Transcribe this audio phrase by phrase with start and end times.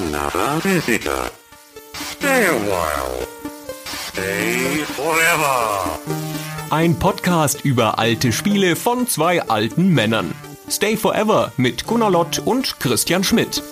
[0.00, 1.30] another visitor.
[1.92, 3.26] Stay a while.
[3.84, 5.98] Stay forever.
[6.70, 10.34] Ein Podcast über alte Spiele von zwei alten Männern.
[10.68, 13.62] Stay Forever mit Gunnar Lott und Christian Schmidt.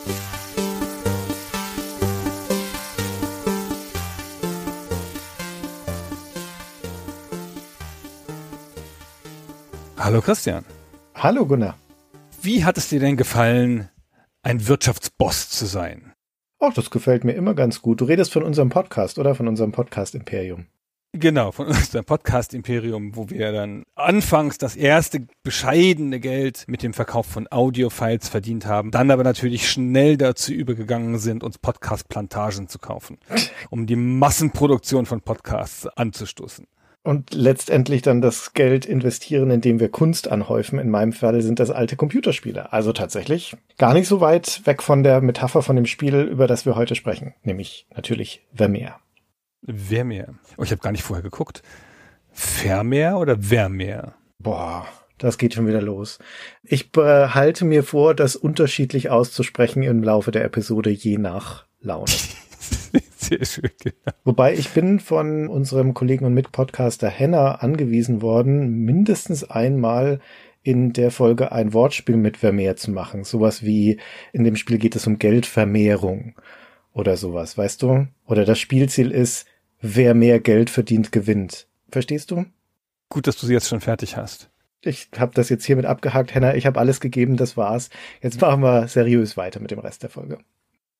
[9.97, 10.65] Hallo Christian.
[11.15, 11.77] Hallo Gunnar.
[12.43, 13.89] Wie hat es dir denn gefallen,
[14.43, 16.08] ein Wirtschaftsboss zu sein?
[16.61, 18.01] Oh, das gefällt mir immer ganz gut.
[18.01, 20.67] Du redest von unserem Podcast oder von unserem Podcast Imperium?
[21.13, 26.95] Genau, von unserem Podcast Imperium, wo wir dann anfangs das erste bescheidene Geld mit dem
[26.95, 32.81] Verkauf von Audiofiles verdient haben, dann aber natürlich schnell dazu übergegangen sind, uns Podcast-Plantagen zu
[32.81, 33.19] kaufen,
[33.71, 36.67] um die Massenproduktion von Podcasts anzustoßen
[37.03, 40.79] und letztendlich dann das Geld investieren, indem wir Kunst anhäufen.
[40.79, 42.73] In meinem Fall sind das alte Computerspiele.
[42.73, 46.67] Also tatsächlich gar nicht so weit weg von der Metapher von dem Spiel, über das
[46.67, 48.97] wir heute sprechen, nämlich natürlich Vermeer.
[49.65, 50.35] Vermeer.
[50.57, 51.63] Oh, ich habe gar nicht vorher geguckt.
[52.31, 54.15] Vermeer oder Vermeer?
[54.39, 54.87] Boah,
[55.19, 56.19] das geht schon wieder los.
[56.63, 62.13] Ich behalte mir vor, das unterschiedlich auszusprechen im Laufe der Episode, je nach Laune.
[63.17, 64.17] Sehr schön, genau.
[64.25, 70.21] Wobei ich bin von unserem Kollegen und Mitpodcaster Henner angewiesen worden, mindestens einmal
[70.63, 73.25] in der Folge ein Wortspiel mit Vermehr zu machen.
[73.25, 73.99] Sowas wie,
[74.33, 76.35] in dem Spiel geht es um Geldvermehrung
[76.93, 78.09] oder sowas, weißt du?
[78.27, 79.47] Oder das Spielziel ist,
[79.81, 81.67] wer mehr Geld verdient, gewinnt.
[81.91, 82.45] Verstehst du?
[83.09, 84.51] Gut, dass du sie jetzt schon fertig hast.
[84.83, 86.55] Ich habe das jetzt hiermit abgehakt, Henner.
[86.55, 87.89] Ich habe alles gegeben, das war's.
[88.23, 90.39] Jetzt machen wir seriös weiter mit dem Rest der Folge.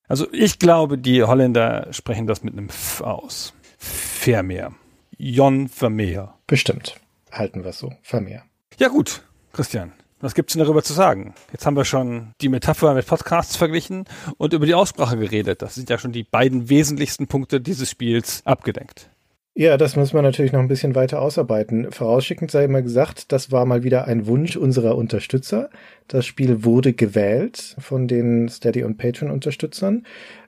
[0.09, 3.53] Also ich glaube, die Holländer sprechen das mit einem F aus.
[3.77, 4.73] Vermeer.
[5.17, 6.33] Jon Vermeer.
[6.47, 6.99] Bestimmt.
[7.31, 7.93] Halten wir es so.
[8.01, 8.43] Vermeer.
[8.77, 9.21] Ja gut,
[9.53, 9.93] Christian.
[10.19, 11.33] Was gibt's denn darüber zu sagen?
[11.53, 14.05] Jetzt haben wir schon die Metapher mit Podcasts verglichen
[14.37, 15.61] und über die Aussprache geredet.
[15.61, 19.09] Das sind ja schon die beiden wesentlichsten Punkte dieses Spiels abgedeckt.
[19.55, 21.91] Ja, das muss man natürlich noch ein bisschen weiter ausarbeiten.
[21.91, 25.69] Vorausschickend sei immer gesagt, das war mal wieder ein Wunsch unserer Unterstützer.
[26.07, 30.05] Das Spiel wurde gewählt von den Steady und Patreon Unterstützern.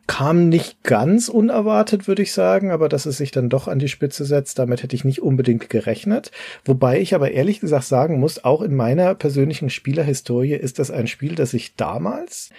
[0.08, 3.88] Kam nicht ganz unerwartet, würde ich sagen, aber dass es sich dann doch an die
[3.88, 6.32] Spitze setzt, damit hätte ich nicht unbedingt gerechnet.
[6.64, 11.08] Wobei ich aber ehrlich gesagt sagen muss, auch in meiner persönlichen Spielerhistorie ist das ein
[11.08, 12.50] Spiel, das ich damals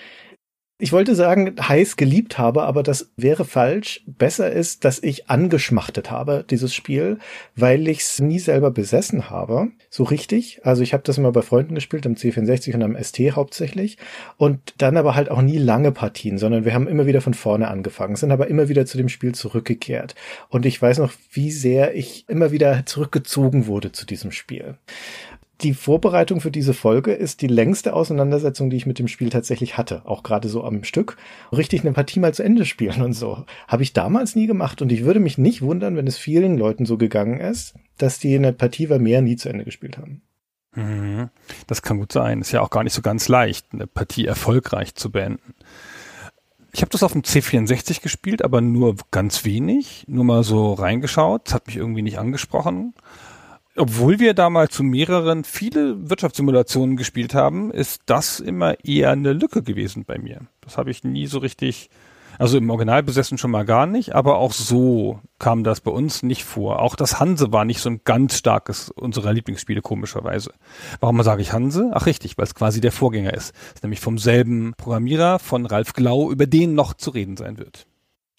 [0.82, 4.02] ich wollte sagen, heiß geliebt habe, aber das wäre falsch.
[4.08, 7.20] Besser ist, dass ich angeschmachtet habe, dieses Spiel,
[7.54, 9.68] weil ich es nie selber besessen habe.
[9.90, 10.60] So richtig.
[10.64, 13.96] Also ich habe das immer bei Freunden gespielt, am C64 und am ST hauptsächlich.
[14.38, 17.68] Und dann aber halt auch nie lange Partien, sondern wir haben immer wieder von vorne
[17.68, 20.16] angefangen, sind aber immer wieder zu dem Spiel zurückgekehrt.
[20.48, 24.74] Und ich weiß noch, wie sehr ich immer wieder zurückgezogen wurde zu diesem Spiel
[25.62, 29.76] die Vorbereitung für diese Folge ist die längste Auseinandersetzung, die ich mit dem Spiel tatsächlich
[29.76, 30.02] hatte.
[30.04, 31.16] Auch gerade so am Stück.
[31.52, 33.44] Richtig eine Partie mal zu Ende spielen und so.
[33.68, 34.82] Habe ich damals nie gemacht.
[34.82, 38.34] Und ich würde mich nicht wundern, wenn es vielen Leuten so gegangen ist, dass die
[38.34, 40.22] eine Partie war mehr nie zu Ende gespielt haben.
[40.74, 41.30] Mhm.
[41.66, 42.40] Das kann gut sein.
[42.40, 45.54] Ist ja auch gar nicht so ganz leicht, eine Partie erfolgreich zu beenden.
[46.74, 50.04] Ich habe das auf dem C64 gespielt, aber nur ganz wenig.
[50.08, 51.42] Nur mal so reingeschaut.
[51.46, 52.94] Das hat mich irgendwie nicht angesprochen
[53.76, 59.62] obwohl wir damals zu mehreren viele Wirtschaftssimulationen gespielt haben, ist das immer eher eine Lücke
[59.62, 60.40] gewesen bei mir.
[60.60, 61.88] Das habe ich nie so richtig,
[62.38, 66.22] also im Original besessen schon mal gar nicht, aber auch so kam das bei uns
[66.22, 66.80] nicht vor.
[66.80, 70.52] Auch das Hanse war nicht so ein ganz starkes unserer Lieblingsspiele, komischerweise.
[71.00, 71.90] Warum sage ich Hanse?
[71.94, 73.54] Ach richtig, weil es quasi der Vorgänger ist.
[73.74, 77.86] ist nämlich vom selben Programmierer von Ralf Glau, über den noch zu reden sein wird.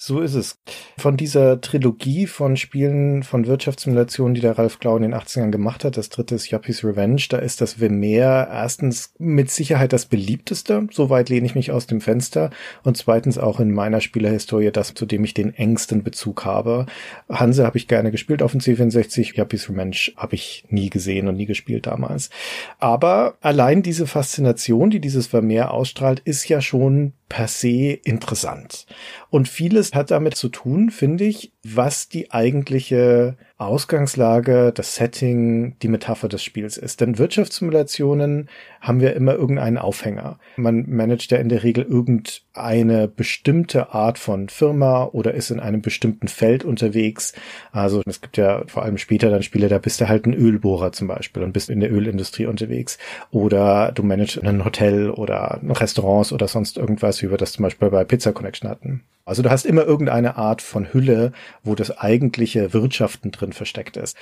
[0.06, 0.60] So ist es.
[0.98, 5.86] Von dieser Trilogie von Spielen von Wirtschaftssimulationen, die der Ralf Glau in den 80ern gemacht
[5.86, 10.90] hat, das dritte ist Yuppies Revenge, da ist das Vermeer erstens mit Sicherheit das beliebteste,
[10.92, 12.50] soweit lehne ich mich aus dem Fenster,
[12.84, 16.86] und zweitens auch in meiner Spielerhistorie das, zu dem ich den engsten Bezug habe.
[17.30, 21.38] Hanse habe ich gerne gespielt auf dem C64, Yuppies Revenge habe ich nie gesehen und
[21.38, 22.30] nie gespielt damals.
[22.78, 28.86] Aber allein diese Faszination, die dieses Vermeer ausstrahlt, ist ja schon per se interessant.
[29.32, 35.88] Und vieles hat damit zu tun, finde ich, was die eigentliche Ausgangslage, das Setting, die
[35.88, 37.02] Metapher des Spiels ist.
[37.02, 38.50] Denn Wirtschaftssimulationen
[38.82, 40.40] haben wir immer irgendeinen Aufhänger.
[40.58, 45.82] Man managt ja in der Regel irgendeine bestimmte Art von Firma oder ist in einem
[45.82, 47.34] bestimmten Feld unterwegs.
[47.72, 50.92] Also es gibt ja vor allem später dann Spiele, da bist du halt ein Ölbohrer
[50.92, 52.98] zum Beispiel und bist in der Ölindustrie unterwegs.
[53.32, 57.90] Oder du managst ein Hotel oder Restaurants oder sonst irgendwas, wie wir das zum Beispiel
[57.90, 59.04] bei Pizza Connection hatten.
[59.26, 61.32] Also du hast immer irgendeine Art von Hülle,
[61.64, 64.18] wo das eigentliche Wirtschaften drin versteckt ist.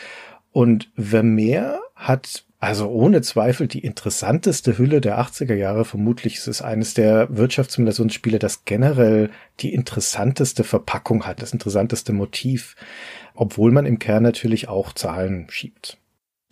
[0.51, 5.83] Und Vermeer hat Also ohne Zweifel die interessanteste Hülle der 80er Jahre.
[5.83, 9.31] Vermutlich ist es eines der Wirtschaftssimulationsspiele, das generell
[9.61, 12.75] die interessanteste Verpackung hat, das interessanteste Motiv,
[13.33, 15.97] obwohl man im Kern natürlich auch Zahlen schiebt.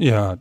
[0.01, 0.38] Ja,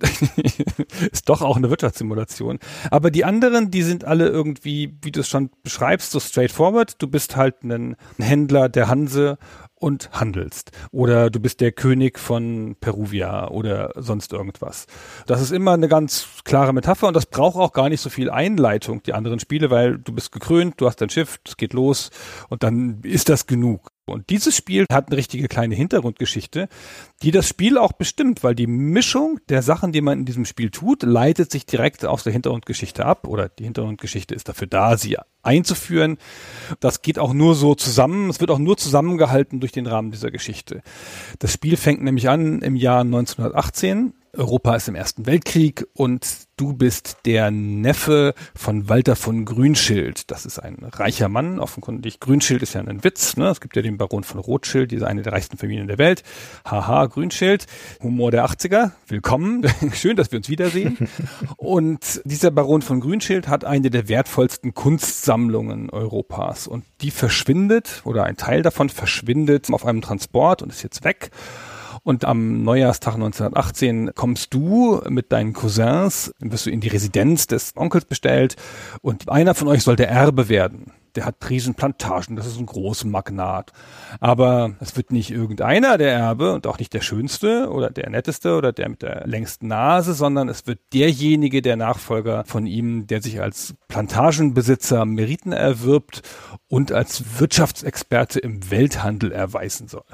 [1.13, 2.61] ist doch auch eine Wirtschaftssimulation.
[2.93, 7.03] Aber die anderen, die sind alle irgendwie, wie du es schon beschreibst, so straightforward.
[7.03, 9.37] Du bist halt ein Händler der Hanse
[9.75, 10.71] und handelst.
[10.93, 14.87] Oder du bist der König von Peruvia oder sonst irgendwas.
[15.27, 18.31] Das ist immer eine ganz klare Metapher und das braucht auch gar nicht so viel
[18.31, 22.11] Einleitung, die anderen Spiele, weil du bist gekrönt, du hast dein Schiff, es geht los
[22.49, 23.91] und dann ist das genug.
[24.11, 26.69] Und dieses Spiel hat eine richtige kleine Hintergrundgeschichte,
[27.23, 30.71] die das Spiel auch bestimmt, weil die Mischung der Sachen, die man in diesem Spiel
[30.71, 35.17] tut, leitet sich direkt aus der Hintergrundgeschichte ab oder die Hintergrundgeschichte ist dafür da, sie
[35.43, 36.19] einzuführen.
[36.81, 40.31] Das geht auch nur so zusammen, es wird auch nur zusammengehalten durch den Rahmen dieser
[40.31, 40.83] Geschichte.
[41.39, 46.27] Das Spiel fängt nämlich an im Jahr 1918 Europa ist im Ersten Weltkrieg und
[46.57, 50.31] du bist der Neffe von Walter von Grünschild.
[50.31, 52.21] Das ist ein reicher Mann, offenkundig.
[52.21, 53.49] Grünschild ist ja ein Witz, ne?
[53.49, 56.23] Es gibt ja den Baron von Rothschild, diese eine der reichsten Familien der Welt.
[56.65, 57.67] Haha, Grünschild.
[58.03, 58.93] Humor der 80er.
[59.07, 59.67] Willkommen.
[59.93, 61.09] Schön, dass wir uns wiedersehen.
[61.57, 68.25] Und dieser Baron von Grünschild hat eine der wertvollsten Kunstsammlungen Europas und die verschwindet oder
[68.25, 71.31] ein Teil davon verschwindet auf einem Transport und ist jetzt weg.
[72.03, 77.73] Und am Neujahrstag 1918 kommst du mit deinen Cousins, wirst du in die Residenz des
[77.77, 78.57] Onkels bestellt
[79.03, 80.93] und einer von euch soll der Erbe werden.
[81.15, 83.73] Der hat Riesenplantagen, das ist ein großer Magnat.
[84.21, 88.57] Aber es wird nicht irgendeiner der Erbe und auch nicht der schönste oder der netteste
[88.57, 93.23] oder der mit der längsten Nase, sondern es wird derjenige, der Nachfolger von ihm, der
[93.23, 96.23] sich als Plantagenbesitzer Meriten erwirbt
[96.69, 100.05] und als Wirtschaftsexperte im Welthandel erweisen soll.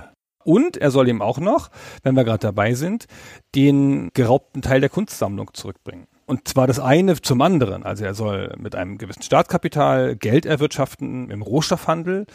[0.45, 1.71] Und er soll ihm auch noch,
[2.03, 3.07] wenn wir gerade dabei sind,
[3.55, 6.07] den geraubten Teil der Kunstsammlung zurückbringen.
[6.27, 7.83] Und zwar das eine zum anderen.
[7.83, 12.27] Also er soll mit einem gewissen Startkapital Geld erwirtschaften im Rohstoffhandel.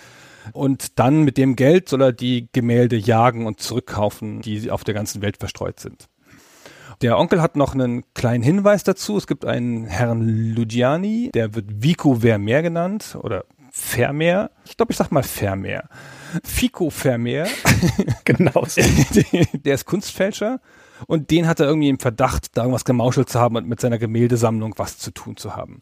[0.54, 4.94] Und dann mit dem Geld soll er die Gemälde jagen und zurückkaufen, die auf der
[4.94, 6.08] ganzen Welt verstreut sind.
[7.02, 9.18] Der Onkel hat noch einen kleinen Hinweis dazu.
[9.18, 14.52] Es gibt einen Herrn Lugiani, der wird Vico Vermeer genannt oder Vermeer.
[14.66, 15.88] Ich glaube, ich sag mal Vermeer.
[16.44, 17.48] Fico Vermeer.
[18.26, 18.66] genau.
[18.66, 18.82] So.
[19.54, 20.60] der ist Kunstfälscher
[21.08, 23.98] und den hat er irgendwie im Verdacht, da irgendwas gemauschelt zu haben und mit seiner
[23.98, 25.80] Gemäldesammlung was zu tun zu haben.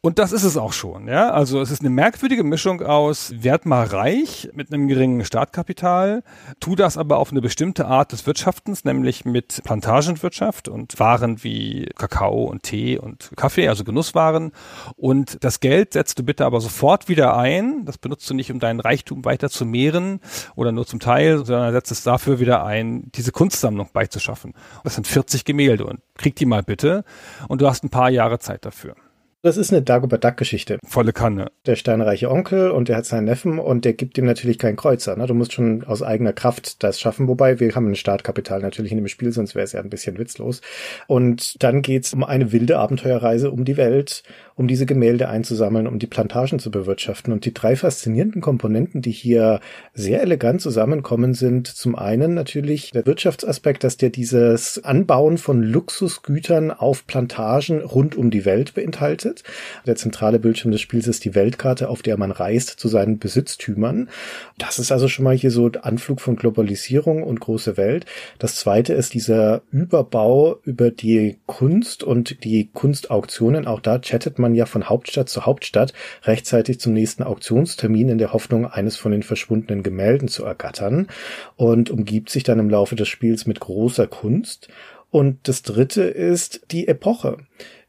[0.00, 1.30] Und das ist es auch schon, ja.
[1.30, 6.22] Also es ist eine merkwürdige Mischung aus werd mal reich mit einem geringen Startkapital,
[6.60, 11.86] tu das aber auf eine bestimmte Art des Wirtschaftens, nämlich mit Plantagenwirtschaft und Waren wie
[11.96, 14.52] Kakao und Tee und Kaffee, also Genusswaren.
[14.96, 17.84] Und das Geld setzt du bitte aber sofort wieder ein.
[17.84, 20.20] Das benutzt du nicht, um deinen Reichtum weiter zu mehren
[20.56, 24.37] oder nur zum Teil, sondern setzt es dafür wieder ein, diese Kunstsammlung beizuschaffen.
[24.84, 27.04] Das sind 40 Gemälde und krieg die mal bitte.
[27.48, 28.94] Und du hast ein paar Jahre Zeit dafür.
[29.40, 30.80] Das ist eine Dagobert Duck-Geschichte.
[30.84, 31.52] Volle Kanne.
[31.64, 35.14] Der steinreiche Onkel und der hat seinen Neffen und der gibt ihm natürlich keinen Kreuzer.
[35.14, 35.28] Ne?
[35.28, 38.98] Du musst schon aus eigener Kraft das schaffen, wobei wir haben ein Startkapital natürlich in
[38.98, 40.60] dem Spiel, sonst wäre es ja ein bisschen witzlos.
[41.06, 44.24] Und dann geht's um eine wilde Abenteuerreise um die Welt,
[44.56, 47.32] um diese Gemälde einzusammeln, um die Plantagen zu bewirtschaften.
[47.32, 49.60] Und die drei faszinierenden Komponenten, die hier
[49.94, 56.72] sehr elegant zusammenkommen, sind zum einen natürlich der Wirtschaftsaspekt, dass der dieses Anbauen von Luxusgütern
[56.72, 59.42] auf Plantagen rund um die Welt beinhaltet bedeutet.
[59.86, 64.08] Der zentrale Bildschirm des Spiels ist die Weltkarte, auf der man reist zu seinen Besitztümern.
[64.58, 68.06] Das ist also schon mal hier so Anflug von Globalisierung und große Welt.
[68.38, 73.66] Das zweite ist dieser Überbau über die Kunst und die Kunstauktionen.
[73.66, 75.92] Auch da chattet man ja von Hauptstadt zu Hauptstadt
[76.24, 81.08] rechtzeitig zum nächsten Auktionstermin in der Hoffnung, eines von den verschwundenen Gemälden zu ergattern
[81.56, 84.68] und umgibt sich dann im Laufe des Spiels mit großer Kunst.
[85.10, 87.38] Und das dritte ist die Epoche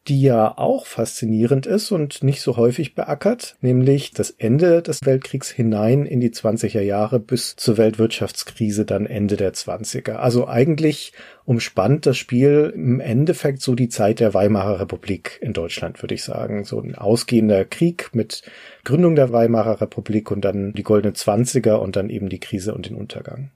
[0.10, 5.52] die ja auch faszinierend ist und nicht so häufig beackert, nämlich das Ende des Weltkriegs
[5.52, 10.14] hinein in die 20er Jahre bis zur Weltwirtschaftskrise dann Ende der 20er.
[10.14, 11.14] Also eigentlich
[11.46, 16.24] umspannt das Spiel im Endeffekt so die Zeit der Weimarer Republik in Deutschland, würde ich
[16.24, 16.64] sagen.
[16.64, 18.42] So ein ausgehender Krieg mit
[18.84, 22.90] Gründung der Weimarer Republik und dann die goldene 20er und dann eben die Krise und
[22.90, 23.52] den Untergang.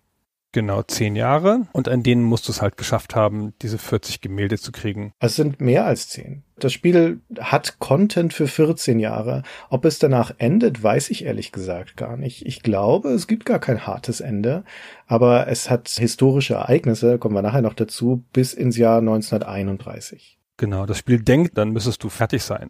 [0.53, 1.67] Genau, zehn Jahre.
[1.73, 5.11] Und an denen musst du es halt geschafft haben, diese 40 Gemälde zu kriegen.
[5.19, 6.43] Es sind mehr als zehn.
[6.59, 9.41] Das Spiel hat Content für 14 Jahre.
[9.71, 12.45] Ob es danach endet, weiß ich ehrlich gesagt gar nicht.
[12.45, 14.63] Ich glaube, es gibt gar kein hartes Ende.
[15.07, 20.39] Aber es hat historische Ereignisse, kommen wir nachher noch dazu, bis ins Jahr 1931.
[20.57, 22.69] Genau, das Spiel denkt, dann müsstest du fertig sein.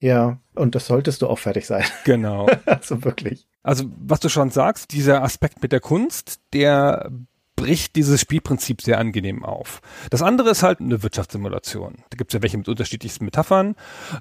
[0.00, 1.84] Ja, und das solltest du auch fertig sein.
[2.04, 2.46] Genau.
[2.66, 3.48] also wirklich.
[3.62, 7.10] Also, was du schon sagst, dieser Aspekt mit der Kunst, der
[7.68, 9.82] bricht dieses Spielprinzip sehr angenehm auf.
[10.08, 11.96] Das andere ist halt eine Wirtschaftssimulation.
[12.08, 13.74] Da gibt es ja welche mit unterschiedlichsten Metaphern.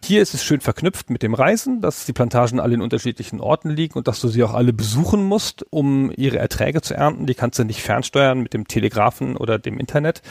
[0.04, 3.70] Hier ist es schön verknüpft mit dem Reisen, dass die Plantagen alle in unterschiedlichen Orten
[3.70, 7.26] liegen und dass du sie auch alle besuchen musst, um ihre Erträge zu ernten.
[7.26, 10.22] Die kannst du nicht fernsteuern mit dem Telegrafen oder dem Internet.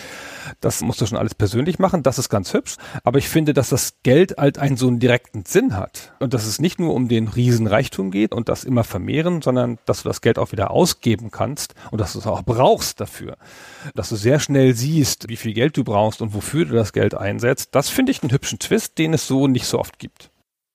[0.60, 2.02] Das musst du schon alles persönlich machen.
[2.02, 2.76] Das ist ganz hübsch.
[3.02, 6.12] Aber ich finde, dass das Geld halt einen so einen direkten Sinn hat.
[6.20, 10.02] Und dass es nicht nur um den Riesenreichtum geht und das immer vermehren, sondern dass
[10.02, 13.36] du das Geld auch wieder ausgeben kannst und dass du es auch brauchst dafür.
[13.94, 17.14] Dass du sehr schnell siehst, wie viel Geld du brauchst und wofür du das Geld
[17.14, 17.74] einsetzt.
[17.74, 20.30] Das finde ich einen hübschen Twist, den es so nicht so oft gibt.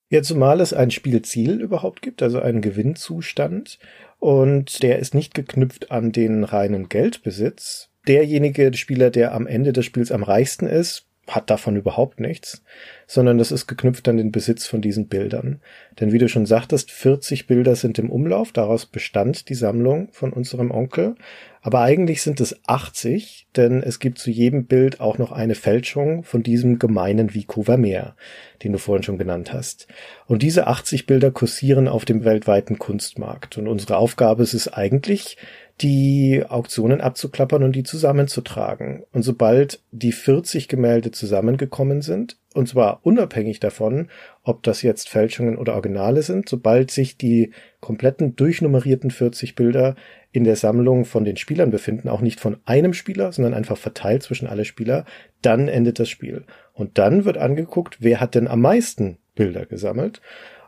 [0.10, 3.80] Ja, zumal es ein Spielziel überhaupt gibt, also einen Gewinnzustand.
[4.20, 7.90] Und der ist nicht geknüpft an den reinen Geldbesitz.
[8.08, 12.64] Derjenige Spieler, der am Ende des Spiels am reichsten ist, hat davon überhaupt nichts,
[13.08, 15.62] sondern das ist geknüpft an den Besitz von diesen Bildern.
[16.00, 20.34] Denn wie du schon sagtest, 40 Bilder sind im Umlauf, daraus bestand die Sammlung von
[20.34, 21.16] unserem Onkel.
[21.64, 26.24] Aber eigentlich sind es 80, denn es gibt zu jedem Bild auch noch eine Fälschung
[26.24, 28.16] von diesem gemeinen Vico Vermeer,
[28.64, 29.88] den du vorhin schon genannt hast.
[30.26, 33.60] Und diese 80 Bilder kursieren auf dem weltweiten Kunstmarkt.
[33.60, 35.38] Und unsere Aufgabe ist es eigentlich,
[35.82, 39.04] die Auktionen abzuklappern und die zusammenzutragen.
[39.12, 44.10] Und sobald die 40 Gemälde zusammengekommen sind, und zwar unabhängig davon,
[44.44, 49.96] ob das jetzt Fälschungen oder Originale sind, sobald sich die kompletten durchnummerierten 40 Bilder
[50.32, 54.24] in der Sammlung von den Spielern befinden, auch nicht von einem Spieler, sondern einfach verteilt
[54.24, 55.06] zwischen alle Spieler,
[55.42, 56.44] dann endet das Spiel.
[56.74, 60.22] Und dann wird angeguckt, wer hat denn am meisten Bilder gesammelt.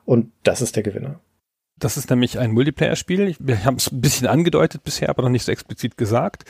[0.05, 1.19] Und das ist der Gewinner.
[1.83, 3.35] Das ist nämlich ein Multiplayer-Spiel.
[3.39, 6.45] Wir haben es ein bisschen angedeutet bisher, aber noch nicht so explizit gesagt.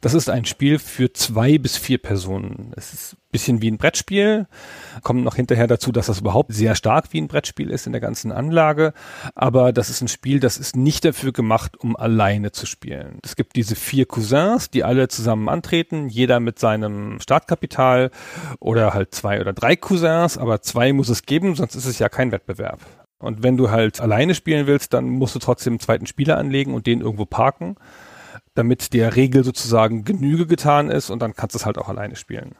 [0.00, 2.72] Das ist ein Spiel für zwei bis vier Personen.
[2.74, 4.46] Es ist ein bisschen wie ein Brettspiel.
[5.02, 8.00] Kommt noch hinterher dazu, dass das überhaupt sehr stark wie ein Brettspiel ist in der
[8.00, 8.94] ganzen Anlage.
[9.34, 13.18] Aber das ist ein Spiel, das ist nicht dafür gemacht, um alleine zu spielen.
[13.22, 18.10] Es gibt diese vier Cousins, die alle zusammen antreten, jeder mit seinem Startkapital
[18.58, 22.08] oder halt zwei oder drei Cousins, aber zwei muss es geben, sonst ist es ja
[22.08, 22.80] kein Wettbewerb.
[23.18, 26.74] Und wenn du halt alleine spielen willst, dann musst du trotzdem einen zweiten Spieler anlegen
[26.74, 27.76] und den irgendwo parken,
[28.54, 32.16] damit der Regel sozusagen Genüge getan ist und dann kannst du es halt auch alleine
[32.16, 32.54] spielen.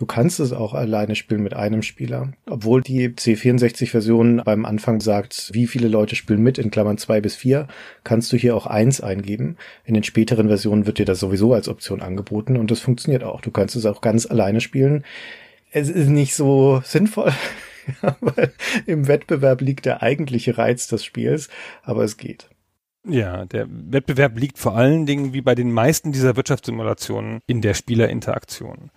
[0.00, 2.32] Du kannst es auch alleine spielen mit einem Spieler.
[2.46, 7.34] Obwohl die C64-Version beim Anfang sagt, wie viele Leute spielen mit, in Klammern zwei bis
[7.34, 7.66] vier,
[8.04, 9.56] kannst du hier auch eins eingeben.
[9.84, 13.40] In den späteren Versionen wird dir das sowieso als Option angeboten und das funktioniert auch.
[13.40, 15.04] Du kannst es auch ganz alleine spielen.
[15.72, 17.32] Es ist nicht so sinnvoll,
[18.20, 18.52] weil
[18.86, 21.48] im Wettbewerb liegt der eigentliche Reiz des Spiels,
[21.82, 22.48] aber es geht.
[23.06, 27.74] Ja, der Wettbewerb liegt vor allen Dingen wie bei den meisten dieser Wirtschaftssimulationen in der
[27.74, 28.90] Spielerinteraktion.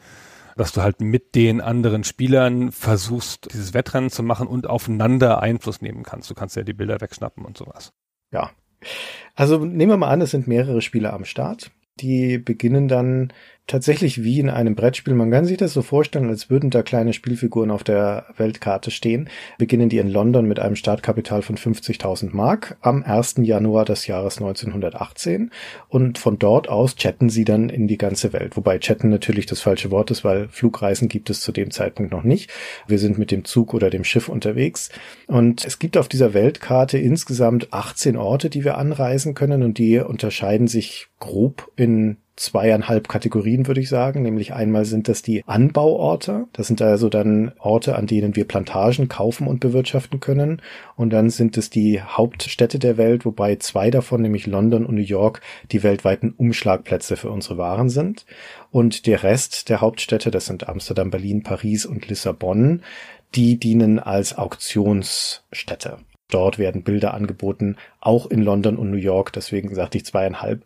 [0.58, 5.82] Dass du halt mit den anderen Spielern versuchst, dieses Wettrennen zu machen und aufeinander Einfluss
[5.82, 6.30] nehmen kannst.
[6.30, 7.94] Du kannst ja die Bilder wegschnappen und sowas.
[8.32, 8.52] Ja.
[9.36, 11.72] Also nehmen wir mal an, es sind mehrere Spieler am Start.
[12.00, 13.32] Die beginnen dann
[13.68, 15.14] tatsächlich wie in einem Brettspiel.
[15.14, 19.30] Man kann sich das so vorstellen, als würden da kleine Spielfiguren auf der Weltkarte stehen.
[19.58, 23.36] Beginnen die in London mit einem Startkapital von 50.000 Mark am 1.
[23.44, 25.52] Januar des Jahres 1918
[25.88, 28.58] und von dort aus chatten sie dann in die ganze Welt.
[28.58, 32.24] Wobei chatten natürlich das falsche Wort ist, weil Flugreisen gibt es zu dem Zeitpunkt noch
[32.24, 32.52] nicht.
[32.88, 34.90] Wir sind mit dem Zug oder dem Schiff unterwegs
[35.28, 40.00] und es gibt auf dieser Weltkarte insgesamt 18 Orte, die wir anreisen können und die
[40.00, 44.24] unterscheiden sich grob in zweieinhalb Kategorien, würde ich sagen.
[44.24, 46.48] Nämlich einmal sind das die Anbauorte.
[46.54, 50.62] Das sind also dann Orte, an denen wir Plantagen kaufen und bewirtschaften können.
[50.96, 55.02] Und dann sind es die Hauptstädte der Welt, wobei zwei davon, nämlich London und New
[55.02, 58.26] York, die weltweiten Umschlagplätze für unsere Waren sind.
[58.72, 62.82] Und der Rest der Hauptstädte, das sind Amsterdam, Berlin, Paris und Lissabon,
[63.36, 66.00] die dienen als Auktionsstätte.
[66.32, 70.66] Dort werden Bilder angeboten, auch in London und New York, deswegen sagte ich zweieinhalb.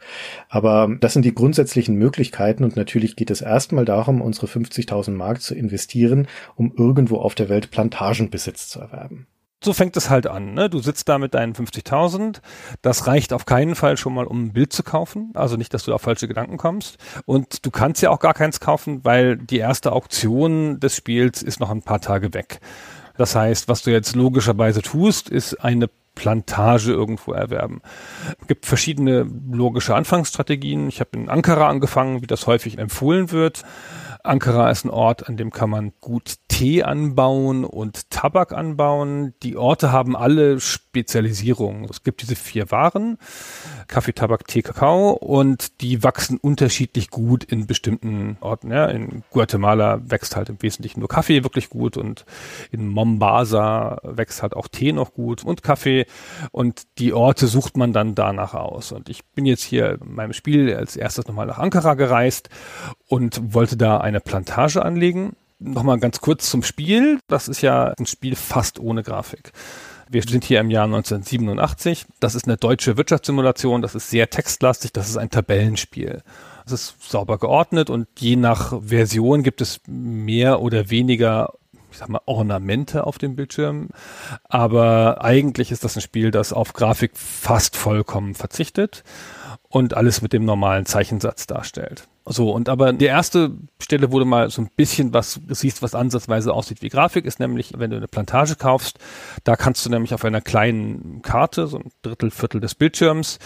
[0.50, 5.41] Aber das sind die grundsätzlichen Möglichkeiten und natürlich geht es erstmal darum, unsere 50.000 Mark
[5.41, 9.27] zu investieren, um irgendwo auf der Welt Plantagenbesitz zu erwerben.
[9.65, 10.53] So fängt es halt an.
[10.53, 10.69] Ne?
[10.69, 12.39] Du sitzt da mit deinen 50.000.
[12.84, 15.31] Das reicht auf keinen Fall schon mal, um ein Bild zu kaufen.
[15.34, 16.98] Also nicht, dass du auf falsche Gedanken kommst.
[17.25, 21.60] Und du kannst ja auch gar keins kaufen, weil die erste Auktion des Spiels ist
[21.60, 22.60] noch ein paar Tage weg.
[23.17, 27.81] Das heißt, was du jetzt logischerweise tust, ist eine Plantage irgendwo erwerben.
[28.41, 30.88] Es gibt verschiedene logische Anfangsstrategien.
[30.88, 33.63] Ich habe in Ankara angefangen, wie das häufig empfohlen wird.
[34.25, 39.34] Ankara ist ein Ort, an dem kann man gut Tee anbauen und Tabak anbauen.
[39.44, 41.86] Die Orte haben alle Spezialisierungen.
[41.89, 43.17] Es gibt diese vier Waren,
[43.88, 48.72] Kaffee, Tabak, Tee, Kakao und die wachsen unterschiedlich gut in bestimmten Orten.
[48.72, 52.25] Ja, in Guatemala wächst halt im Wesentlichen nur Kaffee wirklich gut und
[52.72, 56.05] in Mombasa wächst halt auch Tee noch gut und Kaffee
[56.51, 58.94] und die Orte sucht man dann danach aus.
[58.94, 62.50] Und ich bin jetzt hier in meinem Spiel als erstes nochmal nach Ankara gereist
[63.08, 65.36] und wollte da eine Plantage anlegen.
[65.60, 67.19] Nochmal ganz kurz zum Spiel.
[67.27, 69.51] Das ist ja ein Spiel fast ohne Grafik.
[70.10, 72.05] Wir sind hier im Jahr 1987.
[72.19, 73.81] Das ist eine deutsche Wirtschaftssimulation.
[73.81, 74.93] Das ist sehr textlastig.
[74.93, 76.22] Das ist ein Tabellenspiel.
[76.65, 81.53] Es ist sauber geordnet und je nach Version gibt es mehr oder weniger
[81.95, 83.88] ich sag mal, Ornamente auf dem Bildschirm.
[84.43, 89.03] Aber eigentlich ist das ein Spiel, das auf Grafik fast vollkommen verzichtet
[89.69, 92.10] und alles mit dem normalen Zeichensatz darstellt.
[92.27, 95.94] So, und aber die erste Stelle, wo du mal so ein bisschen was siehst, was
[95.94, 98.98] ansatzweise aussieht wie Grafik, ist nämlich, wenn du eine Plantage kaufst,
[99.44, 103.38] da kannst du nämlich auf einer kleinen Karte, so ein Drittel, Viertel des Bildschirms,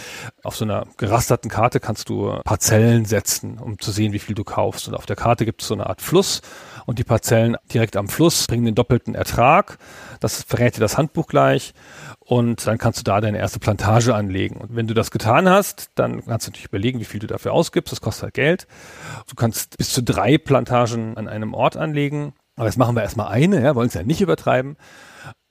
[0.44, 4.46] auf so einer gerasterten Karte kannst du Parzellen setzen, um zu sehen, wie viel du
[4.46, 4.88] kaufst.
[4.88, 6.42] Und auf der Karte gibt es so eine Art Fluss
[6.90, 9.78] und die Parzellen direkt am Fluss bringen den doppelten Ertrag.
[10.22, 11.76] Das verrät dir das Handbuch gleich
[12.18, 14.58] und dann kannst du da deine erste Plantage anlegen.
[14.58, 17.54] Und wenn du das getan hast, dann kannst du natürlich überlegen, wie viel du dafür
[17.54, 17.92] ausgibst.
[17.92, 18.68] Das kostet halt Geld.
[19.28, 22.34] Du kannst bis zu drei Plantagen an einem Ort anlegen.
[22.56, 24.76] Aber jetzt machen wir erstmal eine, ja, wollen es ja nicht übertreiben.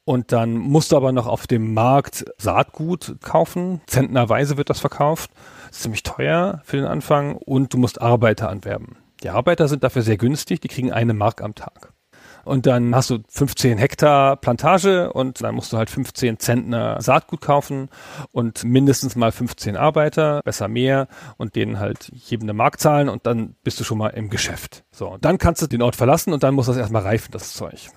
[0.05, 3.81] Und dann musst du aber noch auf dem Markt Saatgut kaufen.
[3.87, 5.31] Zentnerweise wird das verkauft.
[5.69, 7.37] Das ist ziemlich teuer für den Anfang.
[7.37, 8.97] Und du musst Arbeiter anwerben.
[9.23, 10.61] Die Arbeiter sind dafür sehr günstig.
[10.61, 11.93] Die kriegen eine Mark am Tag
[12.49, 17.41] und dann hast du 15 Hektar Plantage und dann musst du halt 15 Zentner Saatgut
[17.41, 17.89] kaufen
[18.33, 23.27] und mindestens mal 15 Arbeiter, besser mehr und denen halt jedem eine Mark zahlen und
[23.27, 24.85] dann bist du schon mal im Geschäft.
[24.91, 27.91] So, dann kannst du den Ort verlassen und dann muss das erstmal reifen, das Zeug.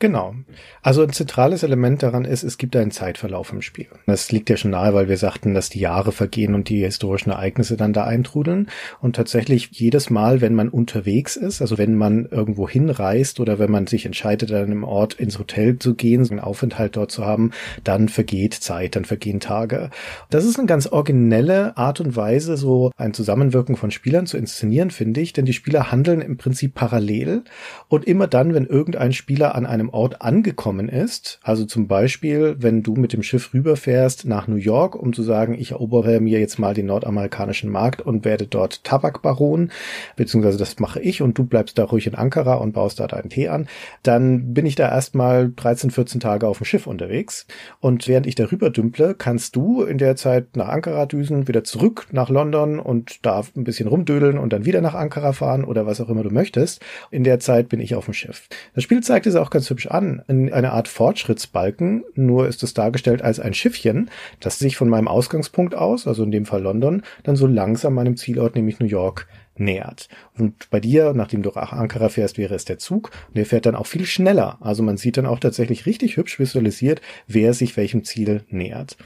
[0.00, 0.34] Genau.
[0.82, 3.86] Also ein zentrales Element daran ist, es gibt einen Zeitverlauf im Spiel.
[4.06, 7.30] Das liegt ja schon nahe, weil wir sagten, dass die Jahre vergehen und die historischen
[7.30, 8.68] Ereignisse dann da eintrudeln.
[9.00, 13.70] Und tatsächlich jedes Mal, wenn man unterwegs ist, also wenn man irgendwo hinreist oder wenn
[13.70, 17.52] man sich entscheidet, an einem Ort ins Hotel zu gehen, einen Aufenthalt dort zu haben,
[17.84, 19.90] dann vergeht Zeit, dann vergehen Tage.
[20.28, 24.90] Das ist eine ganz originelle Art und Weise, so ein Zusammenwirken von Spielern zu inszenieren,
[24.90, 27.44] finde ich, denn die Spieler handeln im Prinzip parallel
[27.88, 32.56] und immer dann, wenn irgendein Spieler an einem einem Ort angekommen ist, also zum Beispiel,
[32.58, 36.40] wenn du mit dem Schiff rüberfährst nach New York, um zu sagen, ich erobere mir
[36.40, 39.70] jetzt mal den nordamerikanischen Markt und werde dort Tabakbaron,
[40.16, 43.28] beziehungsweise das mache ich und du bleibst da ruhig in Ankara und baust da deinen
[43.28, 43.68] Tee an,
[44.02, 47.46] dann bin ich da erstmal 13, 14 Tage auf dem Schiff unterwegs
[47.80, 52.06] und während ich darüber dümple, kannst du in der Zeit nach Ankara düsen, wieder zurück
[52.12, 56.00] nach London und da ein bisschen rumdödeln und dann wieder nach Ankara fahren oder was
[56.00, 56.80] auch immer du möchtest.
[57.10, 58.48] In der Zeit bin ich auf dem Schiff.
[58.74, 60.22] Das Spiel zeigt es auch ganz hübsch an.
[60.28, 64.10] Eine Art Fortschrittsbalken, nur ist es dargestellt als ein Schiffchen,
[64.40, 68.16] das sich von meinem Ausgangspunkt aus, also in dem Fall London, dann so langsam meinem
[68.16, 70.08] Zielort, nämlich New York, nähert.
[70.36, 73.66] Und bei dir, nachdem du nach Ankara fährst, wäre es der Zug und der fährt
[73.66, 74.58] dann auch viel schneller.
[74.60, 78.96] Also man sieht dann auch tatsächlich richtig hübsch visualisiert, wer sich welchem Ziel nähert.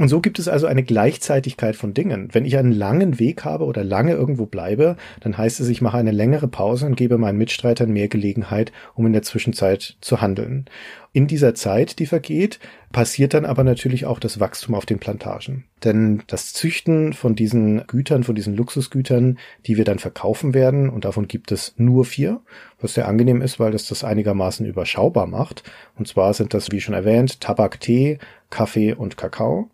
[0.00, 2.30] Und so gibt es also eine Gleichzeitigkeit von Dingen.
[2.32, 5.98] Wenn ich einen langen Weg habe oder lange irgendwo bleibe, dann heißt es, ich mache
[5.98, 10.64] eine längere Pause und gebe meinen Mitstreitern mehr Gelegenheit, um in der Zwischenzeit zu handeln.
[11.12, 12.60] In dieser Zeit, die vergeht,
[12.92, 15.64] passiert dann aber natürlich auch das Wachstum auf den Plantagen.
[15.84, 21.04] Denn das Züchten von diesen Gütern, von diesen Luxusgütern, die wir dann verkaufen werden, und
[21.04, 22.40] davon gibt es nur vier,
[22.80, 25.62] was sehr angenehm ist, weil das das einigermaßen überschaubar macht.
[25.98, 29.68] Und zwar sind das, wie schon erwähnt, Tabak, Tee, Kaffee und Kakao.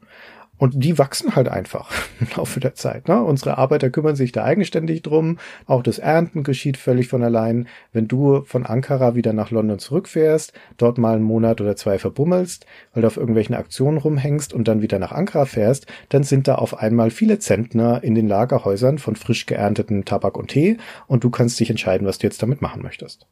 [0.58, 1.90] Und die wachsen halt einfach
[2.20, 3.08] im Laufe der Zeit.
[3.08, 3.22] Ne?
[3.22, 5.38] Unsere Arbeiter kümmern sich da eigenständig drum.
[5.66, 7.68] Auch das Ernten geschieht völlig von allein.
[7.92, 12.66] Wenn du von Ankara wieder nach London zurückfährst, dort mal einen Monat oder zwei verbummelst,
[12.92, 16.56] weil du auf irgendwelchen Aktionen rumhängst und dann wieder nach Ankara fährst, dann sind da
[16.56, 21.30] auf einmal viele Zentner in den Lagerhäusern von frisch geernteten Tabak und Tee und du
[21.30, 23.26] kannst dich entscheiden, was du jetzt damit machen möchtest.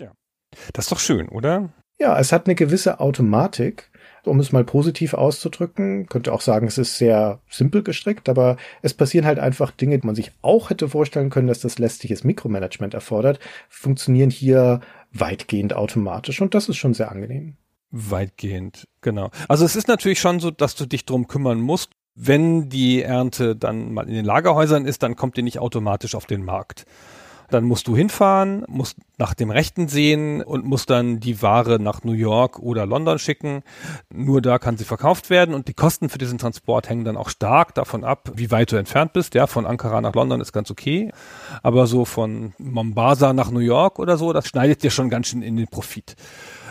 [0.00, 0.12] Ja.
[0.72, 1.72] Das ist doch schön, oder?
[2.04, 3.88] Ja, es hat eine gewisse Automatik
[4.26, 6.06] um es mal positiv auszudrücken.
[6.06, 10.06] Könnte auch sagen, es ist sehr simpel gestrickt, aber es passieren halt einfach Dinge, die
[10.06, 13.38] man sich auch hätte vorstellen können, dass das lästiges Mikromanagement erfordert,
[13.68, 14.80] funktionieren hier
[15.12, 17.56] weitgehend automatisch und das ist schon sehr angenehm.
[17.90, 19.30] Weitgehend, genau.
[19.48, 21.90] Also es ist natürlich schon so, dass du dich drum kümmern musst.
[22.16, 26.26] Wenn die Ernte dann mal in den Lagerhäusern ist, dann kommt die nicht automatisch auf
[26.26, 26.86] den Markt.
[27.54, 32.02] Dann musst du hinfahren, musst nach dem Rechten sehen und musst dann die Ware nach
[32.02, 33.62] New York oder London schicken.
[34.12, 37.28] Nur da kann sie verkauft werden und die Kosten für diesen Transport hängen dann auch
[37.28, 39.36] stark davon ab, wie weit du entfernt bist.
[39.36, 41.12] Ja, von Ankara nach London ist ganz okay.
[41.62, 45.42] Aber so von Mombasa nach New York oder so, das schneidet dir schon ganz schön
[45.42, 46.16] in den Profit.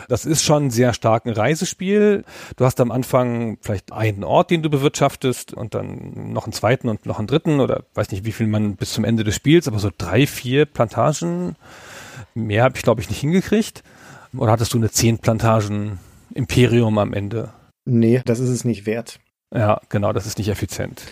[0.08, 2.24] Das ist schon sehr stark ein Reisespiel.
[2.56, 6.88] Du hast am Anfang vielleicht einen Ort, den du bewirtschaftest und dann noch einen zweiten
[6.88, 9.68] und noch einen dritten oder weiß nicht, wie viel man bis zum Ende des Spiels,
[9.68, 11.56] aber so drei, vier Plantagen.
[12.34, 13.82] Mehr habe ich, glaube ich, nicht hingekriegt.
[14.36, 15.98] Oder hattest du eine zehn Plantagen
[16.34, 17.52] Imperium am Ende?
[17.84, 19.20] Nee, das ist es nicht wert.
[19.54, 21.02] Ja, genau, das ist nicht effizient.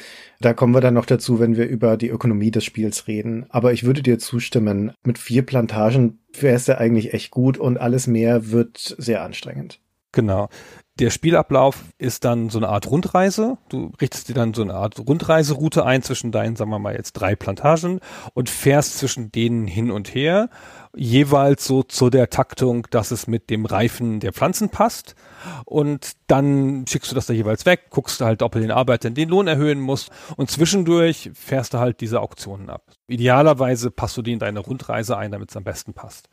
[0.42, 3.46] Da kommen wir dann noch dazu, wenn wir über die Ökonomie des Spiels reden.
[3.48, 7.78] Aber ich würde dir zustimmen, mit vier Plantagen wäre es ja eigentlich echt gut und
[7.78, 9.80] alles mehr wird sehr anstrengend.
[10.10, 10.48] Genau.
[11.02, 13.58] Der Spielablauf ist dann so eine Art Rundreise.
[13.68, 17.14] Du richtest dir dann so eine Art Rundreiseroute ein zwischen deinen, sagen wir mal jetzt
[17.14, 17.98] drei Plantagen
[18.34, 20.48] und fährst zwischen denen hin und her
[20.94, 25.16] jeweils so zu der Taktung, dass es mit dem Reifen der Pflanzen passt.
[25.64, 29.28] Und dann schickst du das da jeweils weg, guckst halt, ob du den Arbeitern den
[29.28, 30.12] Lohn erhöhen musst.
[30.36, 32.92] Und zwischendurch fährst du halt diese Auktionen ab.
[33.08, 36.28] Idealerweise passt du die in deine Rundreise ein, damit es am besten passt.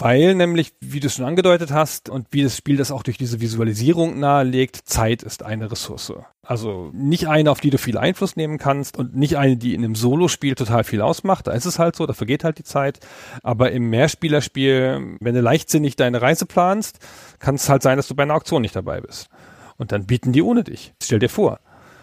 [0.00, 3.18] Weil nämlich, wie du es schon angedeutet hast und wie das Spiel das auch durch
[3.18, 6.14] diese Visualisierung nahelegt, Zeit ist eine Ressource.
[6.42, 9.84] Also nicht eine, auf die du viel Einfluss nehmen kannst und nicht eine, die in
[9.84, 11.48] einem Solo-Spiel total viel ausmacht.
[11.48, 13.00] Da ist es halt so, da vergeht halt die Zeit.
[13.42, 16.98] Aber im Mehrspielerspiel, wenn du leichtsinnig deine Reise planst,
[17.38, 19.28] kann es halt sein, dass du bei einer Auktion nicht dabei bist.
[19.76, 20.94] Und dann bieten die ohne dich.
[21.02, 21.60] Stell dir vor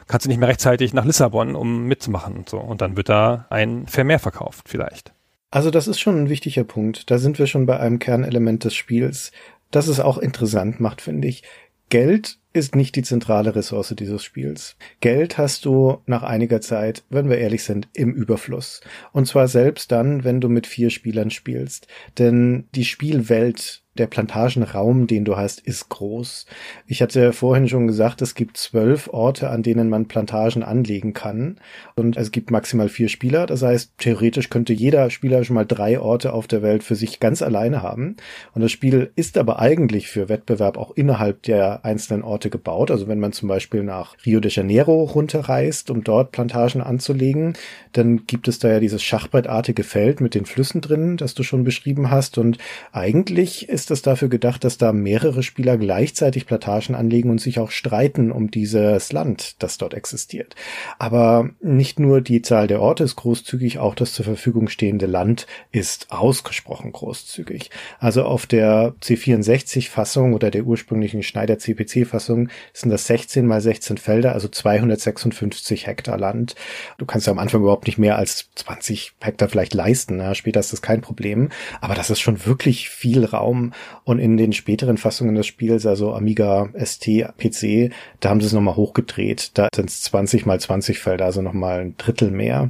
[0.08, 2.60] kannst du nicht mehr rechtzeitig nach Lissabon, um mitzumachen und so.
[2.60, 5.14] Und dann wird da ein Vermehr verkauft, vielleicht.
[5.50, 7.10] Also das ist schon ein wichtiger Punkt.
[7.10, 9.32] Da sind wir schon bei einem Kernelement des Spiels,
[9.72, 11.44] das es auch interessant macht, finde ich.
[11.90, 14.76] Geld ist nicht die zentrale Ressource dieses Spiels.
[15.00, 18.82] Geld hast du nach einiger Zeit, wenn wir ehrlich sind, im Überfluss.
[19.14, 21.88] Und zwar selbst dann, wenn du mit vier Spielern spielst.
[22.18, 26.46] Denn die Spielwelt der Plantagenraum, den du hast, ist groß.
[26.86, 31.58] Ich hatte vorhin schon gesagt, es gibt zwölf Orte, an denen man Plantagen anlegen kann.
[31.96, 33.46] Und es gibt maximal vier Spieler.
[33.46, 37.20] Das heißt, theoretisch könnte jeder Spieler schon mal drei Orte auf der Welt für sich
[37.20, 38.16] ganz alleine haben.
[38.54, 42.92] Und das Spiel ist aber eigentlich für Wettbewerb auch innerhalb der einzelnen Orte gebaut.
[42.92, 47.54] Also wenn man zum Beispiel nach Rio de Janeiro runterreist, um dort Plantagen anzulegen,
[47.94, 51.64] dann gibt es da ja dieses schachbrettartige Feld mit den Flüssen drin, das du schon
[51.64, 52.38] beschrieben hast.
[52.38, 52.58] Und
[52.92, 57.58] eigentlich ist ist es dafür gedacht, dass da mehrere Spieler gleichzeitig Plantagen anlegen und sich
[57.58, 60.56] auch streiten um dieses Land, das dort existiert.
[61.00, 65.48] Aber nicht nur die Zahl der Orte ist großzügig, auch das zur Verfügung stehende Land
[65.72, 67.72] ist ausgesprochen großzügig.
[67.98, 74.34] Also auf der C64-Fassung oder der ursprünglichen Schneider CPC-Fassung sind das 16 mal 16 Felder,
[74.34, 76.56] also 256 Hektar Land.
[76.98, 80.20] Du kannst ja am Anfang überhaupt nicht mehr als 20 Hektar vielleicht leisten.
[80.20, 81.48] Ja, später ist das kein Problem.
[81.80, 83.72] Aber das ist schon wirklich viel Raum
[84.04, 88.54] und in den späteren Fassungen des Spiels, also Amiga ST, PC, da haben sie es
[88.54, 89.52] nochmal hochgedreht.
[89.56, 92.70] Da sind es 20 mal 20 Felder, also nochmal ein Drittel mehr.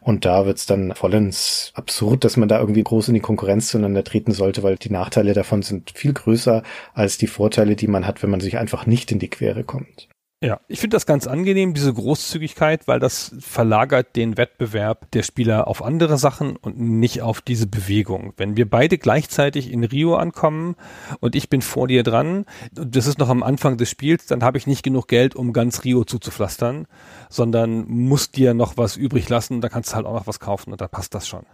[0.00, 3.68] Und da wird es dann vollends absurd, dass man da irgendwie groß in die Konkurrenz
[3.68, 6.62] zueinander treten sollte, weil die Nachteile davon sind viel größer
[6.92, 10.08] als die Vorteile, die man hat, wenn man sich einfach nicht in die Quere kommt.
[10.44, 15.68] Ja, ich finde das ganz angenehm, diese Großzügigkeit, weil das verlagert den Wettbewerb der Spieler
[15.68, 18.34] auf andere Sachen und nicht auf diese Bewegung.
[18.36, 20.76] Wenn wir beide gleichzeitig in Rio ankommen
[21.20, 24.58] und ich bin vor dir dran, das ist noch am Anfang des Spiels, dann habe
[24.58, 26.88] ich nicht genug Geld, um ganz Rio zuzupflastern,
[27.30, 30.72] sondern muss dir noch was übrig lassen, da kannst du halt auch noch was kaufen
[30.72, 31.46] und da passt das schon.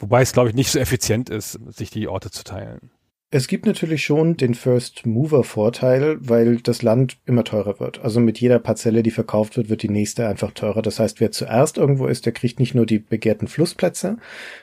[0.00, 2.90] Wobei es, glaube ich, nicht so effizient ist, sich die Orte zu teilen.
[3.30, 7.98] Es gibt natürlich schon den First Mover Vorteil, weil das Land immer teurer wird.
[7.98, 10.82] Also mit jeder Parzelle, die verkauft wird, wird die nächste einfach teurer.
[10.82, 14.18] Das heißt, wer zuerst irgendwo ist, der kriegt nicht nur die begehrten Flussplätze,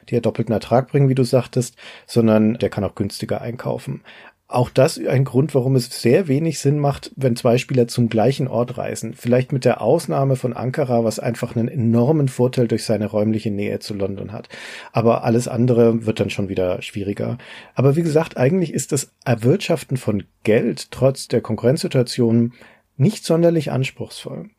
[0.08, 1.76] die ja doppelten Ertrag bringen, wie du sagtest,
[2.08, 4.04] sondern der kann auch günstiger einkaufen.
[4.52, 8.50] Auch das ein Grund, warum es sehr wenig Sinn macht, wenn zwei Spieler zum gleichen
[8.50, 9.14] Ort reisen.
[9.14, 13.80] Vielleicht mit der Ausnahme von Ankara, was einfach einen enormen Vorteil durch seine räumliche Nähe
[13.80, 14.50] zu London hat.
[14.92, 17.38] Aber alles andere wird dann schon wieder schwieriger.
[17.76, 22.52] Aber wie gesagt, eigentlich ist das Erwirtschaften von Geld trotz der Konkurrenzsituation
[22.98, 24.50] nicht sonderlich anspruchsvoll.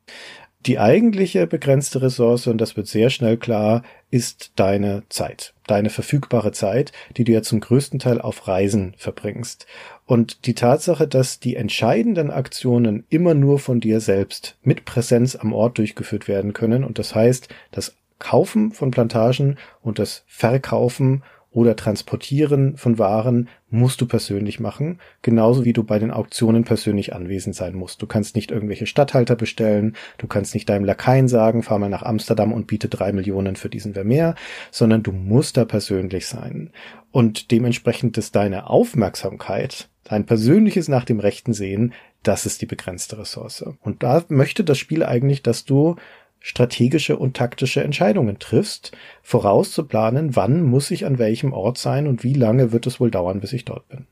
[0.64, 6.53] Die eigentliche begrenzte Ressource, und das wird sehr schnell klar, ist deine Zeit, deine verfügbare
[6.53, 9.66] Zeit, die du ja zum größten Teil auf Reisen verbringst.
[10.07, 15.53] Und die Tatsache, dass die entscheidenden Aktionen immer nur von dir selbst mit Präsenz am
[15.53, 21.22] Ort durchgeführt werden können, und das heißt, das Kaufen von Plantagen und das Verkaufen
[21.53, 27.15] oder Transportieren von Waren musst du persönlich machen, genauso wie du bei den Auktionen persönlich
[27.15, 28.01] anwesend sein musst.
[28.03, 32.03] Du kannst nicht irgendwelche Statthalter bestellen, du kannst nicht deinem Lakaien sagen, fahr mal nach
[32.03, 34.35] Amsterdam und biete drei Millionen für diesen Vermeer,
[34.71, 36.71] sondern du musst da persönlich sein.
[37.11, 43.19] Und dementsprechend ist deine Aufmerksamkeit, dein persönliches nach dem Rechten sehen, das ist die begrenzte
[43.19, 43.65] Ressource.
[43.83, 45.97] Und da möchte das Spiel eigentlich, dass du
[46.42, 52.35] strategische und taktische Entscheidungen triffst, vorauszuplanen, wann muss ich an welchem Ort sein und wie
[52.35, 54.07] lange wird es wohl dauern, bis ich dort bin.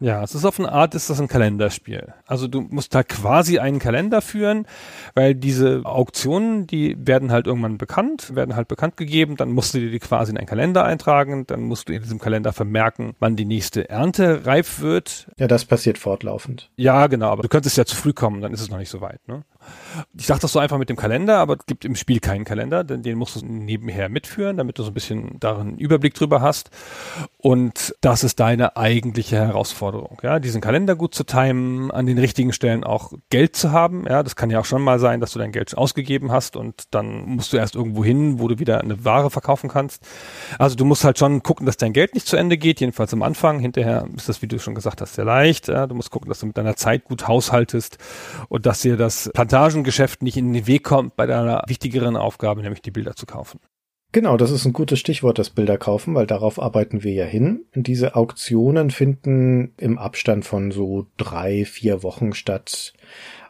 [0.00, 2.12] Ja, es ist auf eine Art, ist das ein Kalenderspiel.
[2.26, 4.66] Also du musst da quasi einen Kalender führen,
[5.14, 9.78] weil diese Auktionen, die werden halt irgendwann bekannt, werden halt bekannt gegeben, dann musst du
[9.78, 13.36] dir die quasi in einen Kalender eintragen, dann musst du in diesem Kalender vermerken, wann
[13.36, 15.28] die nächste Ernte reif wird.
[15.38, 16.70] Ja, das passiert fortlaufend.
[16.76, 19.00] Ja, genau, aber du könntest ja zu früh kommen, dann ist es noch nicht so
[19.00, 19.44] weit, ne?
[20.16, 22.84] Ich sage das so einfach mit dem Kalender, aber es gibt im Spiel keinen Kalender,
[22.84, 26.70] denn den musst du nebenher mitführen, damit du so ein bisschen darin Überblick drüber hast.
[27.38, 32.52] Und das ist deine eigentliche Herausforderung, ja, diesen Kalender gut zu timen, an den richtigen
[32.52, 34.06] Stellen auch Geld zu haben.
[34.08, 36.84] Ja, das kann ja auch schon mal sein, dass du dein Geld ausgegeben hast und
[36.90, 40.06] dann musst du erst irgendwo hin, wo du wieder eine Ware verkaufen kannst.
[40.58, 43.22] Also du musst halt schon gucken, dass dein Geld nicht zu Ende geht, jedenfalls am
[43.22, 43.58] Anfang.
[43.60, 45.68] Hinterher ist das, wie du schon gesagt hast, sehr leicht.
[45.68, 47.98] Ja, du musst gucken, dass du mit deiner Zeit gut haushaltest
[48.48, 52.60] und dass dir das Plantage Montagengeschäft nicht in den Weg kommt bei deiner wichtigeren Aufgabe,
[52.60, 53.60] nämlich die Bilder zu kaufen.
[54.10, 57.64] Genau, das ist ein gutes Stichwort, das Bilder kaufen, weil darauf arbeiten wir ja hin.
[57.72, 62.94] Diese Auktionen finden im Abstand von so drei, vier Wochen statt.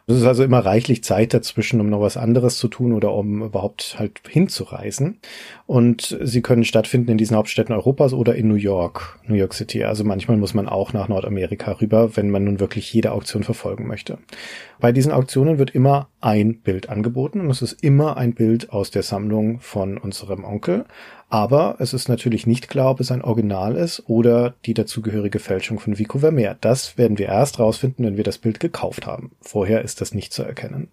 [0.07, 3.41] Es ist also immer reichlich Zeit dazwischen, um noch was anderes zu tun oder um
[3.41, 5.17] überhaupt halt hinzureisen.
[5.65, 9.83] Und sie können stattfinden in diesen Hauptstädten Europas oder in New York, New York City.
[9.83, 13.87] Also manchmal muss man auch nach Nordamerika rüber, wenn man nun wirklich jede Auktion verfolgen
[13.87, 14.19] möchte.
[14.79, 18.91] Bei diesen Auktionen wird immer ein Bild angeboten und es ist immer ein Bild aus
[18.91, 20.85] der Sammlung von unserem Onkel.
[21.29, 25.79] Aber es ist natürlich nicht klar, ob es ein Original ist oder die dazugehörige Fälschung
[25.79, 26.55] von Vico Vermeer.
[26.61, 29.31] Das werden wir erst rausfinden, wenn wir das Bild gekauft haben.
[29.41, 30.89] Vorher ist das nicht zu erkennen.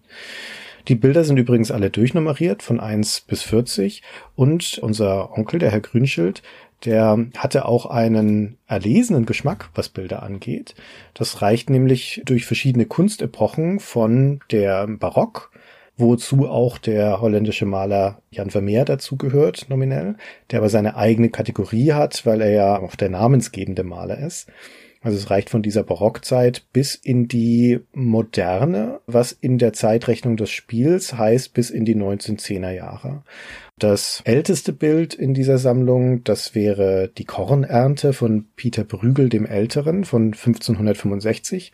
[0.89, 4.01] Die Bilder sind übrigens alle durchnummeriert von 1 bis 40
[4.35, 6.41] und unser Onkel, der Herr Grünschild,
[6.83, 10.75] der hatte auch einen erlesenen Geschmack, was Bilder angeht.
[11.13, 15.51] Das reicht nämlich durch verschiedene Kunstepochen von der Barock
[15.97, 20.15] wozu auch der holländische Maler Jan Vermeer dazugehört, nominell,
[20.51, 24.47] der aber seine eigene Kategorie hat, weil er ja auch der namensgebende Maler ist.
[25.03, 30.49] Also es reicht von dieser Barockzeit bis in die Moderne, was in der Zeitrechnung des
[30.49, 33.23] Spiels heißt bis in die 1910er Jahre.
[33.77, 40.05] Das älteste Bild in dieser Sammlung, das wäre die Kornernte von Peter Brügel dem Älteren
[40.05, 41.73] von 1565.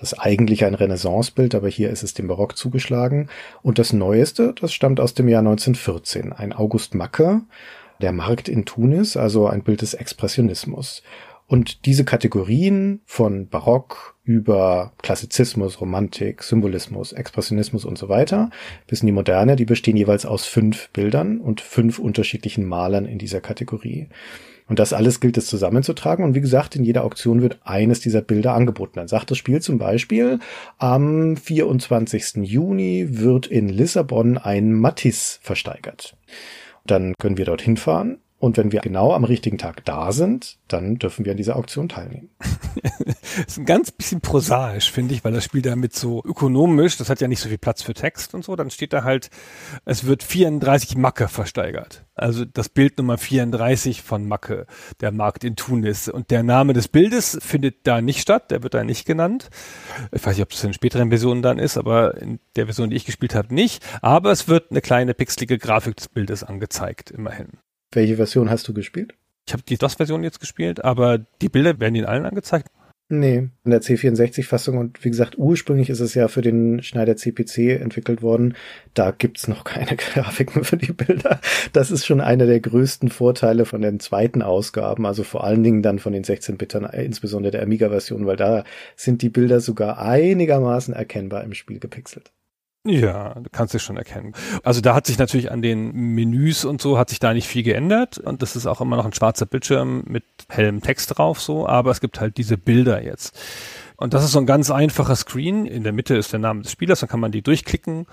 [0.00, 3.28] Das ist eigentlich ein Renaissancebild, aber hier ist es dem Barock zugeschlagen.
[3.62, 6.32] Und das Neueste, das stammt aus dem Jahr 1914.
[6.32, 7.42] Ein August Macke,
[8.00, 11.02] der Markt in Tunis, also ein Bild des Expressionismus.
[11.46, 18.50] Und diese Kategorien von Barock über Klassizismus, Romantik, Symbolismus, Expressionismus und so weiter
[18.86, 23.18] bis in die Moderne, die bestehen jeweils aus fünf Bildern und fünf unterschiedlichen Malern in
[23.18, 24.08] dieser Kategorie.
[24.70, 26.24] Und das alles gilt es zusammenzutragen.
[26.24, 28.92] Und wie gesagt, in jeder Auktion wird eines dieser Bilder angeboten.
[28.94, 30.38] Dann sagt das Spiel zum Beispiel,
[30.78, 32.36] am 24.
[32.36, 36.16] Juni wird in Lissabon ein Matisse versteigert.
[36.86, 40.96] Dann können wir dorthin fahren und wenn wir genau am richtigen Tag da sind, dann
[40.96, 42.30] dürfen wir an dieser Auktion teilnehmen.
[42.82, 47.10] das ist ein ganz bisschen prosaisch, finde ich, weil das Spiel damit so ökonomisch, das
[47.10, 49.28] hat ja nicht so viel Platz für Text und so, dann steht da halt,
[49.84, 52.06] es wird 34 Macke versteigert.
[52.14, 54.66] Also das Bild Nummer 34 von Macke,
[55.02, 56.08] der Markt in Tunis.
[56.08, 59.50] Und der Name des Bildes findet da nicht statt, der wird da nicht genannt.
[60.12, 62.96] Ich weiß nicht, ob es in späteren Versionen dann ist, aber in der Version, die
[62.96, 63.84] ich gespielt habe, nicht.
[64.00, 67.58] Aber es wird eine kleine pixelige Grafik des Bildes angezeigt, immerhin.
[67.92, 69.14] Welche Version hast du gespielt?
[69.46, 72.68] Ich habe die DOS-Version jetzt gespielt, aber die Bilder werden Ihnen allen angezeigt?
[73.12, 77.80] Nee, in der C64-Fassung und wie gesagt, ursprünglich ist es ja für den Schneider CPC
[77.80, 78.54] entwickelt worden.
[78.94, 81.40] Da gibt's noch keine Grafiken für die Bilder.
[81.72, 85.82] Das ist schon einer der größten Vorteile von den zweiten Ausgaben, also vor allen Dingen
[85.82, 88.62] dann von den 16-Bittern, äh, insbesondere der Amiga-Version, weil da
[88.94, 92.30] sind die Bilder sogar einigermaßen erkennbar im Spiel gepixelt.
[92.86, 94.32] Ja, du kannst es schon erkennen.
[94.62, 97.62] Also da hat sich natürlich an den Menüs und so hat sich da nicht viel
[97.62, 101.68] geändert und das ist auch immer noch ein schwarzer Bildschirm mit hellem Text drauf so,
[101.68, 103.38] aber es gibt halt diese Bilder jetzt.
[103.96, 105.66] Und das ist so ein ganz einfacher Screen.
[105.66, 108.06] In der Mitte ist der Name des Spielers, dann kann man die durchklicken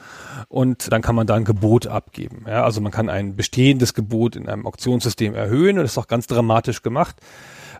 [0.49, 2.43] und dann kann man da ein Gebot abgeben.
[2.45, 6.07] Ja, also man kann ein bestehendes Gebot in einem Auktionssystem erhöhen und das ist auch
[6.07, 7.15] ganz dramatisch gemacht.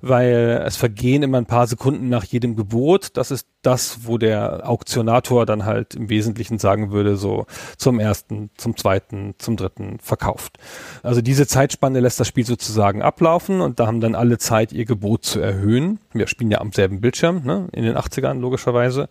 [0.02, 3.18] Weil es vergehen immer ein paar Sekunden nach jedem Gebot.
[3.18, 7.46] Das ist das, wo der Auktionator dann halt im Wesentlichen sagen würde, so
[7.78, 10.58] zum ersten, zum zweiten, zum dritten verkauft.
[11.04, 14.86] Also diese Zeitspanne lässt das Spiel sozusagen ablaufen und da haben dann alle Zeit, ihr
[14.86, 16.00] Gebot zu erhöhen.
[16.14, 19.10] Wir spielen ja am selben Bildschirm, ne, in den 80ern logischerweise.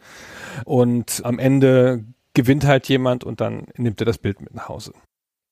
[0.65, 4.93] Und am Ende gewinnt halt jemand und dann nimmt er das Bild mit nach Hause.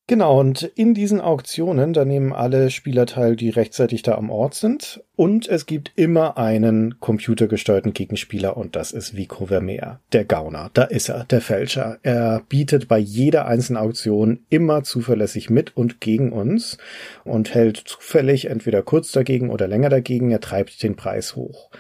[0.06, 4.54] Genau, und in diesen Auktionen, da nehmen alle Spieler teil, die rechtzeitig da am Ort
[4.54, 5.02] sind.
[5.16, 10.70] Und es gibt immer einen computergesteuerten Gegenspieler und das ist Vico Vermeer, der Gauner.
[10.74, 11.98] Da ist er, der Fälscher.
[12.02, 16.76] Er bietet bei jeder einzelnen Auktion immer zuverlässig mit und gegen uns
[17.24, 20.30] und hält zufällig entweder kurz dagegen oder länger dagegen.
[20.30, 21.70] Er treibt den Preis hoch.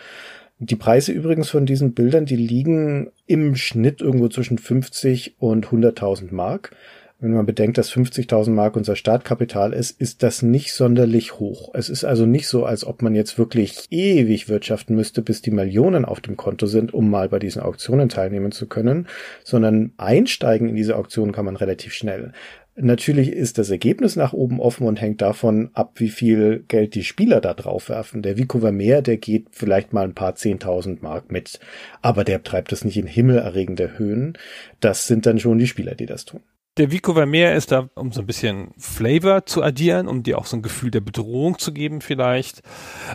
[0.58, 6.32] Die Preise übrigens von diesen Bildern, die liegen im Schnitt irgendwo zwischen 50 und 100.000
[6.32, 6.74] Mark.
[7.20, 11.70] Wenn man bedenkt, dass 50.000 Mark unser Startkapital ist, ist das nicht sonderlich hoch.
[11.72, 15.52] Es ist also nicht so, als ob man jetzt wirklich ewig wirtschaften müsste, bis die
[15.52, 19.06] Millionen auf dem Konto sind, um mal bei diesen Auktionen teilnehmen zu können,
[19.44, 22.32] sondern einsteigen in diese Auktion kann man relativ schnell.
[22.76, 27.04] Natürlich ist das Ergebnis nach oben offen und hängt davon ab, wie viel Geld die
[27.04, 28.20] Spieler da drauf werfen.
[28.20, 31.60] Der Vico Vermeer, der geht vielleicht mal ein paar zehntausend Mark mit,
[32.02, 34.36] aber der treibt das nicht in himmelerregende Höhen.
[34.80, 36.40] Das sind dann schon die Spieler, die das tun.
[36.76, 40.46] Der Vico Vermeer ist da, um so ein bisschen Flavor zu addieren, um dir auch
[40.46, 42.62] so ein Gefühl der Bedrohung zu geben vielleicht.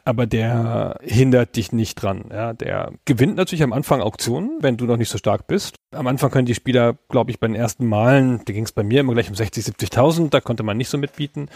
[0.06, 2.30] Aber der hindert dich nicht dran.
[2.32, 5.76] Ja, der gewinnt natürlich am Anfang Auktionen, wenn du noch nicht so stark bist.
[5.92, 8.84] Am Anfang können die Spieler, glaube ich, bei den ersten Malen, da ging es bei
[8.84, 11.50] mir immer gleich um 60, 70.000, da konnte man nicht so mitbieten.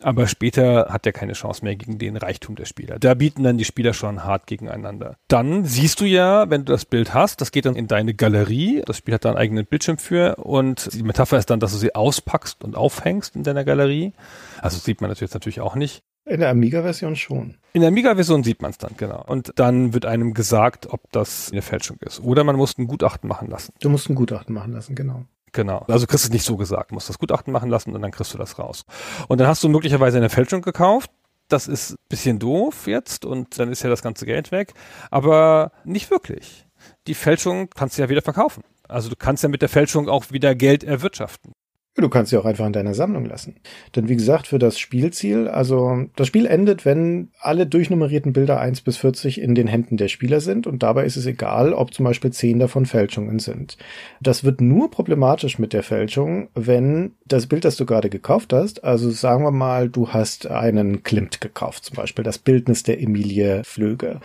[0.00, 2.98] Aber später hat er keine Chance mehr gegen den Reichtum der Spieler.
[2.98, 5.16] Da bieten dann die Spieler schon hart gegeneinander.
[5.28, 8.82] Dann siehst du ja, wenn du das Bild hast, das geht dann in deine Galerie.
[8.86, 11.78] Das Spiel hat da einen eigenen Bildschirm für und die Metapher ist dann, dass du
[11.78, 14.12] sie auspackst und aufhängst in deiner Galerie.
[14.60, 16.02] Also sieht man das jetzt natürlich auch nicht.
[16.26, 17.56] In der Amiga-Version schon.
[17.72, 19.24] In der Amiga-Version sieht man es dann, genau.
[19.26, 22.20] Und dann wird einem gesagt, ob das eine Fälschung ist.
[22.20, 23.72] Oder man muss ein Gutachten machen lassen.
[23.80, 25.24] Du musst ein Gutachten machen lassen, genau.
[25.52, 25.84] Genau.
[25.88, 26.90] Also kriegst du es nicht so gesagt.
[26.90, 28.84] Du musst das Gutachten machen lassen und dann kriegst du das raus.
[29.28, 31.10] Und dann hast du möglicherweise eine Fälschung gekauft.
[31.48, 34.74] Das ist bisschen doof jetzt und dann ist ja das ganze Geld weg.
[35.10, 36.66] Aber nicht wirklich.
[37.08, 38.62] Die Fälschung kannst du ja wieder verkaufen.
[38.90, 41.52] Also du kannst ja mit der Fälschung auch wieder Geld erwirtschaften.
[41.96, 43.56] Du kannst sie auch einfach in deiner Sammlung lassen.
[43.96, 48.82] Denn wie gesagt, für das Spielziel, also das Spiel endet, wenn alle durchnummerierten Bilder 1
[48.82, 52.04] bis 40 in den Händen der Spieler sind und dabei ist es egal, ob zum
[52.04, 53.76] Beispiel 10 davon Fälschungen sind.
[54.20, 58.84] Das wird nur problematisch mit der Fälschung, wenn das Bild, das du gerade gekauft hast,
[58.84, 63.62] also sagen wir mal, du hast einen Klimt gekauft, zum Beispiel das Bildnis der Emilie
[63.64, 64.20] Flöge.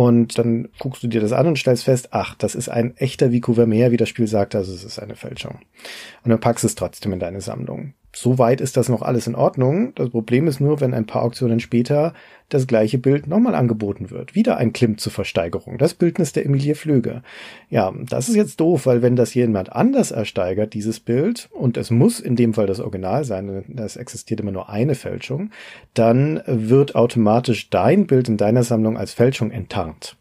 [0.00, 3.32] Und dann guckst du dir das an und stellst fest, ach, das ist ein echter
[3.32, 5.58] Vico Vermeer, wie das Spiel sagt, also es ist eine Fälschung.
[6.24, 7.92] Und dann packst du es trotzdem in deine Sammlung.
[8.16, 9.94] Soweit ist das noch alles in Ordnung.
[9.96, 12.14] Das Problem ist nur, wenn ein paar Auktionen später
[12.50, 14.34] das gleiche Bild nochmal angeboten wird.
[14.34, 15.78] Wieder ein Klimt zur Versteigerung.
[15.78, 17.22] Das Bildnis der Emilie Flöge.
[17.68, 21.90] Ja, das ist jetzt doof, weil wenn das jemand anders ersteigert, dieses Bild, und es
[21.90, 25.50] muss in dem Fall das Original sein, es existiert immer nur eine Fälschung,
[25.94, 30.16] dann wird automatisch dein Bild in deiner Sammlung als Fälschung enttarnt.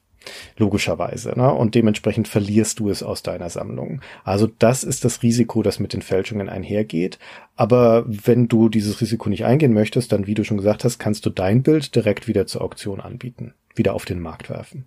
[0.58, 1.34] Logischerweise.
[1.38, 1.54] Ne?
[1.54, 4.02] Und dementsprechend verlierst du es aus deiner Sammlung.
[4.24, 7.20] Also das ist das Risiko, das mit den Fälschungen einhergeht.
[7.56, 11.26] Aber wenn du dieses Risiko nicht eingehen möchtest, dann, wie du schon gesagt hast, kannst
[11.26, 13.54] du dein Bild direkt wieder zur Auktion anbieten.
[13.76, 14.86] Wieder auf den Markt werfen.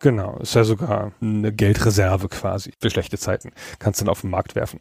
[0.00, 3.50] Genau, ist ja sogar eine Geldreserve quasi für schlechte Zeiten.
[3.80, 4.78] Kannst du dann auf den Markt werfen.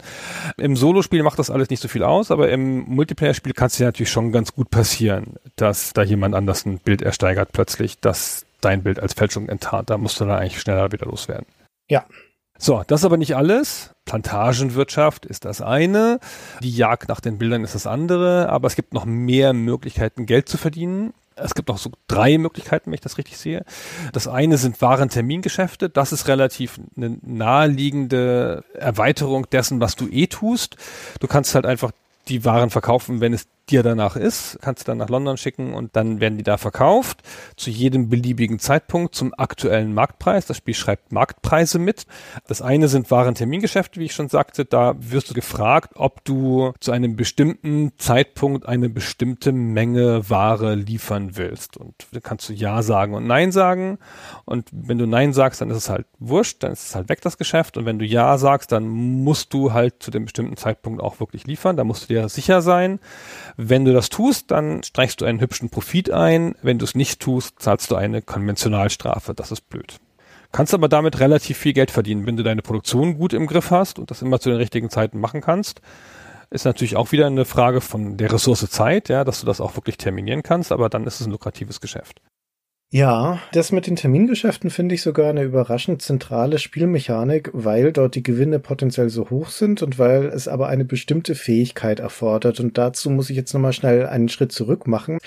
[0.58, 3.88] Im Solospiel macht das alles nicht so viel aus, aber im Multiplayer-Spiel kann es ja
[3.88, 8.84] natürlich schon ganz gut passieren, dass da jemand anders ein Bild ersteigert plötzlich, dass dein
[8.84, 9.90] Bild als Fälschung enttarnt.
[9.90, 11.46] Da musst du dann eigentlich schneller wieder loswerden.
[11.90, 12.06] Ja.
[12.60, 13.92] So, das ist aber nicht alles.
[14.06, 16.20] Plantagenwirtschaft ist das eine,
[16.62, 20.50] die Jagd nach den Bildern ist das andere, aber es gibt noch mehr Möglichkeiten, Geld
[20.50, 21.14] zu verdienen.
[21.36, 23.64] Es gibt noch so drei Möglichkeiten, wenn ich das richtig sehe.
[24.12, 25.88] Das eine sind Warentermingeschäfte.
[25.88, 30.78] Das ist relativ eine naheliegende Erweiterung dessen, was du eh tust.
[31.20, 31.92] Du kannst halt einfach
[32.28, 35.96] die Waren verkaufen, wenn es dir danach ist, kannst du dann nach London schicken und
[35.96, 37.22] dann werden die da verkauft
[37.56, 40.46] zu jedem beliebigen Zeitpunkt zum aktuellen Marktpreis.
[40.46, 42.06] Das Spiel schreibt Marktpreise mit.
[42.48, 44.66] Das eine sind Warentermingeschäfte, wie ich schon sagte.
[44.66, 51.36] Da wirst du gefragt, ob du zu einem bestimmten Zeitpunkt eine bestimmte Menge Ware liefern
[51.36, 51.78] willst.
[51.78, 53.98] Und dann kannst du Ja sagen und Nein sagen.
[54.46, 57.22] Und wenn du Nein sagst, dann ist es halt wurscht, dann ist es halt weg
[57.22, 57.78] das Geschäft.
[57.78, 61.46] Und wenn du Ja sagst, dann musst du halt zu dem bestimmten Zeitpunkt auch wirklich
[61.46, 61.78] liefern.
[61.78, 63.00] Da musst du dir sicher sein.
[63.60, 66.54] Wenn du das tust, dann streichst du einen hübschen Profit ein.
[66.62, 69.34] Wenn du es nicht tust, zahlst du eine Konventionalstrafe.
[69.34, 70.00] Das ist blöd.
[70.52, 73.98] Kannst aber damit relativ viel Geld verdienen, wenn du deine Produktion gut im Griff hast
[73.98, 75.82] und das immer zu den richtigen Zeiten machen kannst.
[76.52, 79.76] Ist natürlich auch wieder eine Frage von der Ressource Zeit, ja, dass du das auch
[79.76, 82.22] wirklich terminieren kannst, aber dann ist es ein lukratives Geschäft.
[82.90, 88.24] Ja, das mit den Termingeschäften finde ich sogar eine überraschend zentrale Spielmechanik, weil dort die
[88.24, 92.62] Gewinne potenziell so hoch sind und weil es aber eine bestimmte Fähigkeit erfordert.
[92.62, 95.18] Und dazu muss ich jetzt nochmal schnell einen Schritt zurück machen.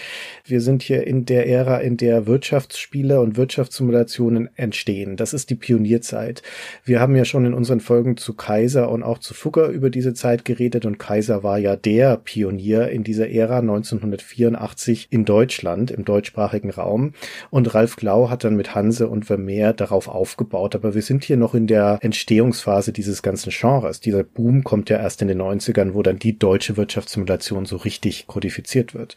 [0.42, 5.18] Wir sind hier in der Ära, in der Wirtschaftsspiele und Wirtschaftssimulationen entstehen.
[5.18, 6.42] Das ist die Pionierzeit.
[6.86, 10.14] Wir haben ja schon in unseren Folgen zu Kaiser und auch zu Fugger über diese
[10.14, 16.06] Zeit geredet und Kaiser war ja der Pionier in dieser Ära 1984 in Deutschland, im
[16.06, 17.12] deutschsprachigen Raum.
[17.50, 20.74] Und Ralf Glau hat dann mit Hanse und Vermeer darauf aufgebaut.
[20.74, 24.00] Aber wir sind hier noch in der Entstehungsphase dieses ganzen Genres.
[24.00, 28.26] Dieser Boom kommt ja erst in den 90ern, wo dann die deutsche Wirtschaftssimulation so richtig
[28.26, 29.16] kodifiziert wird.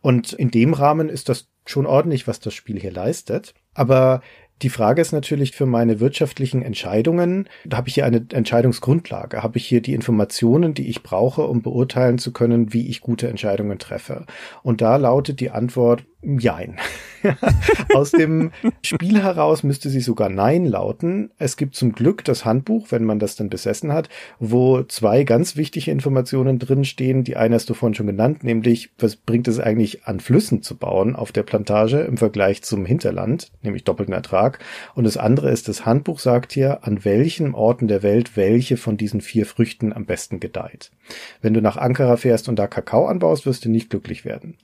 [0.00, 3.54] Und in dem Rahmen ist das schon ordentlich, was das Spiel hier leistet.
[3.74, 4.22] Aber
[4.62, 9.58] die Frage ist natürlich für meine wirtschaftlichen Entscheidungen, da habe ich hier eine Entscheidungsgrundlage, habe
[9.58, 13.78] ich hier die Informationen, die ich brauche, um beurteilen zu können, wie ich gute Entscheidungen
[13.78, 14.24] treffe.
[14.62, 16.76] Und da lautet die Antwort, Jein.
[17.94, 18.50] Aus dem
[18.82, 21.30] Spiel heraus müsste sie sogar Nein lauten.
[21.38, 24.08] Es gibt zum Glück das Handbuch, wenn man das dann besessen hat,
[24.40, 27.22] wo zwei ganz wichtige Informationen drinstehen.
[27.22, 30.76] Die eine hast du vorhin schon genannt, nämlich was bringt es eigentlich an Flüssen zu
[30.76, 34.58] bauen auf der Plantage im Vergleich zum Hinterland, nämlich doppelten Ertrag.
[34.94, 38.96] Und das andere ist, das Handbuch sagt hier, an welchen Orten der Welt welche von
[38.96, 40.90] diesen vier Früchten am besten gedeiht.
[41.40, 44.56] Wenn du nach Ankara fährst und da Kakao anbaust, wirst du nicht glücklich werden.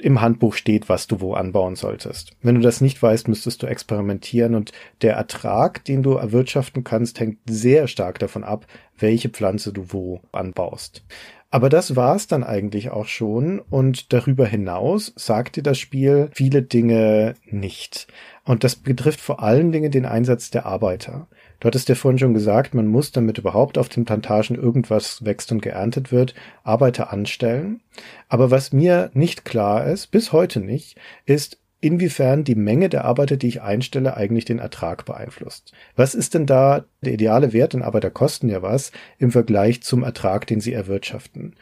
[0.00, 2.32] Im Handbuch steht, was du wo anbauen solltest.
[2.42, 4.72] Wenn du das nicht weißt, müsstest du experimentieren und
[5.02, 8.66] der Ertrag, den du erwirtschaften kannst, hängt sehr stark davon ab,
[8.98, 11.04] welche Pflanze du wo anbaust.
[11.50, 16.62] Aber das war's dann eigentlich auch schon und darüber hinaus sagt dir das Spiel viele
[16.62, 18.06] Dinge nicht.
[18.44, 21.26] Und das betrifft vor allen Dingen den Einsatz der Arbeiter.
[21.60, 25.52] Du hattest ja vorhin schon gesagt, man muss, damit überhaupt auf den Plantagen irgendwas wächst
[25.52, 26.34] und geerntet wird,
[26.64, 27.80] Arbeiter anstellen.
[28.28, 33.36] Aber was mir nicht klar ist, bis heute nicht, ist, inwiefern die Menge der Arbeiter,
[33.36, 35.72] die ich einstelle, eigentlich den Ertrag beeinflusst.
[35.96, 40.02] Was ist denn da der ideale Wert, denn Arbeiter kosten ja was, im Vergleich zum
[40.02, 41.54] Ertrag, den sie erwirtschaften?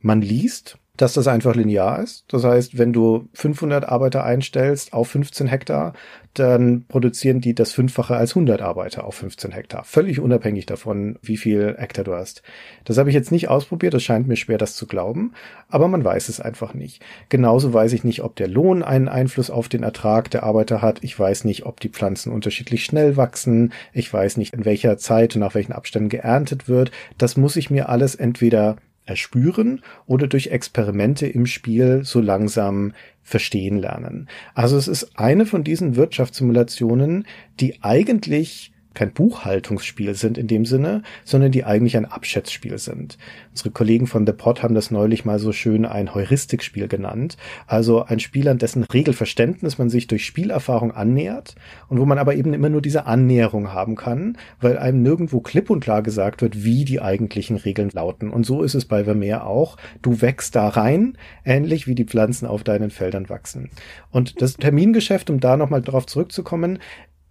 [0.00, 2.24] Man liest, dass das einfach linear ist.
[2.28, 5.92] Das heißt, wenn du 500 Arbeiter einstellst auf 15 Hektar,
[6.38, 9.84] dann produzieren die das Fünffache als 100 Arbeiter auf 15 Hektar.
[9.84, 12.42] Völlig unabhängig davon, wie viel Hektar du hast.
[12.84, 13.94] Das habe ich jetzt nicht ausprobiert.
[13.94, 15.32] Es scheint mir schwer, das zu glauben.
[15.68, 17.02] Aber man weiß es einfach nicht.
[17.30, 20.98] Genauso weiß ich nicht, ob der Lohn einen Einfluss auf den Ertrag der Arbeiter hat.
[21.02, 23.72] Ich weiß nicht, ob die Pflanzen unterschiedlich schnell wachsen.
[23.92, 26.90] Ich weiß nicht, in welcher Zeit und nach welchen Abständen geerntet wird.
[27.16, 28.76] Das muss ich mir alles entweder
[29.06, 32.92] erspüren oder durch Experimente im Spiel so langsam
[33.22, 34.28] verstehen lernen.
[34.54, 37.26] Also es ist eine von diesen Wirtschaftssimulationen,
[37.58, 43.18] die eigentlich kein Buchhaltungsspiel sind in dem Sinne, sondern die eigentlich ein Abschätzspiel sind.
[43.50, 47.36] Unsere Kollegen von The Pod haben das neulich mal so schön ein Heuristikspiel genannt.
[47.66, 51.54] Also ein Spiel, an dessen Regelverständnis man sich durch Spielerfahrung annähert
[51.88, 55.70] und wo man aber eben immer nur diese Annäherung haben kann, weil einem nirgendwo klipp
[55.70, 58.30] und klar gesagt wird, wie die eigentlichen Regeln lauten.
[58.30, 59.76] Und so ist es bei Vermeer auch.
[60.00, 63.68] Du wächst da rein, ähnlich wie die Pflanzen auf deinen Feldern wachsen.
[64.10, 66.78] Und das Termingeschäft, um da nochmal drauf zurückzukommen,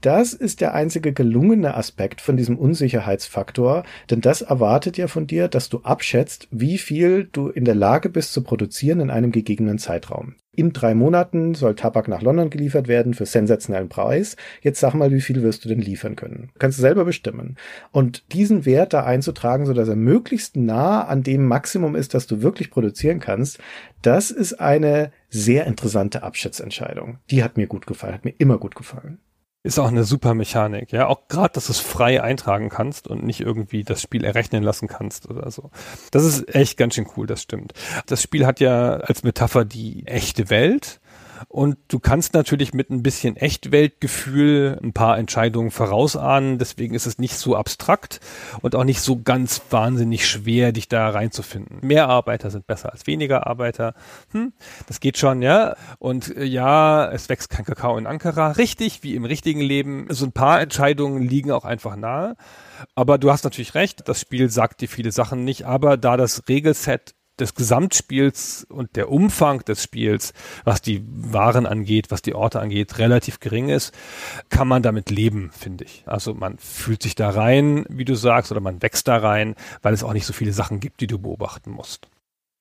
[0.02, 5.48] das ist der einzige gelungene Aspekt von diesem Unsicherheitsfaktor, denn das erwartet ja von dir,
[5.48, 9.80] dass du abschätzt, wie viel du in der Lage bist zu produzieren in einem gegebenen
[9.80, 10.36] Zeitraum.
[10.56, 14.38] In drei Monaten soll Tabak nach London geliefert werden für sensationellen Preis.
[14.62, 16.50] Jetzt sag mal, wie viel wirst du denn liefern können?
[16.60, 17.58] Kannst du selber bestimmen.
[17.92, 22.42] Und diesen Wert da einzutragen, sodass er möglichst nah an dem Maximum ist, das du
[22.42, 23.60] wirklich produzieren kannst,
[24.02, 27.18] das ist eine sehr interessante Abschätzentscheidung.
[27.30, 29.20] Die hat mir gut gefallen, hat mir immer gut gefallen
[29.66, 31.08] ist auch eine super Mechanik, ja.
[31.08, 34.88] Auch gerade, dass du es frei eintragen kannst und nicht irgendwie das Spiel errechnen lassen
[34.88, 35.72] kannst oder so.
[36.12, 37.74] Das ist echt ganz schön cool, das stimmt.
[38.06, 41.02] Das Spiel hat ja als Metapher die echte Welt
[41.48, 46.58] und du kannst natürlich mit ein bisschen Echtweltgefühl ein paar Entscheidungen vorausahnen.
[46.58, 48.20] Deswegen ist es nicht so abstrakt
[48.62, 51.80] und auch nicht so ganz wahnsinnig schwer, dich da reinzufinden.
[51.82, 53.94] Mehr Arbeiter sind besser als weniger Arbeiter.
[54.32, 54.54] Hm,
[54.88, 55.76] das geht schon, ja.
[56.00, 58.52] Und äh, ja, es wächst kein Kakao in Ankara.
[58.52, 60.08] Richtig, wie im richtigen Leben.
[60.10, 62.36] So ein paar Entscheidungen liegen auch einfach nahe.
[62.96, 66.44] Aber du hast natürlich recht, das Spiel sagt dir viele Sachen nicht, aber da das
[66.48, 70.34] Regelset des Gesamtspiels und der Umfang des Spiels,
[70.64, 73.94] was die Waren angeht, was die Orte angeht, relativ gering ist,
[74.50, 76.04] kann man damit leben, finde ich.
[76.06, 79.94] Also man fühlt sich da rein, wie du sagst, oder man wächst da rein, weil
[79.94, 82.08] es auch nicht so viele Sachen gibt, die du beobachten musst.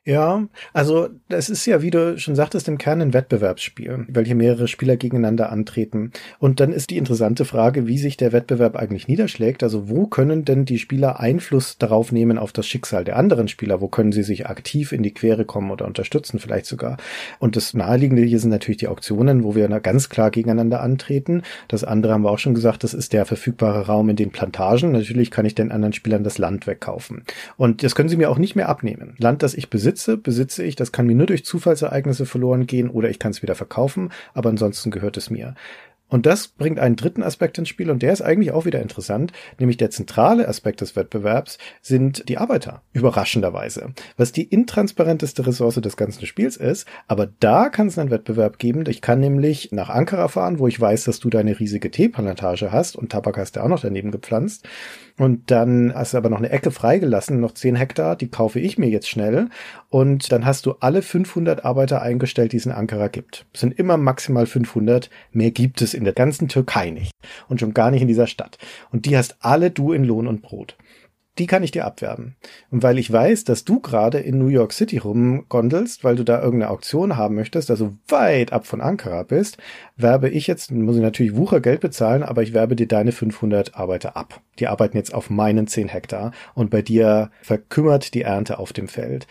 [0.06, 4.34] Ja, also das ist ja, wie du schon sagtest, im Kern ein Wettbewerbsspiel, weil hier
[4.34, 6.12] mehrere Spieler gegeneinander antreten.
[6.38, 9.62] Und dann ist die interessante Frage, wie sich der Wettbewerb eigentlich niederschlägt.
[9.62, 13.80] Also wo können denn die Spieler Einfluss darauf nehmen auf das Schicksal der anderen Spieler?
[13.80, 16.98] Wo können sie sich aktiv in die Quere kommen oder unterstützen vielleicht sogar?
[17.38, 21.40] Und das Naheliegende hier sind natürlich die Auktionen, wo wir ganz klar gegeneinander antreten.
[21.66, 24.92] Das andere haben wir auch schon gesagt, das ist der verfügbare Raum in den Plantagen.
[24.92, 27.24] Natürlich kann ich den anderen Spielern das Land wegkaufen.
[27.56, 29.14] Und das können sie mir auch nicht mehr abnehmen.
[29.16, 30.76] Land, das ich besitze, besitze, besitze ich.
[30.76, 34.50] Das kann mir nur durch Zufallsereignisse verloren gehen oder ich kann es wieder verkaufen, aber
[34.50, 35.54] ansonsten gehört es mir.
[36.08, 39.32] Und das bringt einen dritten Aspekt ins Spiel und der ist eigentlich auch wieder interessant,
[39.58, 43.94] nämlich der zentrale Aspekt des Wettbewerbs sind die Arbeiter, überraschenderweise.
[44.16, 48.84] Was die intransparenteste Ressource des ganzen Spiels ist, aber da kann es einen Wettbewerb geben.
[48.86, 52.96] Ich kann nämlich nach Ankara fahren, wo ich weiß, dass du deine riesige Teeplantage hast
[52.96, 54.68] und Tabak hast du auch noch daneben gepflanzt.
[55.16, 58.78] Und dann hast du aber noch eine Ecke freigelassen, noch 10 Hektar, die kaufe ich
[58.78, 59.48] mir jetzt schnell.
[59.88, 63.46] Und dann hast du alle 500 Arbeiter eingestellt, die es in Ankara gibt.
[63.52, 65.10] Es sind immer maximal 500.
[65.30, 67.12] Mehr gibt es in der ganzen Türkei nicht.
[67.48, 68.58] Und schon gar nicht in dieser Stadt.
[68.90, 70.76] Und die hast alle du in Lohn und Brot
[71.38, 72.36] die kann ich dir abwerben.
[72.70, 76.40] Und weil ich weiß, dass du gerade in New York City rumgondelst, weil du da
[76.40, 79.58] irgendeine Auktion haben möchtest, also weit ab von Ankara bist,
[79.96, 84.16] werbe ich jetzt, muss ich natürlich Wuchergeld bezahlen, aber ich werbe dir deine 500 Arbeiter
[84.16, 84.40] ab.
[84.60, 88.86] Die arbeiten jetzt auf meinen 10 Hektar und bei dir verkümmert die Ernte auf dem
[88.86, 89.26] Feld.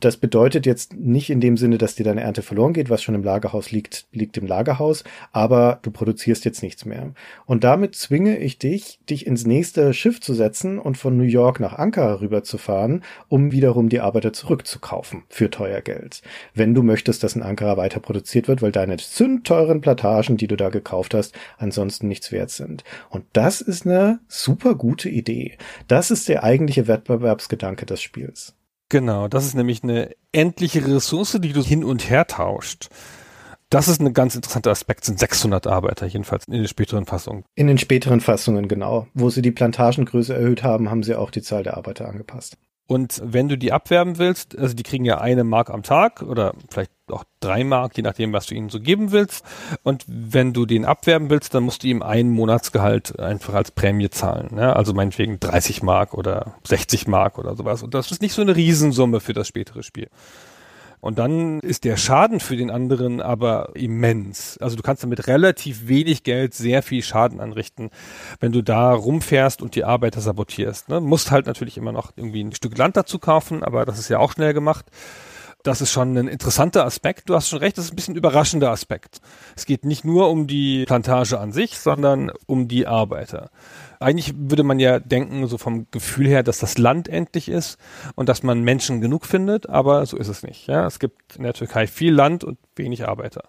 [0.00, 3.16] Das bedeutet jetzt nicht in dem Sinne, dass dir deine Ernte verloren geht, was schon
[3.16, 7.14] im Lagerhaus liegt, liegt im Lagerhaus, aber du produzierst jetzt nichts mehr.
[7.46, 11.58] Und damit zwinge ich dich, dich ins nächste Schiff zu setzen und von New York
[11.58, 16.22] nach Ankara rüberzufahren, um wiederum die Arbeiter zurückzukaufen für teuer Geld.
[16.54, 20.56] Wenn du möchtest, dass in Ankara weiter produziert wird, weil deine zündteuren Plantagen, die du
[20.56, 22.84] da gekauft hast, ansonsten nichts wert sind.
[23.10, 25.58] Und das ist eine super gute Idee.
[25.88, 28.54] Das ist der eigentliche Wettbewerbsgedanke des Spiels.
[28.88, 32.88] Genau, das ist nämlich eine endliche Ressource, die du hin und her tauscht.
[33.70, 37.44] Das ist ein ganz interessanter Aspekt, sind 600 Arbeiter, jedenfalls in den späteren Fassungen.
[37.54, 39.06] In den späteren Fassungen, genau.
[39.12, 42.56] Wo sie die Plantagengröße erhöht haben, haben sie auch die Zahl der Arbeiter angepasst.
[42.88, 46.54] Und wenn du die abwerben willst, also die kriegen ja eine Mark am Tag oder
[46.70, 49.44] vielleicht auch drei Mark, je nachdem, was du ihnen so geben willst.
[49.82, 54.08] Und wenn du den abwerben willst, dann musst du ihm einen Monatsgehalt einfach als Prämie
[54.08, 54.54] zahlen.
[54.54, 54.74] Ne?
[54.74, 57.82] Also meinetwegen 30 Mark oder 60 Mark oder sowas.
[57.82, 60.08] Und das ist nicht so eine Riesensumme für das spätere Spiel.
[61.00, 64.58] Und dann ist der Schaden für den anderen aber immens.
[64.58, 67.90] Also du kannst damit relativ wenig Geld sehr viel Schaden anrichten,
[68.40, 70.88] wenn du da rumfährst und die Arbeiter sabotierst.
[70.88, 71.00] Ne?
[71.00, 74.18] Musst halt natürlich immer noch irgendwie ein Stück Land dazu kaufen, aber das ist ja
[74.18, 74.86] auch schnell gemacht.
[75.64, 77.28] Das ist schon ein interessanter Aspekt.
[77.28, 79.20] Du hast schon recht, das ist ein bisschen ein überraschender Aspekt.
[79.56, 83.50] Es geht nicht nur um die Plantage an sich, sondern um die Arbeiter.
[84.00, 87.78] Eigentlich würde man ja denken, so vom Gefühl her, dass das Land endlich ist
[88.14, 90.66] und dass man Menschen genug findet, aber so ist es nicht.
[90.68, 90.86] Ja?
[90.86, 93.44] Es gibt in der Türkei viel Land und wenig Arbeiter.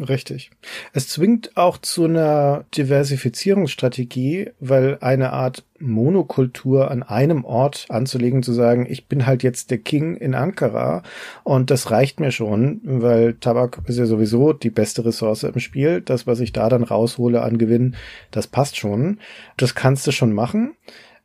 [0.00, 0.52] Richtig.
[0.92, 8.52] Es zwingt auch zu einer Diversifizierungsstrategie, weil eine Art Monokultur an einem Ort anzulegen, zu
[8.52, 11.02] sagen, ich bin halt jetzt der King in Ankara
[11.42, 16.00] und das reicht mir schon, weil Tabak ist ja sowieso die beste Ressource im Spiel.
[16.00, 17.96] Das, was ich da dann raushole an Gewinn,
[18.30, 19.18] das passt schon.
[19.56, 20.76] Das kannst du schon machen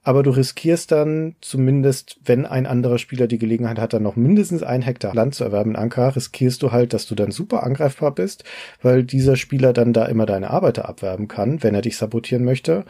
[0.03, 4.61] aber du riskierst dann zumindest, wenn ein anderer Spieler die Gelegenheit hat, dann noch mindestens
[4.61, 8.11] ein Hektar Land zu erwerben in Ankara, riskierst du halt, dass du dann super angreifbar
[8.11, 8.43] bist,
[8.81, 12.83] weil dieser Spieler dann da immer deine Arbeiter abwerben kann, wenn er dich sabotieren möchte.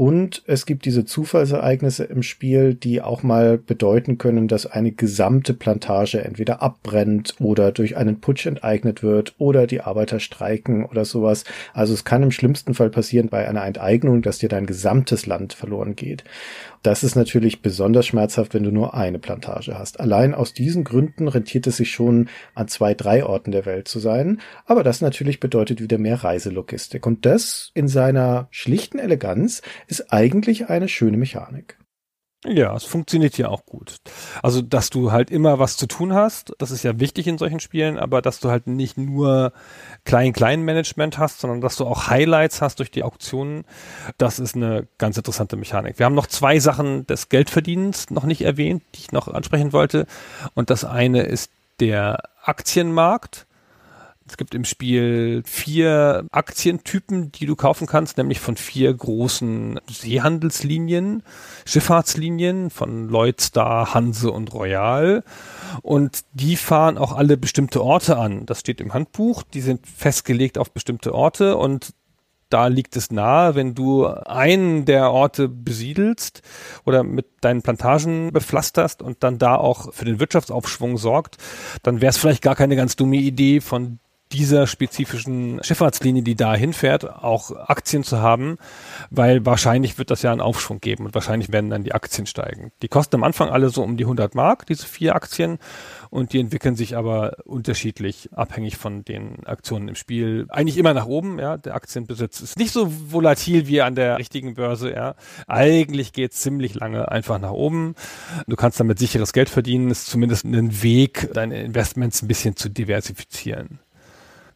[0.00, 5.52] Und es gibt diese Zufallsereignisse im Spiel, die auch mal bedeuten können, dass eine gesamte
[5.52, 11.44] Plantage entweder abbrennt oder durch einen Putsch enteignet wird oder die Arbeiter streiken oder sowas.
[11.74, 15.52] Also es kann im schlimmsten Fall passieren bei einer Enteignung, dass dir dein gesamtes Land
[15.52, 16.24] verloren geht.
[16.82, 20.00] Das ist natürlich besonders schmerzhaft, wenn du nur eine Plantage hast.
[20.00, 23.98] Allein aus diesen Gründen rentiert es sich schon, an zwei, drei Orten der Welt zu
[23.98, 24.40] sein.
[24.64, 27.06] Aber das natürlich bedeutet wieder mehr Reiselogistik.
[27.06, 31.79] Und das in seiner schlichten Eleganz ist eigentlich eine schöne Mechanik.
[32.46, 33.96] Ja, es funktioniert ja auch gut.
[34.42, 37.60] Also, dass du halt immer was zu tun hast, das ist ja wichtig in solchen
[37.60, 39.52] Spielen, aber dass du halt nicht nur
[40.04, 43.64] Klein-Klein-Management hast, sondern dass du auch Highlights hast durch die Auktionen,
[44.16, 45.98] das ist eine ganz interessante Mechanik.
[45.98, 50.06] Wir haben noch zwei Sachen des Geldverdienens noch nicht erwähnt, die ich noch ansprechen wollte.
[50.54, 53.46] Und das eine ist der Aktienmarkt.
[54.30, 61.24] Es gibt im Spiel vier Aktientypen, die du kaufen kannst, nämlich von vier großen Seehandelslinien,
[61.66, 65.24] Schifffahrtslinien von Lloydstar, Hanse und Royal.
[65.82, 68.46] Und die fahren auch alle bestimmte Orte an.
[68.46, 69.42] Das steht im Handbuch.
[69.42, 71.92] Die sind festgelegt auf bestimmte Orte und
[72.50, 76.42] da liegt es nahe, wenn du einen der Orte besiedelst
[76.84, 81.36] oder mit deinen Plantagen bepflasterst und dann da auch für den Wirtschaftsaufschwung sorgt,
[81.82, 83.98] dann wäre es vielleicht gar keine ganz dumme Idee von
[84.32, 88.58] dieser spezifischen Schifffahrtslinie, die da hinfährt, auch Aktien zu haben,
[89.10, 92.70] weil wahrscheinlich wird das ja einen Aufschwung geben und wahrscheinlich werden dann die Aktien steigen.
[92.82, 95.58] Die kosten am Anfang alle so um die 100 Mark, diese vier Aktien,
[96.10, 100.46] und die entwickeln sich aber unterschiedlich, abhängig von den Aktionen im Spiel.
[100.48, 101.56] Eigentlich immer nach oben, ja.
[101.56, 105.14] Der Aktienbesitz ist nicht so volatil wie an der richtigen Börse, ja.
[105.46, 107.94] Eigentlich geht es ziemlich lange einfach nach oben.
[108.46, 112.68] Du kannst damit sicheres Geld verdienen, ist zumindest ein Weg, deine Investments ein bisschen zu
[112.68, 113.80] diversifizieren.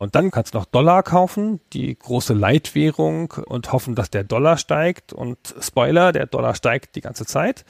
[0.05, 4.59] Und dann kannst du noch Dollar kaufen, die große Leitwährung und hoffen, dass der Dollar
[4.59, 5.15] steigt.
[5.15, 7.65] Und Spoiler, der Dollar steigt die ganze Zeit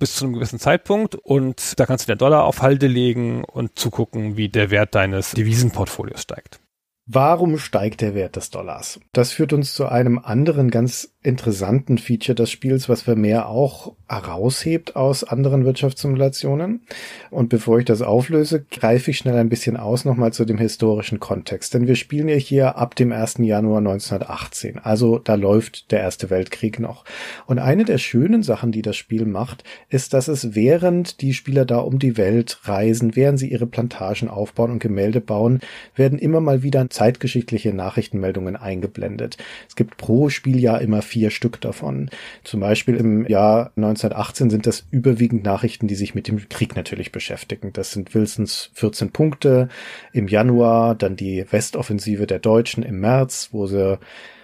[0.00, 1.14] bis zu einem gewissen Zeitpunkt.
[1.14, 5.30] Und da kannst du den Dollar auf Halde legen und zugucken, wie der Wert deines
[5.30, 6.58] Devisenportfolios steigt.
[7.06, 8.98] Warum steigt der Wert des Dollars?
[9.12, 14.94] Das führt uns zu einem anderen ganz interessanten Feature des Spiels, was Vermeer auch heraushebt
[14.94, 16.82] aus anderen Wirtschaftssimulationen.
[17.30, 21.18] Und bevor ich das auflöse, greife ich schnell ein bisschen aus nochmal zu dem historischen
[21.18, 21.74] Kontext.
[21.74, 23.38] Denn wir spielen ja hier ab dem 1.
[23.38, 24.78] Januar 1918.
[24.78, 27.04] Also da läuft der Erste Weltkrieg noch.
[27.46, 31.64] Und eine der schönen Sachen, die das Spiel macht, ist, dass es während die Spieler
[31.64, 35.60] da um die Welt reisen, während sie ihre Plantagen aufbauen und Gemälde bauen,
[35.96, 39.36] werden immer mal wieder zeitgeschichtliche Nachrichtenmeldungen eingeblendet.
[39.68, 42.10] Es gibt pro Spieljahr immer vier Stück davon.
[42.44, 47.10] Zum Beispiel im Jahr 1918 sind das überwiegend Nachrichten, die sich mit dem Krieg natürlich
[47.10, 47.72] beschäftigen.
[47.72, 49.68] Das sind Wilsons 14 Punkte
[50.12, 53.98] im Januar, dann die Westoffensive der Deutschen im März, wo sie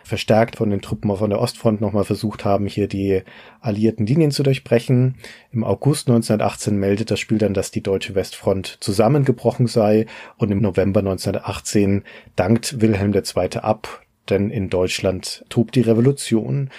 [0.04, 3.22] verstärkt von den Truppen von der Ostfront nochmal versucht haben, hier die
[3.60, 5.16] alliierten Linien zu durchbrechen.
[5.50, 10.06] Im August 1918 meldet das Spiel dann, dass die deutsche Westfront zusammengebrochen sei
[10.36, 12.04] und im November 1918
[12.36, 13.58] dankt Wilhelm II.
[13.60, 16.70] ab, denn in Deutschland tobt die Revolution.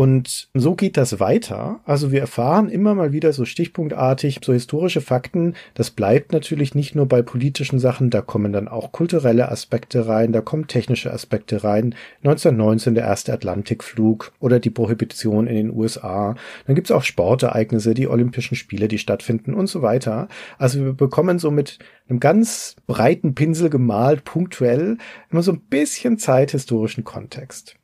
[0.00, 1.80] Und so geht das weiter.
[1.84, 5.56] Also wir erfahren immer mal wieder so stichpunktartig so historische Fakten.
[5.74, 10.32] Das bleibt natürlich nicht nur bei politischen Sachen, da kommen dann auch kulturelle Aspekte rein,
[10.32, 11.94] da kommen technische Aspekte rein.
[12.24, 16.34] 1919 der erste Atlantikflug oder die Prohibition in den USA.
[16.66, 20.28] Dann gibt's auch Sportereignisse, die Olympischen Spiele, die stattfinden und so weiter.
[20.56, 21.78] Also wir bekommen so mit
[22.08, 24.96] einem ganz breiten Pinsel gemalt, punktuell,
[25.28, 27.76] immer so ein bisschen zeithistorischen Kontext.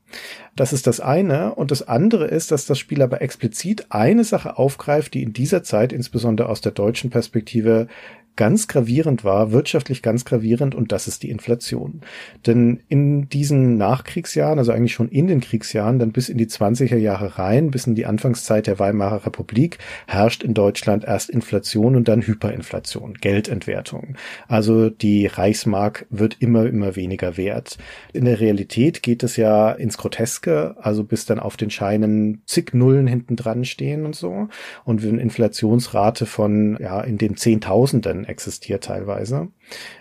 [0.54, 1.54] Das ist das eine.
[1.54, 5.62] Und das andere ist, dass das Spiel aber explizit eine Sache aufgreift, die in dieser
[5.62, 7.88] Zeit, insbesondere aus der deutschen Perspektive,
[8.36, 12.02] ganz gravierend war, wirtschaftlich ganz gravierend, und das ist die Inflation.
[12.46, 16.96] Denn in diesen Nachkriegsjahren, also eigentlich schon in den Kriegsjahren, dann bis in die 20er
[16.96, 22.08] Jahre rein, bis in die Anfangszeit der Weimarer Republik, herrscht in Deutschland erst Inflation und
[22.08, 24.16] dann Hyperinflation, Geldentwertung.
[24.48, 27.78] Also die Reichsmark wird immer, immer weniger wert.
[28.12, 32.74] In der Realität geht es ja ins Groteske, also bis dann auf den Scheinen zig
[32.74, 34.48] Nullen hinten dran stehen und so.
[34.84, 39.48] Und eine Inflationsrate von, ja, in den Zehntausenden existiert teilweise.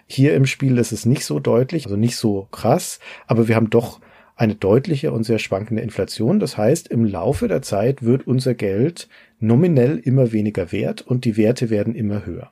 [0.07, 3.69] Hier im Spiel ist es nicht so deutlich, also nicht so krass, aber wir haben
[3.69, 3.99] doch
[4.36, 6.39] eine deutliche und sehr schwankende Inflation.
[6.39, 9.07] Das heißt, im Laufe der Zeit wird unser Geld
[9.39, 12.51] nominell immer weniger wert und die Werte werden immer höher.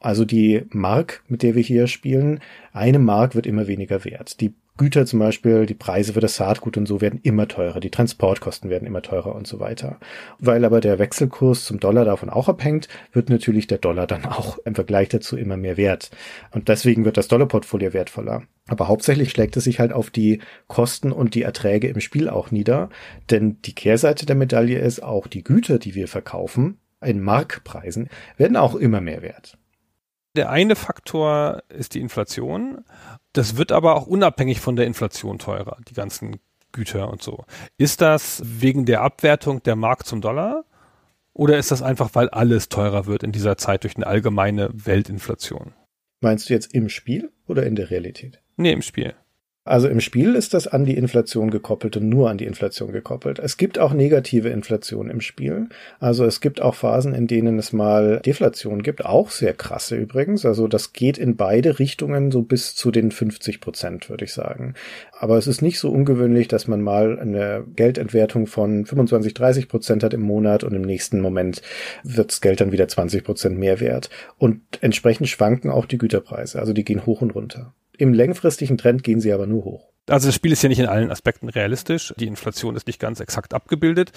[0.00, 2.40] Also die Mark, mit der wir hier spielen,
[2.72, 4.40] eine Mark wird immer weniger wert.
[4.40, 7.90] Die Güter zum Beispiel, die Preise für das Saatgut und so werden immer teurer, die
[7.90, 10.00] Transportkosten werden immer teurer und so weiter.
[10.38, 14.56] Weil aber der Wechselkurs zum Dollar davon auch abhängt, wird natürlich der Dollar dann auch
[14.64, 16.10] im Vergleich dazu immer mehr wert.
[16.52, 18.44] Und deswegen wird das Dollarportfolio wertvoller.
[18.68, 22.50] Aber hauptsächlich schlägt es sich halt auf die Kosten und die Erträge im Spiel auch
[22.50, 22.88] nieder,
[23.28, 28.56] denn die Kehrseite der Medaille ist auch die Güter, die wir verkaufen, in Markpreisen, werden
[28.56, 29.58] auch immer mehr wert.
[30.36, 32.84] Der eine Faktor ist die Inflation.
[33.32, 36.40] Das wird aber auch unabhängig von der Inflation teurer, die ganzen
[36.72, 37.44] Güter und so.
[37.78, 40.64] Ist das wegen der Abwertung der Mark zum Dollar?
[41.32, 45.74] Oder ist das einfach, weil alles teurer wird in dieser Zeit durch eine allgemeine Weltinflation?
[46.20, 48.40] Meinst du jetzt im Spiel oder in der Realität?
[48.56, 49.14] Nee, im Spiel.
[49.62, 53.38] Also im Spiel ist das an die Inflation gekoppelt und nur an die Inflation gekoppelt.
[53.38, 55.68] Es gibt auch negative Inflation im Spiel.
[55.98, 60.46] Also es gibt auch Phasen, in denen es mal Deflation gibt, auch sehr krasse übrigens.
[60.46, 64.74] Also das geht in beide Richtungen so bis zu den 50 Prozent, würde ich sagen.
[65.12, 70.02] Aber es ist nicht so ungewöhnlich, dass man mal eine Geldentwertung von 25, 30 Prozent
[70.02, 71.60] hat im Monat und im nächsten Moment
[72.02, 74.08] wird das Geld dann wieder 20 Prozent mehr wert.
[74.38, 76.58] Und entsprechend schwanken auch die Güterpreise.
[76.58, 77.74] Also die gehen hoch und runter.
[78.00, 79.90] Im längfristigen Trend gehen sie aber nur hoch.
[80.08, 82.14] Also das Spiel ist ja nicht in allen Aspekten realistisch.
[82.18, 84.12] Die Inflation ist nicht ganz exakt abgebildet,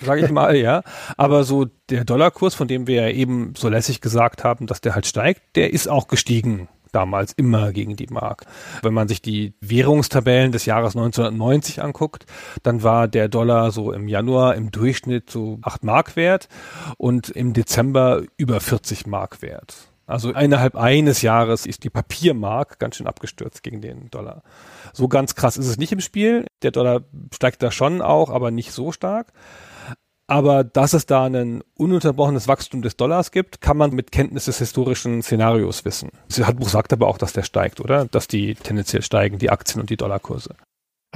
[0.00, 0.82] sage ich mal, ja.
[1.18, 4.94] Aber so der Dollarkurs, von dem wir ja eben so lässig gesagt haben, dass der
[4.94, 8.46] halt steigt, der ist auch gestiegen damals immer gegen die Mark.
[8.80, 12.24] Wenn man sich die Währungstabellen des Jahres 1990 anguckt,
[12.62, 16.48] dann war der Dollar so im Januar im Durchschnitt so 8 Mark wert
[16.96, 19.88] und im Dezember über 40 Mark wert.
[20.06, 24.42] Also innerhalb eines Jahres ist die Papiermark ganz schön abgestürzt gegen den Dollar.
[24.92, 26.46] So ganz krass ist es nicht im Spiel.
[26.62, 27.02] Der Dollar
[27.34, 29.32] steigt da schon auch, aber nicht so stark.
[30.28, 34.58] Aber dass es da ein ununterbrochenes Wachstum des Dollars gibt, kann man mit Kenntnis des
[34.58, 36.10] historischen Szenarios wissen.
[36.28, 38.06] Das Handbuch sagt aber auch, dass der steigt, oder?
[38.06, 40.54] Dass die tendenziell steigen, die Aktien und die Dollarkurse.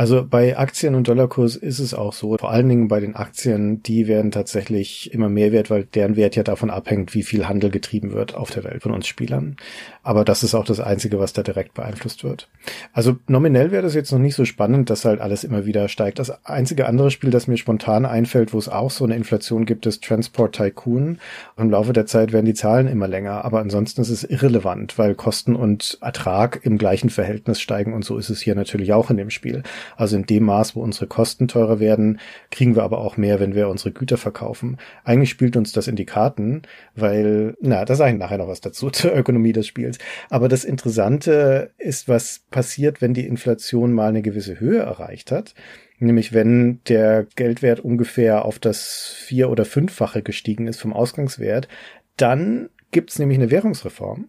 [0.00, 2.38] Also bei Aktien und Dollarkurs ist es auch so.
[2.38, 6.36] Vor allen Dingen bei den Aktien, die werden tatsächlich immer mehr wert, weil deren Wert
[6.36, 9.56] ja davon abhängt, wie viel Handel getrieben wird auf der Welt von uns Spielern.
[10.02, 12.48] Aber das ist auch das Einzige, was da direkt beeinflusst wird.
[12.92, 16.18] Also nominell wäre das jetzt noch nicht so spannend, dass halt alles immer wieder steigt.
[16.18, 19.86] Das einzige andere Spiel, das mir spontan einfällt, wo es auch so eine Inflation gibt,
[19.86, 21.18] ist Transport Tycoon.
[21.56, 23.44] Und Im Laufe der Zeit werden die Zahlen immer länger.
[23.44, 27.92] Aber ansonsten ist es irrelevant, weil Kosten und Ertrag im gleichen Verhältnis steigen.
[27.92, 29.62] Und so ist es hier natürlich auch in dem Spiel.
[29.96, 32.20] Also in dem Maß, wo unsere Kosten teurer werden,
[32.50, 34.78] kriegen wir aber auch mehr, wenn wir unsere Güter verkaufen.
[35.04, 36.62] Eigentlich spielt uns das in die Karten,
[36.94, 39.89] weil, na, da sage ich nachher noch was dazu zur Ökonomie des Spiels.
[40.28, 45.54] Aber das Interessante ist, was passiert, wenn die Inflation mal eine gewisse Höhe erreicht hat.
[45.98, 51.68] Nämlich wenn der Geldwert ungefähr auf das vier- oder fünffache gestiegen ist vom Ausgangswert,
[52.16, 54.28] dann gibt's nämlich eine Währungsreform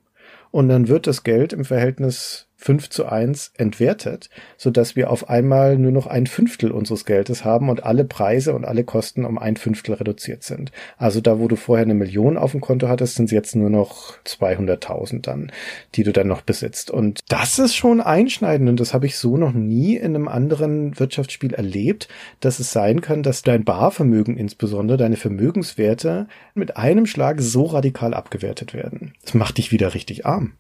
[0.52, 5.30] und dann wird das Geld im Verhältnis 5 zu 1 entwertet, so dass wir auf
[5.30, 9.40] einmal nur noch ein Fünftel unseres Geldes haben und alle Preise und alle Kosten um
[9.40, 10.72] ein Fünftel reduziert sind.
[10.98, 13.72] Also da, wo du vorher eine Million auf dem Konto hattest, sind es jetzt nur
[13.72, 15.52] noch 200.000 dann,
[15.96, 16.92] die du dann noch besitzt.
[16.92, 21.00] Und das ist schon einschneidend und das habe ich so noch nie in einem anderen
[21.00, 22.10] Wirtschaftsspiel erlebt,
[22.42, 28.14] dass es sein kann, dass dein Barvermögen insbesondere, deine Vermögenswerte mit einem Schlag so radikal
[28.14, 29.16] abgewertet werden.
[29.24, 30.54] Das macht dich wieder richtig arm.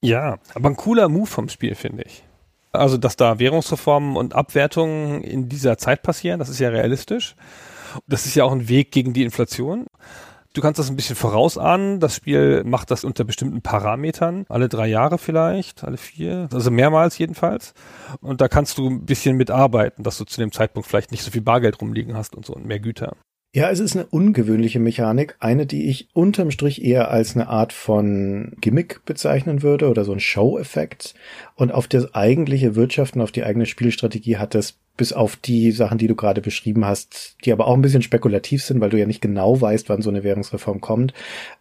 [0.00, 2.24] Ja, aber ein cooler Move vom Spiel, finde ich.
[2.72, 7.34] Also, dass da Währungsreformen und Abwertungen in dieser Zeit passieren, das ist ja realistisch.
[8.06, 9.86] Das ist ja auch ein Weg gegen die Inflation.
[10.54, 12.00] Du kannst das ein bisschen vorausahnen.
[12.00, 14.44] Das Spiel macht das unter bestimmten Parametern.
[14.48, 17.74] Alle drei Jahre vielleicht, alle vier, also mehrmals jedenfalls.
[18.20, 21.30] Und da kannst du ein bisschen mitarbeiten, dass du zu dem Zeitpunkt vielleicht nicht so
[21.30, 23.14] viel Bargeld rumliegen hast und so und mehr Güter.
[23.54, 27.72] Ja, es ist eine ungewöhnliche Mechanik, eine, die ich unterm Strich eher als eine Art
[27.72, 31.14] von Gimmick bezeichnen würde oder so ein Show-Effekt.
[31.54, 35.96] Und auf das eigentliche Wirtschaften, auf die eigene Spielstrategie hat das bis auf die Sachen,
[35.96, 39.06] die du gerade beschrieben hast, die aber auch ein bisschen spekulativ sind, weil du ja
[39.06, 41.14] nicht genau weißt, wann so eine Währungsreform kommt,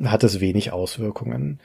[0.03, 1.59] hat es wenig Auswirkungen.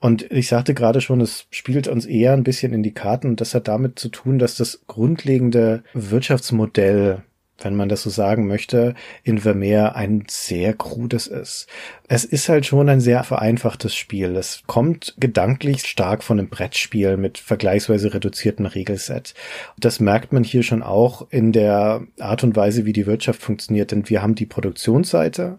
[0.00, 3.40] Und ich sagte gerade schon, es spielt uns eher ein bisschen in die Karten und
[3.40, 7.22] das hat damit zu tun, dass das grundlegende Wirtschaftsmodell
[7.64, 8.94] wenn man das so sagen möchte,
[9.24, 11.66] in Vermeer ein sehr krudes ist.
[12.08, 14.36] Es ist halt schon ein sehr vereinfachtes Spiel.
[14.36, 19.34] Es kommt gedanklich stark von einem Brettspiel mit vergleichsweise reduziertem Regelset.
[19.78, 23.92] Das merkt man hier schon auch in der Art und Weise, wie die Wirtschaft funktioniert,
[23.92, 25.58] denn wir haben die Produktionsseite,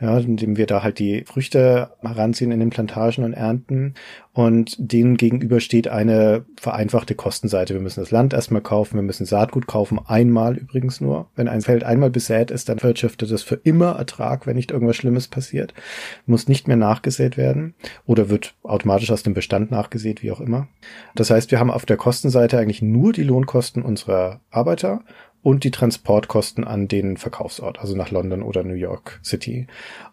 [0.00, 3.94] ja, indem wir da halt die Früchte heranziehen in den Plantagen und ernten.
[4.34, 7.72] Und denen gegenüber steht eine vereinfachte Kostenseite.
[7.72, 11.30] Wir müssen das Land erstmal kaufen, wir müssen Saatgut kaufen, einmal übrigens nur.
[11.34, 14.96] Wenn ein Feld einmal besät ist, dann wirtschaftet es für immer Ertrag, wenn nicht irgendwas
[14.96, 15.72] Schlimmes passiert.
[16.26, 17.74] Muss nicht mehr nachgesät werden
[18.04, 20.68] oder wird automatisch aus dem Bestand nachgesät, wie auch immer.
[21.14, 25.00] Das heißt, wir haben auf der Kostenseite eigentlich nur die Lohnkosten unserer Arbeiter
[25.46, 29.68] und die Transportkosten an den Verkaufsort, also nach London oder New York City.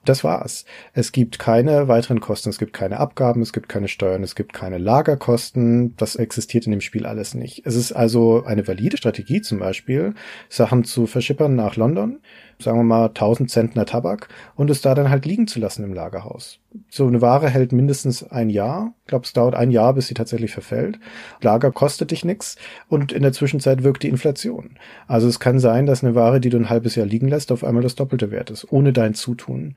[0.05, 0.63] Das war's.
[0.93, 4.53] Es gibt keine weiteren Kosten, es gibt keine Abgaben, es gibt keine Steuern, es gibt
[4.53, 5.97] keine Lagerkosten.
[5.97, 7.65] Das existiert in dem Spiel alles nicht.
[7.65, 10.13] Es ist also eine valide Strategie zum Beispiel,
[10.49, 12.19] Sachen zu verschippern nach London,
[12.59, 15.93] sagen wir mal 1000 Zentner Tabak und es da dann halt liegen zu lassen im
[15.93, 16.59] Lagerhaus.
[16.89, 18.93] So eine Ware hält mindestens ein Jahr.
[19.01, 20.99] Ich glaube, es dauert ein Jahr, bis sie tatsächlich verfällt.
[21.41, 22.55] Lager kostet dich nichts
[22.87, 24.77] und in der Zwischenzeit wirkt die Inflation.
[25.07, 27.63] Also es kann sein, dass eine Ware, die du ein halbes Jahr liegen lässt, auf
[27.63, 29.75] einmal das Doppelte wert ist, ohne dein Zutun.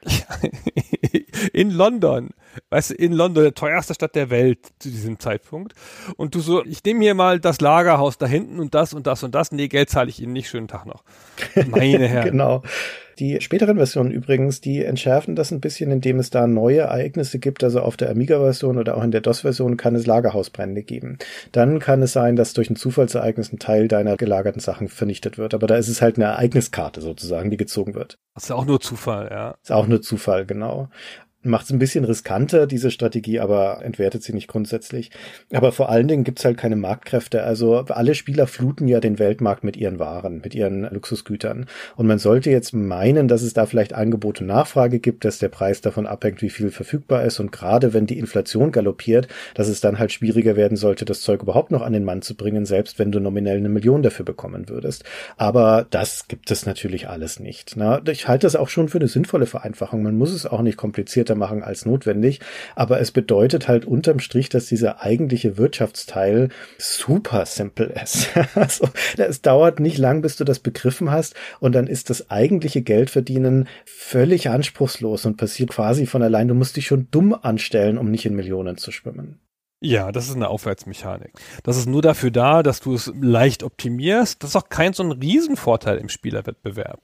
[1.53, 2.31] in London.
[2.71, 5.75] Weißt du, in London, der teuerste Stadt der Welt zu diesem Zeitpunkt.
[6.17, 9.23] Und du so, ich nehme hier mal das Lagerhaus da hinten und das und das
[9.23, 9.53] und das.
[9.53, 10.49] Nee, Geld zahle ich Ihnen nicht.
[10.49, 11.05] Schönen Tag noch.
[11.67, 12.31] Meine Herren.
[12.31, 12.63] genau.
[13.19, 17.65] Die späteren Versionen übrigens, die entschärfen das ein bisschen, indem es da neue Ereignisse gibt.
[17.65, 21.17] Also auf der Amiga-Version oder auch in der DOS-Version kann es Lagerhausbrände geben.
[21.51, 25.55] Dann kann es sein, dass durch ein Zufallsereignis ein Teil deiner gelagerten Sachen vernichtet wird.
[25.55, 28.19] Aber da ist es halt eine Ereigniskarte sozusagen, die gezogen wird.
[28.35, 29.57] Das ist auch nur Zufall, ja.
[29.63, 30.91] Ist auch nur Zufall, genau.
[31.47, 35.11] Macht es ein bisschen riskanter, diese Strategie, aber entwertet sie nicht grundsätzlich.
[35.53, 37.45] Aber vor allen Dingen gibt's halt keine Marktkräfte.
[37.45, 41.67] Also alle Spieler fluten ja den Weltmarkt mit ihren Waren, mit ihren Luxusgütern.
[41.97, 45.49] Und man sollte jetzt meinen, dass es da vielleicht Angebot und Nachfrage gibt, dass der
[45.49, 47.39] Preis davon abhängt, wie viel verfügbar ist.
[47.39, 51.43] Und gerade wenn die Inflation galoppiert, dass es dann halt schwieriger werden sollte, das Zeug
[51.43, 54.69] überhaupt noch an den Mann zu bringen, selbst wenn du nominell eine Million dafür bekommen
[54.69, 55.05] würdest.
[55.37, 57.75] Aber das gibt es natürlich alles nicht.
[57.77, 60.03] Na, ich halte das auch schon für eine sinnvolle Vereinfachung.
[60.03, 62.41] Man muss es auch nicht komplizierter machen als notwendig.
[62.75, 68.29] Aber es bedeutet halt unterm Strich, dass dieser eigentliche Wirtschaftsteil super simpel ist.
[68.55, 71.35] also, es dauert nicht lang, bis du das begriffen hast.
[71.61, 76.49] Und dann ist das eigentliche Geldverdienen völlig anspruchslos und passiert quasi von allein.
[76.49, 79.41] Du musst dich schon dumm anstellen, um nicht in Millionen zu schwimmen.
[79.81, 81.33] Ja, das ist eine Aufwärtsmechanik.
[81.63, 84.43] Das ist nur dafür da, dass du es leicht optimierst.
[84.43, 87.01] Das ist auch kein so ein Riesenvorteil im Spielerwettbewerb.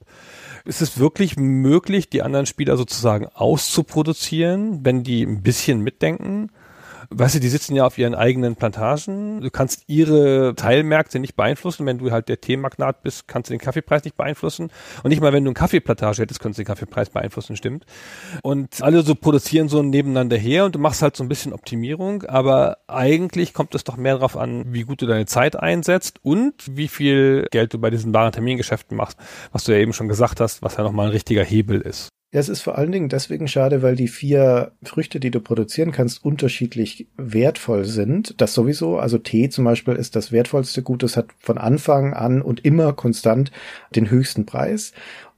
[0.65, 6.51] Ist es wirklich möglich, die anderen Spieler sozusagen auszuproduzieren, wenn die ein bisschen mitdenken?
[7.19, 9.41] Weißt du, die sitzen ja auf ihren eigenen Plantagen.
[9.41, 11.87] Du kannst ihre Teilmärkte nicht beeinflussen.
[11.87, 14.71] Wenn du halt der Teemagnat bist, kannst du den Kaffeepreis nicht beeinflussen.
[15.03, 17.85] Und nicht mal, wenn du eine Kaffeeplantage hättest, könntest du den Kaffeepreis beeinflussen, stimmt.
[18.43, 22.23] Und alle so produzieren so nebeneinander her und du machst halt so ein bisschen Optimierung.
[22.25, 26.55] Aber eigentlich kommt es doch mehr darauf an, wie gut du deine Zeit einsetzt und
[26.77, 29.19] wie viel Geld du bei diesen wahren Termingeschäften machst,
[29.53, 32.09] was du ja eben schon gesagt hast, was ja nochmal ein richtiger Hebel ist.
[32.35, 35.93] Ja, es ist vor allen Dingen deswegen schade, weil die vier Früchte, die du produzieren
[35.93, 38.41] kannst, unterschiedlich wertvoll sind.
[38.41, 41.03] Das sowieso, also Tee zum Beispiel ist das wertvollste Gut.
[41.03, 43.53] Es hat von Anfang an und immer konstant
[43.95, 44.93] den höchsten Preis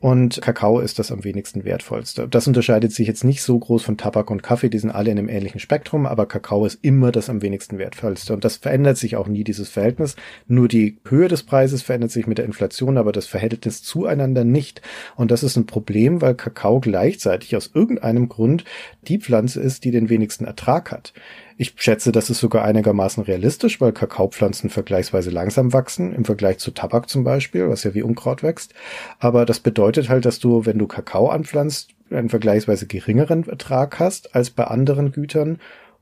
[0.05, 2.29] und Kakao ist das am wenigsten wertvollste.
[2.29, 5.19] Das unterscheidet sich jetzt nicht so groß von Tabak und Kaffee, die sind alle in
[5.19, 9.17] einem ähnlichen Spektrum, aber Kakao ist immer das am wenigsten wertvollste und das verändert sich
[9.17, 10.17] auch nie, dieses Verhältnis.
[10.47, 14.83] Nur die Höhe des Preises verändert sich mit der Inflation, aber das Verhältnis zueinander nicht.
[15.17, 18.65] Und das ist ein Problem, weil Kakao gleichzeitig aus irgendeinem Grund
[19.09, 21.15] die Pflanze ist, die den wenigsten Ertrag hat.
[21.57, 26.73] Ich schätze, das ist sogar einigermaßen realistisch, weil Kakaopflanzen vergleichsweise langsam wachsen, im Vergleich zu
[26.73, 28.75] Tabak zum Beispiel, was ja wie Unkraut wächst.
[29.21, 34.35] Aber das bedeutet halt, dass du, wenn du Kakao anpflanzt, einen vergleichsweise geringeren Ertrag hast
[34.35, 35.59] als bei anderen Gütern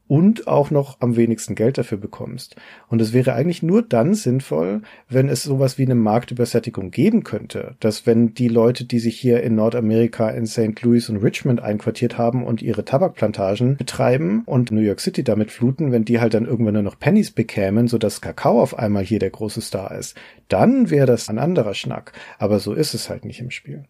[0.08, 2.56] und auch noch am wenigsten Geld dafür bekommst.
[2.88, 7.76] Und es wäre eigentlich nur dann sinnvoll, wenn es sowas wie eine Marktübersättigung geben könnte,
[7.80, 10.82] dass wenn die Leute, die sich hier in Nordamerika in St.
[10.82, 15.92] Louis und Richmond einquartiert haben und ihre Tabakplantagen betreiben und New York City damit fluten,
[15.92, 19.30] wenn die halt dann irgendwann nur noch Pennies bekämen, sodass Kakao auf einmal hier der
[19.30, 20.16] große Star ist,
[20.48, 22.12] dann wäre das ein anderer Schnack.
[22.38, 23.84] Aber so ist es halt nicht im Spiel.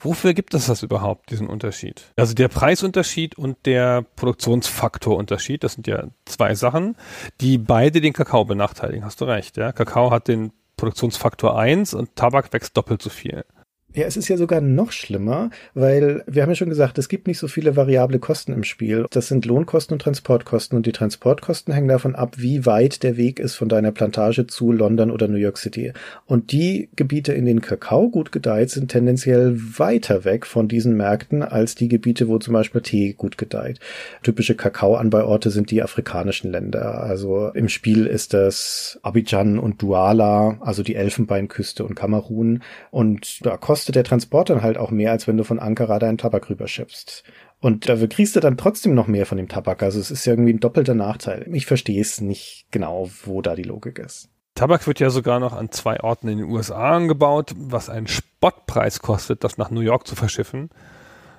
[0.00, 2.12] Wofür gibt es das überhaupt, diesen Unterschied?
[2.16, 6.96] Also der Preisunterschied und der Produktionsfaktorunterschied, das sind ja zwei Sachen,
[7.40, 9.58] die beide den Kakao benachteiligen, hast du recht.
[9.58, 9.72] Ja?
[9.72, 13.44] Kakao hat den Produktionsfaktor 1 und Tabak wächst doppelt so viel.
[13.92, 17.26] Ja, es ist ja sogar noch schlimmer, weil wir haben ja schon gesagt, es gibt
[17.26, 19.06] nicht so viele variable Kosten im Spiel.
[19.10, 23.40] Das sind Lohnkosten und Transportkosten und die Transportkosten hängen davon ab, wie weit der Weg
[23.40, 25.92] ist von deiner Plantage zu London oder New York City.
[26.26, 31.42] Und die Gebiete, in denen Kakao gut gedeiht, sind tendenziell weiter weg von diesen Märkten
[31.42, 33.80] als die Gebiete, wo zum Beispiel Tee gut gedeiht.
[34.22, 37.02] Typische Kakaoanbauorte sind die afrikanischen Länder.
[37.02, 42.62] Also im Spiel ist das Abidjan und Douala, also die Elfenbeinküste und Kamerun.
[42.92, 45.98] Und da kostet kostet der Transport dann halt auch mehr, als wenn du von Ankara
[45.98, 47.24] deinen Tabak rüberschippst.
[47.60, 49.82] Und dafür kriegst du dann trotzdem noch mehr von dem Tabak.
[49.82, 51.46] Also es ist ja irgendwie ein doppelter Nachteil.
[51.50, 54.28] Ich verstehe es nicht genau, wo da die Logik ist.
[54.54, 59.00] Tabak wird ja sogar noch an zwei Orten in den USA angebaut, was einen Spottpreis
[59.00, 60.68] kostet, das nach New York zu verschiffen.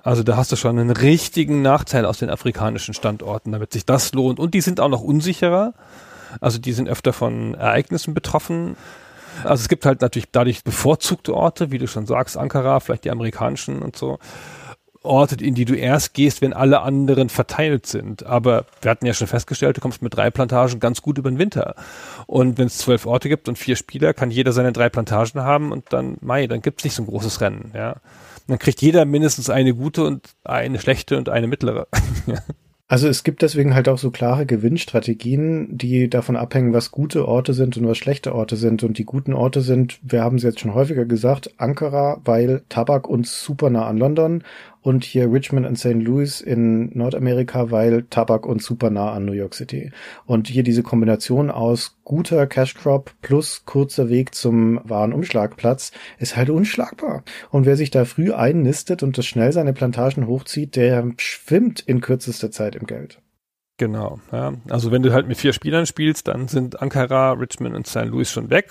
[0.02, 4.14] Also da hast du schon einen richtigen Nachteil aus den afrikanischen Standorten, damit sich das
[4.14, 4.40] lohnt.
[4.40, 5.76] Und die sind auch noch unsicherer.
[6.40, 8.78] Also die sind öfter von Ereignissen betroffen.
[9.44, 13.12] Also es gibt halt natürlich dadurch bevorzugte Orte, wie du schon sagst, Ankara, vielleicht die
[13.12, 14.20] amerikanischen und so.
[15.04, 18.24] Orte, in die du erst gehst, wenn alle anderen verteilt sind.
[18.26, 21.40] Aber wir hatten ja schon festgestellt, du kommst mit drei Plantagen ganz gut über den
[21.40, 21.76] Winter.
[22.28, 25.72] Und wenn es zwölf Orte gibt und vier Spieler, kann jeder seine drei Plantagen haben
[25.72, 27.72] und dann, mei, dann gibt's nicht so ein großes Rennen.
[27.74, 27.96] Ja,
[28.48, 31.88] dann kriegt jeder mindestens eine gute und eine schlechte und eine mittlere.
[32.92, 37.54] Also es gibt deswegen halt auch so klare Gewinnstrategien, die davon abhängen, was gute Orte
[37.54, 38.84] sind und was schlechte Orte sind.
[38.84, 43.08] Und die guten Orte sind, wir haben es jetzt schon häufiger gesagt, Ankara, weil Tabak
[43.08, 44.44] uns super nah an London
[44.82, 45.94] und hier Richmond und St.
[45.94, 49.92] Louis in Nordamerika, weil Tabak uns super nah an New York City.
[50.26, 56.50] Und hier diese Kombination aus guter Cash Crop plus kurzer Weg zum Warenumschlagplatz ist halt
[56.50, 57.24] unschlagbar.
[57.50, 62.02] Und wer sich da früh einnistet und das schnell seine Plantagen hochzieht, der schwimmt in
[62.02, 63.22] kürzester Zeit im Geld.
[63.82, 64.20] Genau.
[64.32, 64.54] Ja.
[64.70, 68.06] Also wenn du halt mit vier Spielern spielst, dann sind Ankara, Richmond und St.
[68.06, 68.70] Louis schon weg.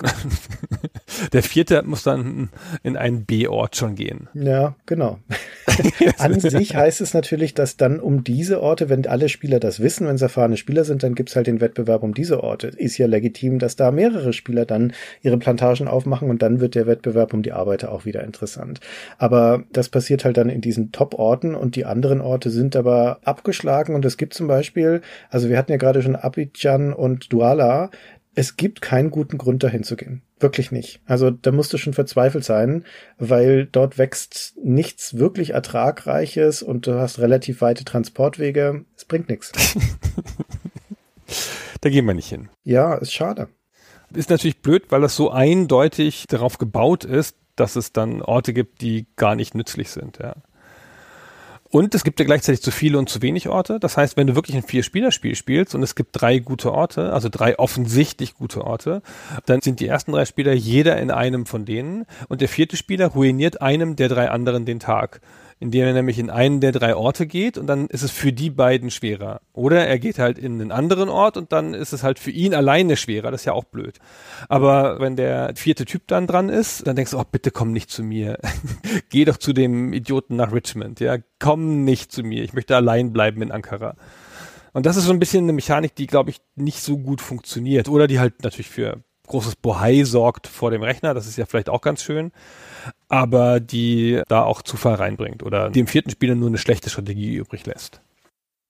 [1.32, 2.50] Der vierte muss dann
[2.84, 4.28] in einen B-Ort schon gehen.
[4.34, 5.18] Ja, genau.
[6.18, 10.06] An sich heißt es natürlich, dass dann um diese Orte, wenn alle Spieler das wissen,
[10.06, 12.68] wenn es erfahrene Spieler sind, dann gibt's halt den Wettbewerb um diese Orte.
[12.68, 14.92] Ist ja legitim, dass da mehrere Spieler dann
[15.22, 18.78] ihre Plantagen aufmachen und dann wird der Wettbewerb um die Arbeiter auch wieder interessant.
[19.18, 23.96] Aber das passiert halt dann in diesen Top-Orten und die anderen Orte sind aber abgeschlagen
[23.96, 24.99] und es gibt zum Beispiel
[25.30, 27.90] also wir hatten ja gerade schon Abidjan und Douala.
[28.34, 30.22] Es gibt keinen guten Grund, dahin zu gehen.
[30.38, 31.00] Wirklich nicht.
[31.04, 32.84] Also da musst du schon verzweifelt sein,
[33.18, 38.84] weil dort wächst nichts wirklich Ertragreiches und du hast relativ weite Transportwege.
[38.96, 39.52] Es bringt nichts.
[41.80, 42.48] da gehen wir nicht hin.
[42.64, 43.48] Ja, ist schade.
[44.14, 48.80] Ist natürlich blöd, weil das so eindeutig darauf gebaut ist, dass es dann Orte gibt,
[48.80, 50.36] die gar nicht nützlich sind, ja.
[51.72, 53.78] Und es gibt ja gleichzeitig zu viele und zu wenig Orte.
[53.78, 57.28] Das heißt, wenn du wirklich ein Vier-Spieler-Spiel spielst und es gibt drei gute Orte, also
[57.30, 59.02] drei offensichtlich gute Orte,
[59.46, 63.06] dann sind die ersten drei Spieler jeder in einem von denen und der vierte Spieler
[63.06, 65.20] ruiniert einem der drei anderen den Tag
[65.60, 68.48] indem er nämlich in einen der drei Orte geht und dann ist es für die
[68.48, 69.42] beiden schwerer.
[69.52, 72.54] Oder er geht halt in einen anderen Ort und dann ist es halt für ihn
[72.54, 73.30] alleine schwerer.
[73.30, 73.98] Das ist ja auch blöd.
[74.48, 77.90] Aber wenn der vierte Typ dann dran ist, dann denkst du, oh, bitte komm nicht
[77.90, 78.38] zu mir.
[79.10, 80.98] Geh doch zu dem Idioten nach Richmond.
[80.98, 82.42] Ja, komm nicht zu mir.
[82.42, 83.96] Ich möchte allein bleiben in Ankara.
[84.72, 87.88] Und das ist so ein bisschen eine Mechanik, die, glaube ich, nicht so gut funktioniert.
[87.88, 91.14] Oder die halt natürlich für großes Bohai sorgt vor dem Rechner.
[91.14, 92.32] Das ist ja vielleicht auch ganz schön
[93.08, 97.66] aber die da auch Zufall reinbringt oder dem vierten Spieler nur eine schlechte Strategie übrig
[97.66, 98.00] lässt.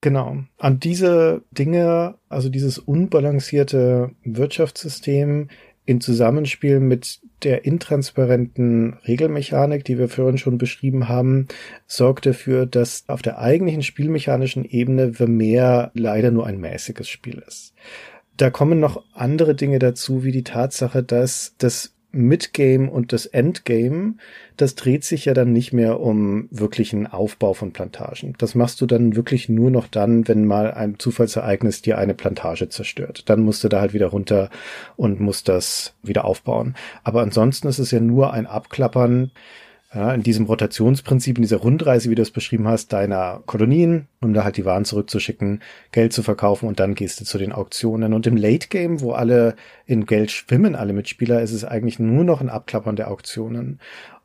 [0.00, 0.38] Genau.
[0.56, 5.48] An diese Dinge, also dieses unbalancierte Wirtschaftssystem
[5.84, 11.48] in Zusammenspiel mit der intransparenten Regelmechanik, die wir vorhin schon beschrieben haben,
[11.86, 17.74] sorgt dafür, dass auf der eigentlichen spielmechanischen Ebene Vermeer leider nur ein mäßiges Spiel ist.
[18.40, 24.14] Da kommen noch andere Dinge dazu, wie die Tatsache, dass das Midgame und das Endgame,
[24.56, 28.34] das dreht sich ja dann nicht mehr um wirklichen Aufbau von Plantagen.
[28.38, 32.70] Das machst du dann wirklich nur noch dann, wenn mal ein Zufallsereignis dir eine Plantage
[32.70, 33.28] zerstört.
[33.28, 34.48] Dann musst du da halt wieder runter
[34.96, 36.76] und musst das wieder aufbauen.
[37.04, 39.32] Aber ansonsten ist es ja nur ein Abklappern
[39.92, 44.32] ja, in diesem Rotationsprinzip, in dieser Rundreise, wie du es beschrieben hast, deiner Kolonien, um
[44.32, 48.14] da halt die Waren zurückzuschicken, Geld zu verkaufen und dann gehst du zu den Auktionen.
[48.14, 52.22] Und im Late Game, wo alle in Geld schwimmen, alle Mitspieler, ist es eigentlich nur
[52.22, 53.80] noch ein Abklappern der Auktionen.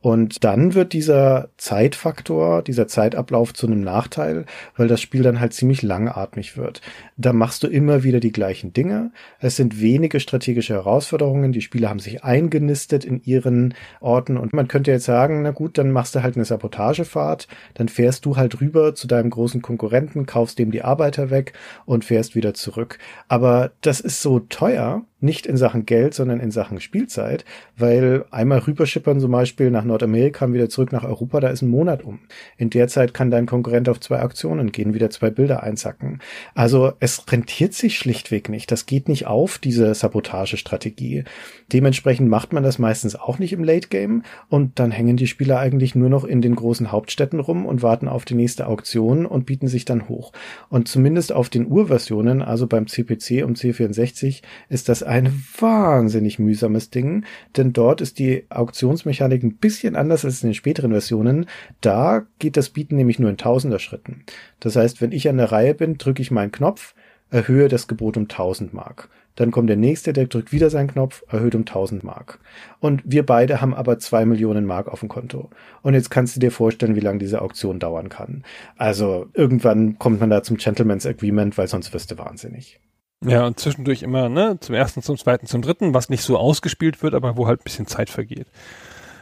[0.05, 4.45] Und dann wird dieser Zeitfaktor, dieser Zeitablauf zu einem Nachteil,
[4.77, 6.81] weil das Spiel dann halt ziemlich langatmig wird.
[7.17, 9.09] Da machst du immer wieder die gleichen Dinge.
[9.39, 11.53] Es sind wenige strategische Herausforderungen.
[11.53, 15.79] Die Spieler haben sich eingenistet in ihren Orten und man könnte jetzt sagen, na gut,
[15.79, 20.27] dann machst du halt eine Sabotagefahrt, dann fährst du halt rüber zu deinem großen Konkurrenten,
[20.27, 21.53] kaufst dem die Arbeiter weg
[21.87, 22.99] und fährst wieder zurück.
[23.27, 27.45] Aber das ist so teuer, nicht in Sachen Geld, sondern in Sachen Spielzeit,
[27.77, 31.69] weil einmal rüberschippern zum Beispiel nach Nordamerika und wieder zurück nach Europa, da ist ein
[31.69, 32.19] Monat um.
[32.57, 36.19] In der Zeit kann dein Konkurrent auf zwei Aktionen gehen, wieder zwei Bilder einsacken.
[36.53, 38.71] Also es rentiert sich schlichtweg nicht.
[38.71, 41.23] Das geht nicht auf, diese Sabotagestrategie.
[41.71, 45.59] Dementsprechend macht man das meistens auch nicht im Late Game und dann hängen die Spieler
[45.59, 49.45] eigentlich nur noch in den großen Hauptstädten rum und warten auf die nächste Auktion und
[49.45, 50.33] bieten sich dann hoch.
[50.69, 56.89] Und zumindest auf den Urversionen, also beim CPC und C64, ist das ein wahnsinnig mühsames
[56.89, 57.25] Ding,
[57.57, 61.47] denn dort ist die Auktionsmechanik ein bisschen anders als in den späteren Versionen.
[61.81, 64.23] Da geht das Bieten nämlich nur in tausender Schritten.
[64.59, 66.95] Das heißt, wenn ich an der Reihe bin, drücke ich meinen Knopf,
[67.29, 69.09] erhöhe das Gebot um 1000 Mark.
[69.35, 72.39] Dann kommt der nächste, der drückt wieder seinen Knopf, erhöht um 1000 Mark.
[72.79, 75.49] Und wir beide haben aber zwei Millionen Mark auf dem Konto.
[75.81, 78.43] Und jetzt kannst du dir vorstellen, wie lange diese Auktion dauern kann.
[78.77, 82.79] Also irgendwann kommt man da zum Gentleman's Agreement, weil sonst wirst du wahnsinnig.
[83.27, 87.01] Ja, und zwischendurch immer, ne, zum ersten, zum zweiten, zum dritten, was nicht so ausgespielt
[87.01, 88.47] wird, aber wo halt ein bisschen Zeit vergeht.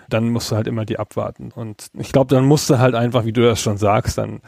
[0.10, 1.52] Dann musst du halt immer die abwarten.
[1.52, 4.42] Und ich glaube, dann musst du halt einfach, wie du das schon sagst, dann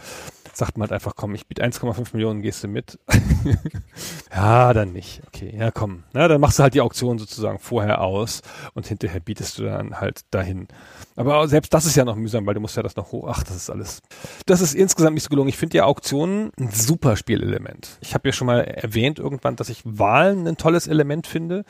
[0.54, 3.00] sagt man halt einfach, komm, ich biete 1,5 Millionen, gehst du mit?
[4.36, 5.22] ja, dann nicht.
[5.28, 6.04] Okay, ja, komm.
[6.14, 8.42] Na, dann machst du halt die Auktion sozusagen vorher aus
[8.74, 10.68] und hinterher bietest du dann halt dahin.
[11.16, 13.28] Aber selbst das ist ja noch mühsam, weil du musst ja das noch hoch.
[13.30, 14.02] Ach, das ist alles.
[14.46, 15.50] Das ist insgesamt nicht so gelungen.
[15.50, 17.98] Ich finde ja Auktionen ein super Spielelement.
[18.02, 21.64] Ich habe ja schon mal erwähnt irgendwann, dass ich Wahlen ein tolles Element finde,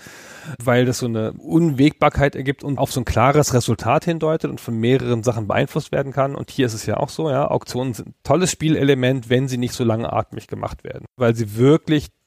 [0.63, 4.75] weil das so eine Unwägbarkeit ergibt und auf so ein klares Resultat hindeutet und von
[4.79, 6.35] mehreren Sachen beeinflusst werden kann.
[6.35, 7.49] Und hier ist es ja auch so, ja.
[7.49, 11.64] Auktionen sind ein tolles Spielelement, wenn sie nicht so langatmig gemacht werden, weil sie wirklich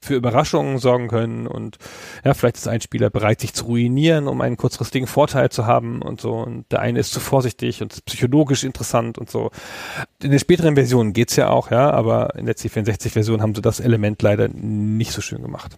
[0.01, 1.79] für Überraschungen sorgen können und
[2.25, 6.03] ja, vielleicht ist ein Spieler bereit, sich zu ruinieren, um einen kurzfristigen Vorteil zu haben
[6.03, 6.35] und so.
[6.35, 9.51] Und der eine ist zu vorsichtig und psychologisch interessant und so.
[10.23, 13.81] In den späteren Versionen geht's ja auch, ja, aber in der C64-Version haben sie das
[13.81, 15.77] Element leider nicht so schön gemacht.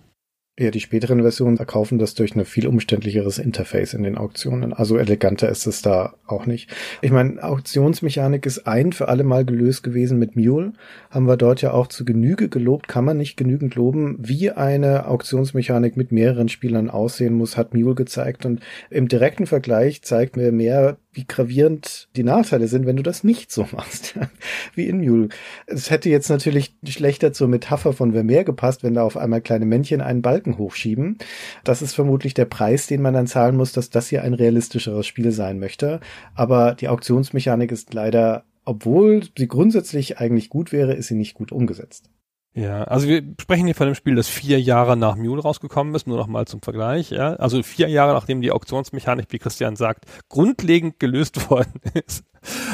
[0.61, 4.75] Ja, die späteren Versionen erkaufen das durch ein viel umständlicheres Interface in den Auktionen.
[4.75, 6.69] Also eleganter ist es da auch nicht.
[7.01, 10.75] Ich meine, Auktionsmechanik ist ein für alle Mal gelöst gewesen mit Mule.
[11.09, 12.89] Haben wir dort ja auch zu Genüge gelobt.
[12.89, 17.95] Kann man nicht genügend loben, wie eine Auktionsmechanik mit mehreren Spielern aussehen muss, hat Mule
[17.95, 18.45] gezeigt.
[18.45, 23.25] Und im direkten Vergleich zeigt mir mehr, wie gravierend die Nachteile sind, wenn du das
[23.25, 24.15] nicht so machst,
[24.75, 25.29] wie in Mule.
[25.67, 29.67] Es hätte jetzt natürlich schlechter zur Metapher von Vermeer gepasst, wenn da auf einmal kleine
[29.67, 31.19] Männchen einen Balken hochschieben.
[31.65, 35.07] Das ist vermutlich der Preis, den man dann zahlen muss, dass das hier ein realistischeres
[35.07, 36.01] Spiel sein möchte.
[36.35, 41.51] Aber die Auktionsmechanik ist leider, obwohl sie grundsätzlich eigentlich gut wäre, ist sie nicht gut
[41.51, 42.09] umgesetzt.
[42.53, 46.09] Ja, also wir sprechen hier von dem Spiel, das vier Jahre nach Mule rausgekommen ist,
[46.09, 47.35] nur noch mal zum Vergleich, ja.
[47.35, 52.25] Also vier Jahre nachdem die Auktionsmechanik, wie Christian sagt, grundlegend gelöst worden ist,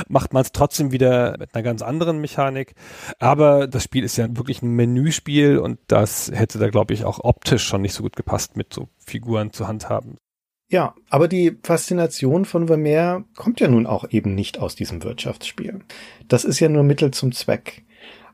[0.08, 2.74] macht man es trotzdem wieder mit einer ganz anderen Mechanik.
[3.18, 7.20] Aber das Spiel ist ja wirklich ein Menüspiel und das hätte da, glaube ich, auch
[7.22, 10.16] optisch schon nicht so gut gepasst, mit so Figuren zu handhaben.
[10.68, 15.80] Ja, aber die Faszination von Vermeer kommt ja nun auch eben nicht aus diesem Wirtschaftsspiel.
[16.26, 17.84] Das ist ja nur Mittel zum Zweck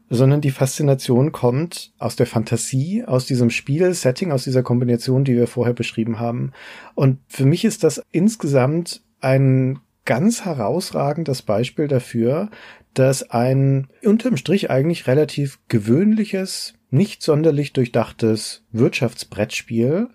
[0.08, 5.46] sondern die Faszination kommt aus der Fantasie, aus diesem Spielsetting, aus dieser Kombination, die wir
[5.46, 6.52] vorher beschrieben haben.
[6.94, 12.50] Und für mich ist das insgesamt ein ganz herausragendes Beispiel dafür,
[12.94, 20.08] dass ein unterm Strich eigentlich relativ gewöhnliches, nicht sonderlich durchdachtes Wirtschaftsbrettspiel,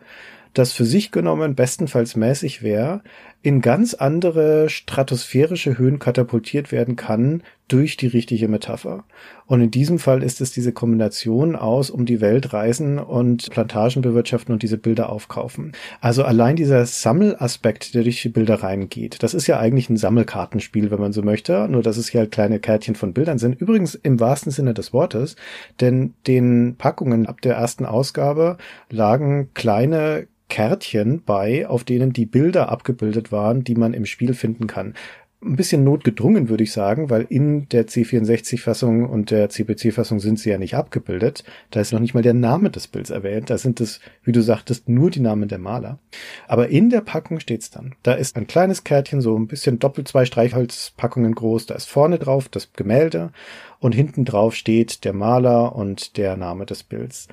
[0.53, 3.01] das für sich genommen bestenfalls mäßig wäre,
[3.43, 9.03] in ganz andere stratosphärische Höhen katapultiert werden kann durch die richtige Metapher.
[9.45, 14.01] Und in diesem Fall ist es diese Kombination aus um die Welt reisen und Plantagen
[14.01, 15.73] bewirtschaften und diese Bilder aufkaufen.
[16.01, 20.91] Also allein dieser Sammelaspekt, der durch die Bilder reingeht, das ist ja eigentlich ein Sammelkartenspiel,
[20.91, 23.59] wenn man so möchte, nur dass es hier halt kleine Kärtchen von Bildern sind.
[23.59, 25.35] Übrigens im wahrsten Sinne des Wortes,
[25.79, 28.57] denn den Packungen ab der ersten Ausgabe
[28.89, 34.67] lagen kleine Kärtchen bei, auf denen die Bilder abgebildet waren, die man im Spiel finden
[34.67, 34.93] kann.
[35.39, 40.49] Ein bisschen notgedrungen, würde ich sagen, weil in der C64-Fassung und der CPC-Fassung sind sie
[40.49, 41.43] ja nicht abgebildet.
[41.69, 43.51] Da ist noch nicht mal der Name des Bilds erwähnt.
[43.51, 45.99] Da sind es, wie du sagtest, nur die Namen der Maler.
[46.47, 47.93] Aber in der Packung steht's dann.
[48.01, 51.67] Da ist ein kleines Kärtchen, so ein bisschen doppelt zwei Streichholzpackungen groß.
[51.67, 53.31] Da ist vorne drauf das Gemälde
[53.79, 57.27] und hinten drauf steht der Maler und der Name des Bilds.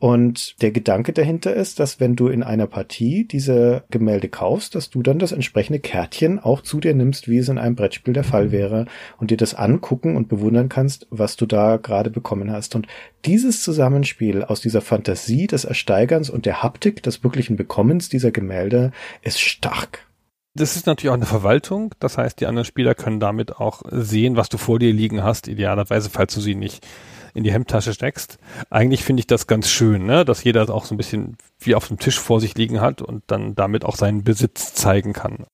[0.00, 4.90] Und der Gedanke dahinter ist, dass wenn du in einer Partie diese Gemälde kaufst, dass
[4.90, 8.22] du dann das entsprechende Kärtchen auch zu dir nimmst, wie es in einem Brettspiel der
[8.22, 8.86] Fall wäre
[9.18, 12.76] und dir das angucken und bewundern kannst, was du da gerade bekommen hast.
[12.76, 12.86] Und
[13.24, 18.92] dieses Zusammenspiel aus dieser Fantasie des Ersteigerns und der Haptik des wirklichen Bekommens dieser Gemälde
[19.22, 20.06] ist stark.
[20.54, 21.94] Das ist natürlich auch eine Verwaltung.
[21.98, 25.48] Das heißt, die anderen Spieler können damit auch sehen, was du vor dir liegen hast,
[25.48, 26.86] idealerweise, falls du sie nicht
[27.38, 28.38] in die Hemdtasche steckst.
[28.68, 30.24] Eigentlich finde ich das ganz schön, ne?
[30.24, 33.22] dass jeder auch so ein bisschen wie auf dem Tisch vor sich liegen hat und
[33.28, 35.46] dann damit auch seinen Besitz zeigen kann.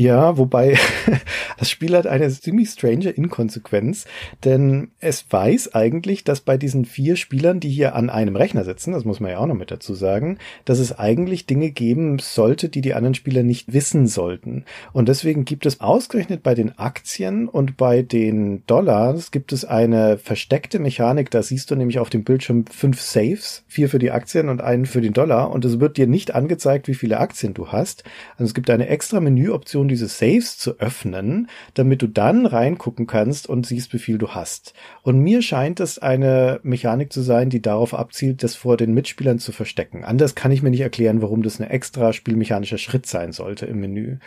[0.00, 0.78] Ja, wobei
[1.58, 4.06] das Spiel hat eine ziemlich strange Inkonsequenz,
[4.44, 8.92] denn es weiß eigentlich, dass bei diesen vier Spielern, die hier an einem Rechner sitzen,
[8.92, 12.68] das muss man ja auch noch mit dazu sagen, dass es eigentlich Dinge geben sollte,
[12.68, 14.66] die die anderen Spieler nicht wissen sollten.
[14.92, 20.16] Und deswegen gibt es ausgerechnet bei den Aktien und bei den Dollars gibt es eine
[20.16, 24.48] versteckte Mechanik, da siehst du nämlich auf dem Bildschirm fünf Saves, vier für die Aktien
[24.48, 27.72] und einen für den Dollar und es wird dir nicht angezeigt, wie viele Aktien du
[27.72, 28.04] hast.
[28.36, 33.48] Also es gibt eine extra Menüoption, diese Saves zu öffnen, damit du dann reingucken kannst
[33.48, 34.74] und siehst, wie viel du hast.
[35.02, 39.38] Und mir scheint es eine Mechanik zu sein, die darauf abzielt, das vor den Mitspielern
[39.38, 40.04] zu verstecken.
[40.04, 43.80] Anders kann ich mir nicht erklären, warum das ein extra spielmechanischer Schritt sein sollte im
[43.80, 44.18] Menü.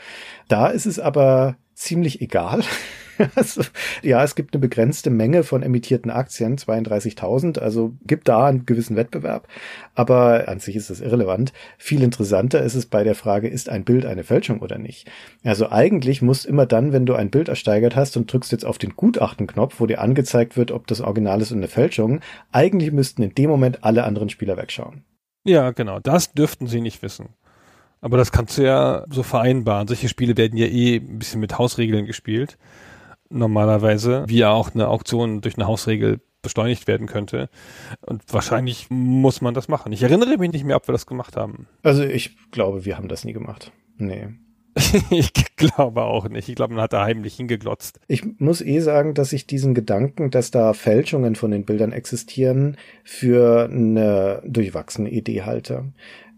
[0.47, 2.61] Da ist es aber ziemlich egal.
[4.01, 8.95] ja, es gibt eine begrenzte Menge von emittierten Aktien, 32.000, also gibt da einen gewissen
[8.95, 9.47] Wettbewerb,
[9.95, 11.53] aber an sich ist das irrelevant.
[11.77, 15.09] Viel interessanter ist es bei der Frage, ist ein Bild eine Fälschung oder nicht?
[15.43, 18.77] Also eigentlich muss immer dann, wenn du ein Bild ersteigert hast und drückst jetzt auf
[18.77, 23.23] den Gutachten-Knopf, wo dir angezeigt wird, ob das Original ist oder eine Fälschung, eigentlich müssten
[23.23, 25.03] in dem Moment alle anderen Spieler wegschauen.
[25.43, 27.29] Ja, genau, das dürften sie nicht wissen.
[28.01, 29.87] Aber das kannst du ja so vereinbaren.
[29.87, 32.57] Solche Spiele werden ja eh ein bisschen mit Hausregeln gespielt.
[33.31, 37.49] Normalerweise, wie ja auch eine Auktion durch eine Hausregel beschleunigt werden könnte.
[38.01, 39.91] Und wahrscheinlich muss man das machen.
[39.91, 41.67] Ich erinnere mich nicht mehr, ob wir das gemacht haben.
[41.83, 43.71] Also ich glaube, wir haben das nie gemacht.
[43.97, 44.29] Nee.
[45.09, 46.47] ich glaube auch nicht.
[46.49, 47.99] Ich glaube, man hat da heimlich hingeglotzt.
[48.07, 52.77] Ich muss eh sagen, dass ich diesen Gedanken, dass da Fälschungen von den Bildern existieren,
[53.03, 55.91] für eine durchwachsene Idee halte.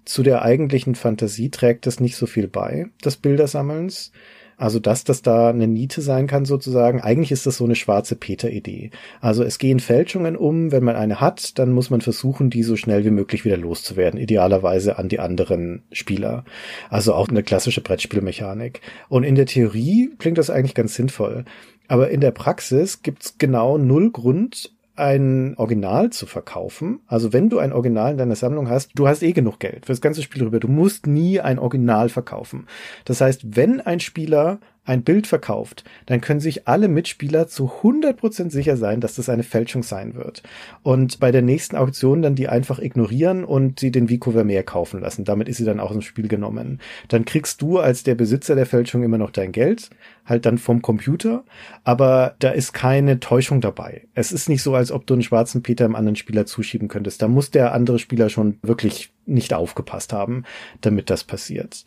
[0.05, 4.11] Zu der eigentlichen Fantasie trägt es nicht so viel bei, des Bildersammelns.
[4.57, 7.01] Also, dass das da eine Niete sein kann sozusagen.
[7.01, 8.91] Eigentlich ist das so eine schwarze Peter-Idee.
[9.21, 10.71] Also es gehen Fälschungen um.
[10.71, 14.19] Wenn man eine hat, dann muss man versuchen, die so schnell wie möglich wieder loszuwerden.
[14.19, 16.45] Idealerweise an die anderen Spieler.
[16.89, 18.81] Also auch eine klassische Brettspielmechanik.
[19.09, 21.45] Und in der Theorie klingt das eigentlich ganz sinnvoll.
[21.87, 26.99] Aber in der Praxis gibt's genau null Grund, ein Original zu verkaufen.
[27.07, 29.91] Also wenn du ein Original in deiner Sammlung hast, du hast eh genug Geld für
[29.91, 30.59] das ganze Spiel drüber.
[30.59, 32.67] Du musst nie ein Original verkaufen.
[33.05, 38.51] Das heißt, wenn ein Spieler ein Bild verkauft, dann können sich alle Mitspieler zu 100%
[38.51, 40.43] sicher sein, dass das eine Fälschung sein wird.
[40.81, 44.99] Und bei der nächsten Auktion dann die einfach ignorieren und sie den Vico Vermeer kaufen
[44.99, 45.23] lassen.
[45.23, 46.79] Damit ist sie dann auch ins Spiel genommen.
[47.07, 49.89] Dann kriegst du als der Besitzer der Fälschung immer noch dein Geld,
[50.25, 51.45] halt dann vom Computer,
[51.85, 54.03] aber da ist keine Täuschung dabei.
[54.15, 57.21] Es ist nicht so, als ob du einen schwarzen Peter im anderen Spieler zuschieben könntest.
[57.21, 60.43] Da muss der andere Spieler schon wirklich nicht aufgepasst haben,
[60.81, 61.83] damit das passiert.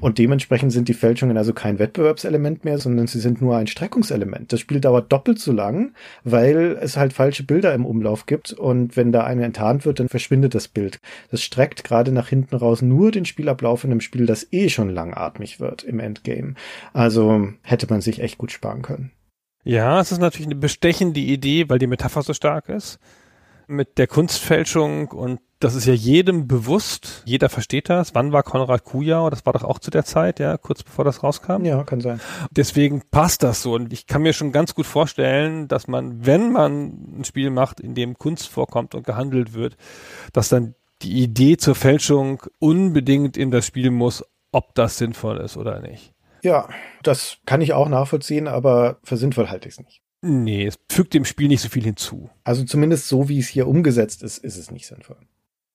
[0.00, 4.52] Und dementsprechend sind die Fälschungen also kein Wettbewerbselement mehr, sondern sie sind nur ein Streckungselement.
[4.52, 5.94] Das Spiel dauert doppelt so lang,
[6.24, 10.08] weil es halt falsche Bilder im Umlauf gibt und wenn da eine enttarnt wird, dann
[10.08, 11.00] verschwindet das Bild.
[11.30, 14.90] Das streckt gerade nach hinten raus nur den Spielablauf in einem Spiel, das eh schon
[14.90, 16.54] langatmig wird im Endgame.
[16.92, 19.12] Also hätte man sich echt gut sparen können.
[19.64, 22.98] Ja, es ist natürlich eine bestechende Idee, weil die Metapher so stark ist
[23.68, 28.14] mit der Kunstfälschung und das ist ja jedem bewusst, jeder versteht das.
[28.14, 29.28] Wann war Konrad Kujau?
[29.28, 31.64] Das war doch auch zu der Zeit, ja, kurz bevor das rauskam.
[31.64, 32.20] Ja, kann sein.
[32.50, 33.74] Deswegen passt das so.
[33.74, 37.80] Und ich kann mir schon ganz gut vorstellen, dass man, wenn man ein Spiel macht,
[37.80, 39.76] in dem Kunst vorkommt und gehandelt wird,
[40.32, 45.56] dass dann die Idee zur Fälschung unbedingt in das Spiel muss, ob das sinnvoll ist
[45.56, 46.14] oder nicht.
[46.42, 46.68] Ja,
[47.02, 50.02] das kann ich auch nachvollziehen, aber für sinnvoll halte ich es nicht.
[50.20, 52.30] Nee, es fügt dem Spiel nicht so viel hinzu.
[52.44, 55.18] Also zumindest so, wie es hier umgesetzt ist, ist es nicht sinnvoll.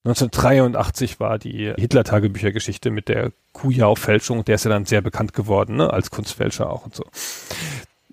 [0.05, 5.91] 1983 war die Hitler-Tagebücher-Geschichte mit der Kujau-Fälschung, der ist ja dann sehr bekannt geworden, ne,
[5.91, 7.05] als Kunstfälscher auch und so.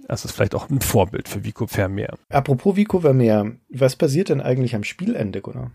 [0.07, 2.17] Das ist vielleicht auch ein Vorbild für Vico Vermeer.
[2.29, 5.73] Apropos Vico Vermeer, was passiert denn eigentlich am Spielende, Gunnar?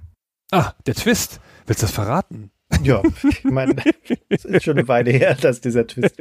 [0.51, 1.39] Ah, der Twist.
[1.65, 2.51] Willst du das verraten?
[2.83, 3.75] Ja, ich meine,
[4.29, 6.15] es ist schon eine Weile her, dass dieser Twist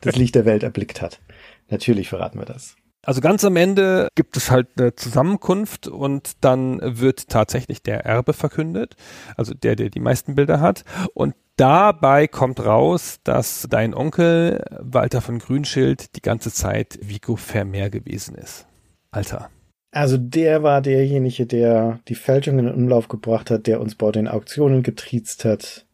[0.00, 1.20] das Licht der Welt erblickt hat.
[1.68, 2.76] Natürlich verraten wir das.
[3.04, 8.32] Also ganz am Ende gibt es halt eine Zusammenkunft und dann wird tatsächlich der Erbe
[8.32, 8.96] verkündet,
[9.36, 10.84] also der, der die meisten Bilder hat.
[11.14, 17.88] Und dabei kommt raus, dass dein Onkel Walter von Grünschild die ganze Zeit Vico Vermeer
[17.90, 18.66] gewesen ist.
[19.10, 19.48] Alter.
[19.90, 24.10] Also der war derjenige, der die Fälschung in den Umlauf gebracht hat, der uns bei
[24.12, 25.86] den Auktionen getriezt hat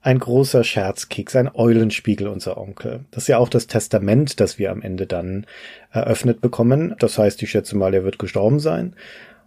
[0.00, 3.04] ein großer Scherzkeks, ein Eulenspiegel, unser Onkel.
[3.10, 5.46] Das ist ja auch das Testament, das wir am Ende dann
[5.90, 6.94] eröffnet bekommen.
[6.98, 8.94] Das heißt, ich schätze mal, er wird gestorben sein.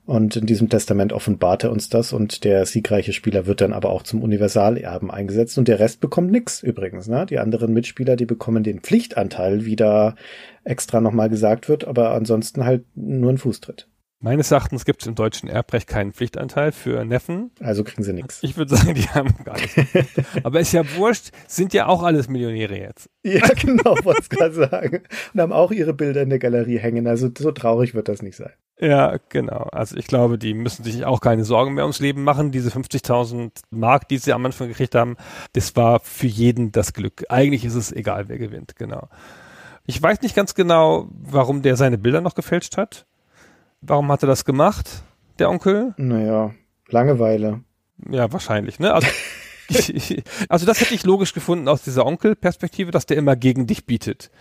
[0.06, 3.92] Und in diesem Testament offenbart er uns das und der siegreiche Spieler wird dann aber
[3.92, 7.08] auch zum Universalerben eingesetzt und der Rest bekommt nix übrigens.
[7.08, 7.28] Ne?
[7.28, 10.16] Die anderen Mitspieler, die bekommen den Pflichtanteil, wie da
[10.64, 13.88] extra nochmal gesagt wird, aber ansonsten halt nur ein Fußtritt.
[14.24, 17.50] Meines Erachtens gibt es im deutschen Erbrecht keinen Pflichtanteil für Neffen.
[17.60, 18.38] Also kriegen sie nichts.
[18.44, 19.76] Ich würde sagen, die haben gar nichts.
[20.44, 23.10] Aber ist ja wurscht, sind ja auch alles Millionäre jetzt.
[23.24, 25.02] Ja, genau, wollte ich gerade sagen.
[25.34, 27.08] Und haben auch ihre Bilder in der Galerie hängen.
[27.08, 28.52] Also so traurig wird das nicht sein.
[28.80, 29.70] Ja, genau.
[29.72, 32.52] Also ich glaube, die müssen sich auch keine Sorgen mehr ums Leben machen.
[32.52, 35.18] Diese 50.000 Mark, die sie am Anfang gekriegt haben,
[35.54, 37.24] das war für jeden das Glück.
[37.30, 39.10] Eigentlich ist es egal, wer gewinnt, genau.
[39.88, 43.08] Ich weiß nicht ganz genau, warum der seine Bilder noch gefälscht hat.
[43.82, 45.04] Warum hat er das gemacht,
[45.40, 45.94] der Onkel?
[45.98, 46.52] Naja,
[46.92, 47.64] Langeweile.
[48.10, 48.94] Ja, wahrscheinlich, ne?
[48.94, 49.08] Also,
[50.50, 54.32] also das hätte ich logisch gefunden aus dieser Onkel-Perspektive, dass der immer gegen dich bietet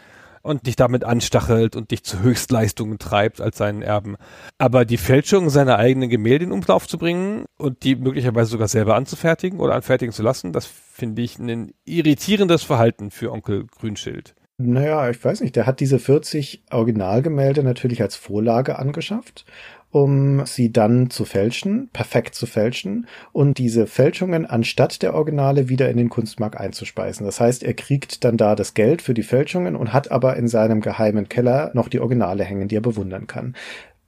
[0.43, 4.17] und dich damit anstachelt und dich zu Höchstleistungen treibt als seinen Erben.
[4.59, 8.95] Aber die Fälschung seiner eigenen Gemälde in Umlauf zu bringen und die möglicherweise sogar selber
[8.95, 14.35] anzufertigen oder anfertigen zu lassen, das finde ich ein irritierendes Verhalten für Onkel Grünschild.
[14.63, 15.57] Naja, ich weiß nicht.
[15.57, 19.47] Der hat diese 40 Originalgemälde natürlich als Vorlage angeschafft,
[19.91, 25.89] um sie dann zu fälschen, perfekt zu fälschen und diese Fälschungen anstatt der Originale wieder
[25.89, 27.25] in den Kunstmarkt einzuspeisen.
[27.25, 30.47] Das heißt, er kriegt dann da das Geld für die Fälschungen und hat aber in
[30.47, 33.57] seinem geheimen Keller noch die Originale hängen, die er bewundern kann.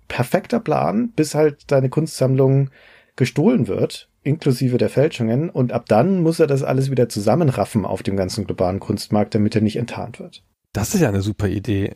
[0.09, 2.69] Perfekter Plan, bis halt seine Kunstsammlung
[3.17, 8.03] gestohlen wird inklusive der Fälschungen, und ab dann muss er das alles wieder zusammenraffen auf
[8.03, 10.43] dem ganzen globalen Kunstmarkt, damit er nicht enttarnt wird.
[10.73, 11.95] Das ist ja eine super Idee.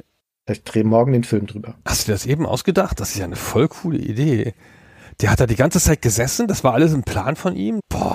[0.49, 1.75] Ich drehe morgen den Film drüber.
[1.85, 3.01] Hast du das eben ausgedacht?
[3.01, 4.55] Das ist ja eine voll coole Idee.
[5.21, 7.81] Der hat da die ganze Zeit gesessen, das war alles ein Plan von ihm.
[7.89, 8.06] Boah.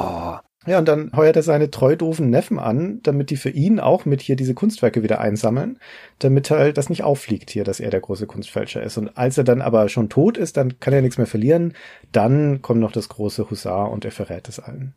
[0.68, 4.06] Ja, und dann heuert er seine treu doofen Neffen an, damit die für ihn auch
[4.06, 5.80] mit hier diese Kunstwerke wieder einsammeln,
[6.20, 8.98] damit halt das nicht auffliegt hier, dass er der große Kunstfälscher ist.
[8.98, 11.74] Und als er dann aber schon tot ist, dann kann er nichts mehr verlieren.
[12.12, 14.94] Dann kommt noch das große Husar und er verrät es allen.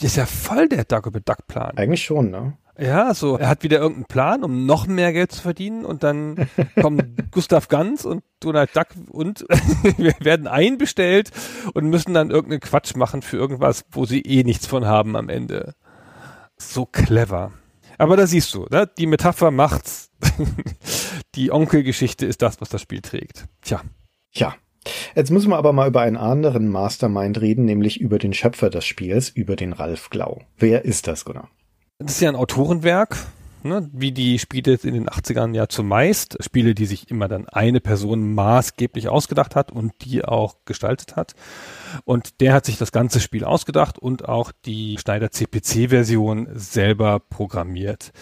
[0.00, 1.76] Das ist ja voll der Dagobert Duck Plan.
[1.76, 2.56] Eigentlich schon, ne?
[2.78, 3.36] Ja, so.
[3.36, 6.48] Er hat wieder irgendeinen Plan, um noch mehr Geld zu verdienen und dann
[6.80, 9.40] kommen Gustav Ganz und Donald Duck und
[9.98, 11.30] wir werden einbestellt
[11.74, 15.28] und müssen dann irgendeinen Quatsch machen für irgendwas, wo sie eh nichts von haben am
[15.28, 15.74] Ende.
[16.56, 17.52] So clever.
[17.98, 18.88] Aber da siehst du, ne?
[18.98, 20.10] die Metapher macht's.
[21.34, 23.46] die Onkelgeschichte ist das, was das Spiel trägt.
[23.60, 23.82] Tja.
[24.32, 24.54] Ja.
[25.14, 28.84] Jetzt müssen wir aber mal über einen anderen Mastermind reden, nämlich über den Schöpfer des
[28.84, 30.40] Spiels, über den Ralf Glau.
[30.56, 31.48] Wer ist das, Gunnar?
[32.02, 33.16] Das ist ja ein Autorenwerk,
[33.62, 36.36] ne, wie die Spiele in den 80ern ja zumeist.
[36.40, 41.34] Spiele, die sich immer dann eine Person maßgeblich ausgedacht hat und die auch gestaltet hat.
[42.04, 48.12] Und der hat sich das ganze Spiel ausgedacht und auch die Schneider CPC-Version selber programmiert.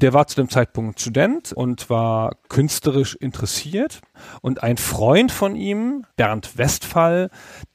[0.00, 4.00] Der war zu dem Zeitpunkt Student und war künstlerisch interessiert.
[4.42, 7.30] Und ein Freund von ihm, Bernd Westphal,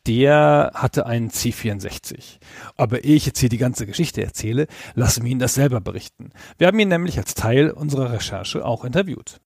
[0.07, 2.39] der hatte einen C64.
[2.75, 6.31] Aber ehe ich jetzt hier die ganze Geschichte erzähle, lassen wir ihn das selber berichten.
[6.57, 9.39] Wir haben ihn nämlich als Teil unserer Recherche auch interviewt.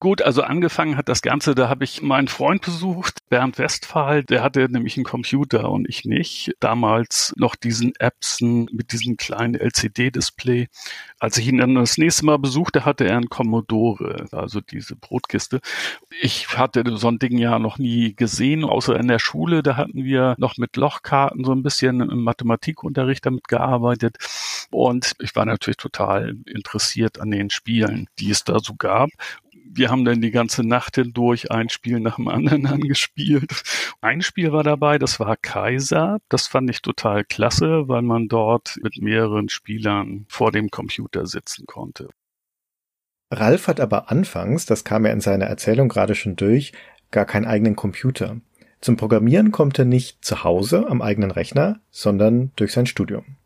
[0.00, 4.44] Gut, also angefangen hat das Ganze, da habe ich meinen Freund besucht, Bernd Westphal, der
[4.44, 6.52] hatte nämlich einen Computer und ich nicht.
[6.60, 10.68] Damals noch diesen Epson mit diesem kleinen LCD-Display.
[11.18, 15.60] Als ich ihn dann das nächste Mal besuchte, hatte er einen Commodore, also diese Brotkiste.
[16.20, 19.64] Ich hatte so ein Ding ja noch nie gesehen, außer in der Schule.
[19.64, 24.16] Da hatten wir noch mit Lochkarten so ein bisschen im Mathematikunterricht damit gearbeitet.
[24.70, 29.10] Und ich war natürlich total interessiert an den Spielen, die es da so gab
[29.78, 33.62] wir haben dann die ganze Nacht hindurch ein Spiel nach dem anderen angespielt.
[34.00, 36.18] Ein Spiel war dabei, das war Kaiser.
[36.28, 41.66] Das fand ich total klasse, weil man dort mit mehreren Spielern vor dem Computer sitzen
[41.66, 42.08] konnte.
[43.30, 46.72] Ralf hat aber anfangs, das kam ja in seiner Erzählung gerade schon durch,
[47.10, 48.40] gar keinen eigenen Computer.
[48.80, 53.37] Zum Programmieren kommt er nicht zu Hause am eigenen Rechner, sondern durch sein Studium.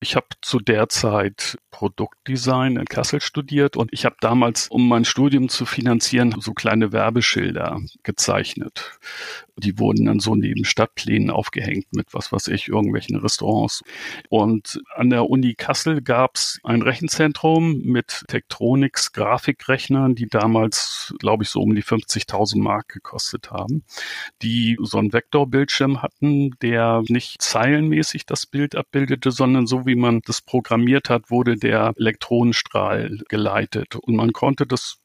[0.00, 5.06] Ich habe zu der Zeit Produktdesign in Kassel studiert und ich habe damals, um mein
[5.06, 8.98] Studium zu finanzieren, so kleine Werbeschilder gezeichnet.
[9.58, 13.82] Die wurden dann so neben Stadtplänen aufgehängt mit was weiß ich, irgendwelchen Restaurants.
[14.28, 21.48] Und an der Uni Kassel gab's ein Rechenzentrum mit Tektronix Grafikrechnern, die damals, glaube ich,
[21.48, 23.84] so um die 50.000 Mark gekostet haben,
[24.42, 30.20] die so einen Vektorbildschirm hatten, der nicht zeilenmäßig das Bild abbildete, sondern so wie man
[30.24, 33.96] das programmiert hat, wurde der Elektronenstrahl geleitet.
[33.96, 34.98] Und man konnte das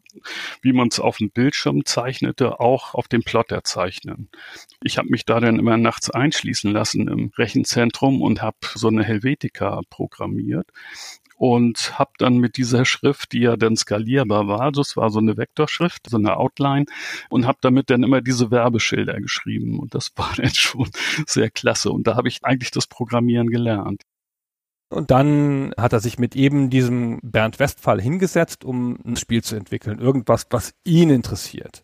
[0.61, 4.29] wie man es auf dem Bildschirm zeichnete, auch auf dem Plotter zeichnen.
[4.83, 9.03] Ich habe mich da dann immer nachts einschließen lassen im Rechenzentrum und habe so eine
[9.03, 10.67] Helvetica programmiert
[11.41, 15.37] und habe dann mit dieser Schrift, die ja dann skalierbar war, das war so eine
[15.37, 16.85] Vektorschrift, so eine Outline
[17.29, 20.89] und habe damit dann immer diese Werbeschilder geschrieben und das war dann schon
[21.25, 24.03] sehr klasse und da habe ich eigentlich das Programmieren gelernt.
[24.91, 29.55] Und dann hat er sich mit eben diesem Bernd Westphal hingesetzt, um ein Spiel zu
[29.55, 29.99] entwickeln.
[29.99, 31.83] Irgendwas, was ihn interessiert.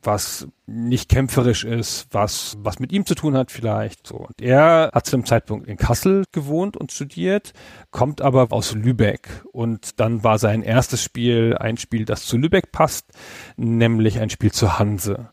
[0.00, 4.06] Was nicht kämpferisch ist, was, was mit ihm zu tun hat vielleicht.
[4.06, 4.18] So.
[4.18, 7.52] Und er hat zu dem Zeitpunkt in Kassel gewohnt und studiert,
[7.90, 9.42] kommt aber aus Lübeck.
[9.50, 13.10] Und dann war sein erstes Spiel ein Spiel, das zu Lübeck passt,
[13.56, 15.30] nämlich ein Spiel zur Hanse.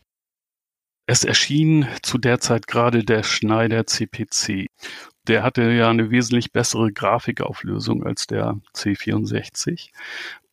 [1.06, 4.66] Es erschien zu der Zeit gerade der Schneider CPC
[5.28, 9.90] der hatte ja eine wesentlich bessere Grafikauflösung als der C64.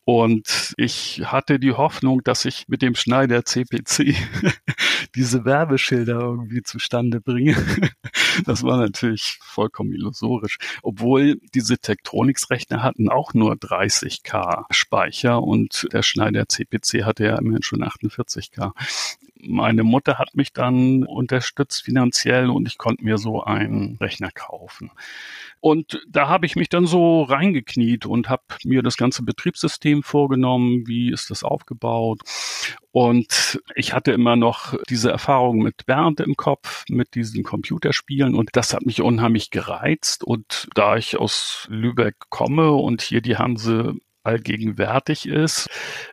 [0.04, 4.16] Und ich hatte die Hoffnung, dass ich mit dem Schneider CPC
[5.14, 7.56] diese Werbeschilder irgendwie zustande bringe.
[8.46, 10.56] Das war natürlich vollkommen illusorisch.
[10.82, 17.62] Obwohl diese Tektronix-Rechner hatten auch nur 30k Speicher und der Schneider CPC hatte ja immerhin
[17.62, 18.72] schon 48k
[19.42, 24.90] meine Mutter hat mich dann unterstützt finanziell und ich konnte mir so einen Rechner kaufen.
[25.60, 30.86] Und da habe ich mich dann so reingekniet und habe mir das ganze Betriebssystem vorgenommen,
[30.86, 32.20] wie ist das aufgebaut.
[32.90, 38.50] Und ich hatte immer noch diese Erfahrung mit Bernd im Kopf, mit diesen Computerspielen und
[38.52, 40.24] das hat mich unheimlich gereizt.
[40.24, 43.94] Und da ich aus Lübeck komme und hier die Hanse
[44.24, 45.68] allgegenwärtig ist.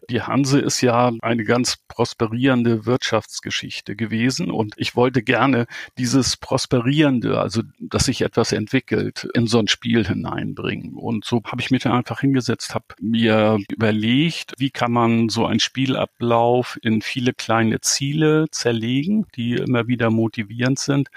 [0.09, 5.67] Die Hanse ist ja eine ganz prosperierende Wirtschaftsgeschichte gewesen und ich wollte gerne
[5.97, 10.93] dieses Prosperierende, also dass sich etwas entwickelt, in so ein Spiel hineinbringen.
[10.93, 15.45] Und so habe ich mich dann einfach hingesetzt, habe mir überlegt, wie kann man so
[15.45, 21.09] einen Spielablauf in viele kleine Ziele zerlegen, die immer wieder motivierend sind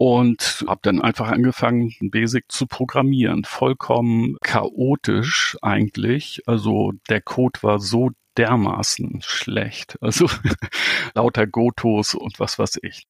[0.00, 3.44] und habe dann einfach angefangen, Basic zu programmieren.
[3.44, 6.40] Vollkommen chaotisch eigentlich.
[6.46, 8.08] Also der Code war so
[8.38, 9.98] dermaßen schlecht.
[10.00, 10.26] Also
[11.14, 13.08] lauter Gotos und was weiß ich.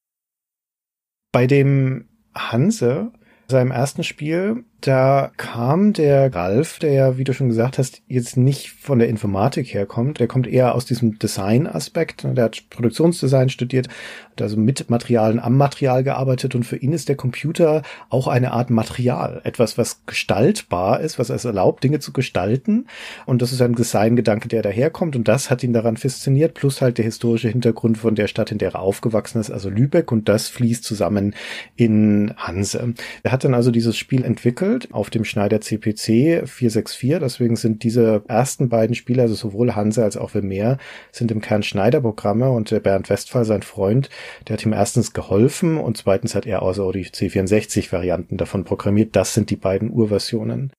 [1.31, 3.12] Bei dem Hanse,
[3.47, 8.36] seinem ersten Spiel, da kam der Ralf, der ja, wie du schon gesagt hast, jetzt
[8.36, 10.20] nicht von der Informatik herkommt.
[10.20, 12.24] Der kommt eher aus diesem Design-Aspekt.
[12.24, 13.89] Der hat Produktionsdesign studiert,
[14.32, 18.52] hat also mit Materialien am Material gearbeitet und für ihn ist der Computer auch eine
[18.52, 19.40] Art Material.
[19.44, 22.86] Etwas, was gestaltbar ist, was es erlaubt, Dinge zu gestalten.
[23.27, 26.97] Und das ist ein Designgedanke, der daherkommt und das hat ihn daran fasziniert, plus halt
[26.97, 30.48] der historische Hintergrund von der Stadt, in der er aufgewachsen ist, also Lübeck und das
[30.48, 31.35] fließt zusammen
[31.77, 32.94] in Hanse.
[33.23, 37.18] Er hat dann also dieses Spiel entwickelt entwickelt auf dem Schneider CPC 464.
[37.20, 40.78] Deswegen sind diese ersten beiden Spiele, also sowohl Hanse als auch Vermeer,
[41.12, 44.09] sind im Kern Schneider-Programme und Bernd Westphal, sein Freund,
[44.48, 49.16] der hat ihm erstens geholfen und zweitens hat er außer die C64-Varianten davon programmiert.
[49.16, 50.72] Das sind die beiden Urversionen.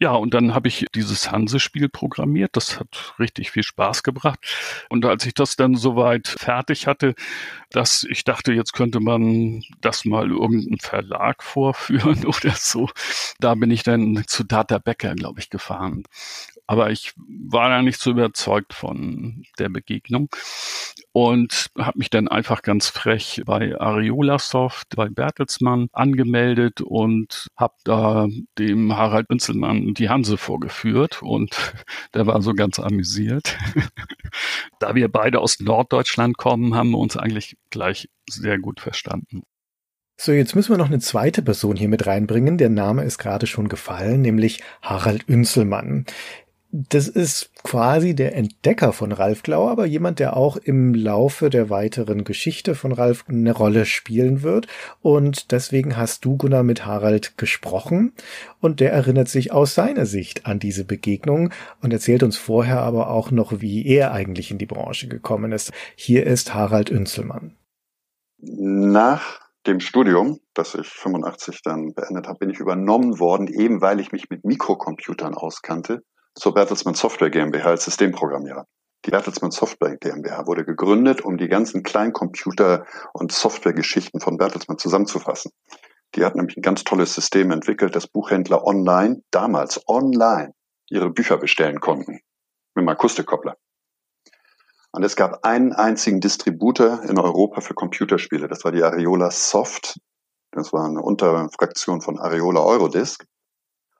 [0.00, 2.56] Ja, und dann habe ich dieses Hanse-Spiel programmiert.
[2.56, 4.38] Das hat richtig viel Spaß gebracht.
[4.88, 7.14] Und als ich das dann soweit fertig hatte,
[7.70, 12.88] dass ich dachte, jetzt könnte man das mal irgendeinem Verlag vorführen oder so,
[13.40, 16.04] da bin ich dann zu Data Becker, glaube ich, gefahren
[16.66, 20.28] aber ich war da nicht so überzeugt von der Begegnung
[21.12, 27.74] und habe mich dann einfach ganz frech bei Ariola Soft, bei Bertelsmann angemeldet und habe
[27.84, 28.26] da
[28.58, 31.74] dem Harald Winzelmann die Hanse vorgeführt und
[32.14, 33.56] der war so ganz amüsiert.
[34.80, 39.42] da wir beide aus Norddeutschland kommen, haben wir uns eigentlich gleich sehr gut verstanden.
[40.16, 42.56] So, jetzt müssen wir noch eine zweite Person hier mit reinbringen.
[42.56, 46.06] Der Name ist gerade schon gefallen, nämlich Harald Ünzelmann
[46.76, 51.70] das ist quasi der Entdecker von Ralf Glau, aber jemand, der auch im Laufe der
[51.70, 54.66] weiteren Geschichte von Ralf eine Rolle spielen wird.
[55.00, 58.12] Und deswegen hast du, Gunnar, mit Harald gesprochen.
[58.58, 63.08] Und der erinnert sich aus seiner Sicht an diese Begegnung und erzählt uns vorher aber
[63.08, 65.70] auch noch, wie er eigentlich in die Branche gekommen ist.
[65.94, 67.54] Hier ist Harald Ünzelmann.
[68.38, 69.38] Nach
[69.68, 74.10] dem Studium, das ich 85 dann beendet habe, bin ich übernommen worden, eben weil ich
[74.10, 76.02] mich mit Mikrocomputern auskannte
[76.34, 78.66] zur Bertelsmann Software GmbH als Systemprogrammierer.
[79.04, 85.52] Die Bertelsmann Software GmbH wurde gegründet, um die ganzen Kleincomputer- und Softwaregeschichten von Bertelsmann zusammenzufassen.
[86.14, 90.54] Die hat nämlich ein ganz tolles System entwickelt, dass Buchhändler online, damals online,
[90.88, 92.12] ihre Bücher bestellen konnten.
[92.74, 93.56] Mit einem Akustikkoppler.
[94.92, 98.46] Und es gab einen einzigen Distributor in Europa für Computerspiele.
[98.46, 99.98] Das war die Areola Soft.
[100.52, 103.26] Das war eine Unterfraktion von Areola Eurodisk.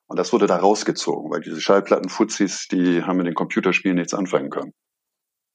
[0.07, 4.51] Und das wurde da rausgezogen, weil diese Schallplattenfuzis, die haben mit den Computerspielen nichts anfangen
[4.51, 4.73] können.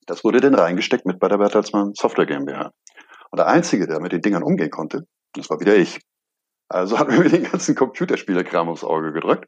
[0.05, 2.71] Das wurde dann reingesteckt mit bei der Bertelsmann Software GmbH.
[3.31, 5.99] Und der Einzige, der mit den Dingern umgehen konnte, das war wieder ich.
[6.67, 9.45] Also hat mir den ganzen Computerspielekram aufs Auge gedrückt,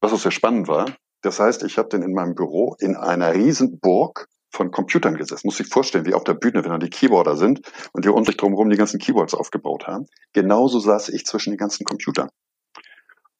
[0.00, 0.86] was auch sehr spannend war.
[1.22, 5.46] Das heißt, ich habe dann in meinem Büro in einer riesen Burg von Computern gesessen.
[5.46, 7.60] Muss sich vorstellen, wie auf der Bühne, wenn dann die Keyboarder sind
[7.92, 10.06] und die um sich drumherum die ganzen Keyboards aufgebaut haben.
[10.32, 12.28] Genauso saß ich zwischen den ganzen Computern.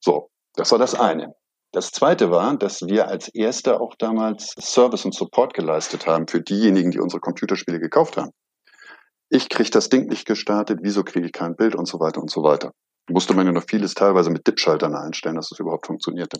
[0.00, 1.34] So, das war das eine.
[1.72, 6.40] Das zweite war, dass wir als Erste auch damals Service und Support geleistet haben für
[6.40, 8.30] diejenigen, die unsere Computerspiele gekauft haben.
[9.28, 12.30] Ich kriege das Ding nicht gestartet, wieso kriege ich kein Bild und so weiter und
[12.30, 12.72] so weiter.
[13.10, 16.38] Musste man ja noch vieles teilweise mit Dip-Schaltern einstellen, dass es überhaupt funktionierte.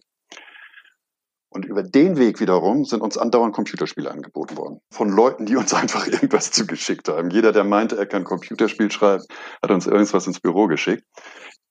[1.55, 4.81] Und über den Weg wiederum sind uns andauernd Computerspiele angeboten worden.
[4.93, 7.31] Von Leuten, die uns einfach irgendwas zugeschickt haben.
[7.31, 9.25] Jeder, der meinte, er kann Computerspiel schreiben,
[9.63, 11.05] hat uns irgendwas ins Büro geschickt.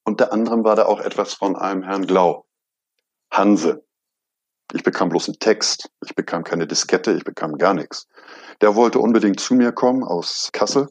[0.05, 2.45] Unter anderem war da auch etwas von einem Herrn Glau.
[3.31, 3.85] Hanse.
[4.73, 5.89] Ich bekam bloß einen Text.
[6.05, 7.13] Ich bekam keine Diskette.
[7.13, 8.07] Ich bekam gar nichts.
[8.61, 10.89] Der wollte unbedingt zu mir kommen aus Kassel.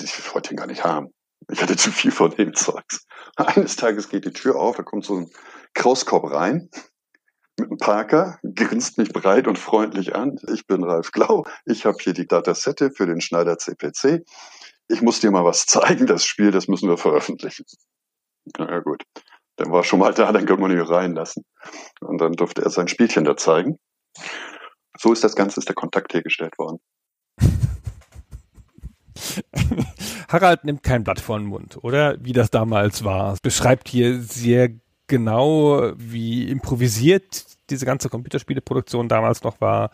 [0.00, 1.12] Ich wollte ihn gar nicht haben.
[1.50, 3.06] Ich hatte zu viel von dem Zeugs.
[3.36, 5.30] Eines Tages geht die Tür auf, da kommt so ein
[5.74, 6.70] Krauskorb rein
[7.58, 10.38] mit einem Parker, grinst mich breit und freundlich an.
[10.52, 11.44] Ich bin Ralf Glau.
[11.64, 14.24] Ich habe hier die Datasette für den Schneider CPC.
[14.88, 16.06] Ich muss dir mal was zeigen.
[16.06, 17.64] Das Spiel, das müssen wir veröffentlichen.
[18.58, 19.02] Na ja, gut.
[19.56, 21.44] Dann war schon mal da, dann können wir ihn reinlassen.
[22.00, 23.78] Und dann durfte er sein Spielchen da zeigen.
[24.98, 26.78] So ist das Ganze, ist der Kontakt hergestellt worden.
[30.28, 32.16] Harald nimmt kein Blatt vor den Mund, oder?
[32.20, 33.36] Wie das damals war.
[33.42, 34.70] Beschreibt hier sehr
[35.06, 39.90] genau, wie improvisiert diese ganze Computerspieleproduktion damals noch war,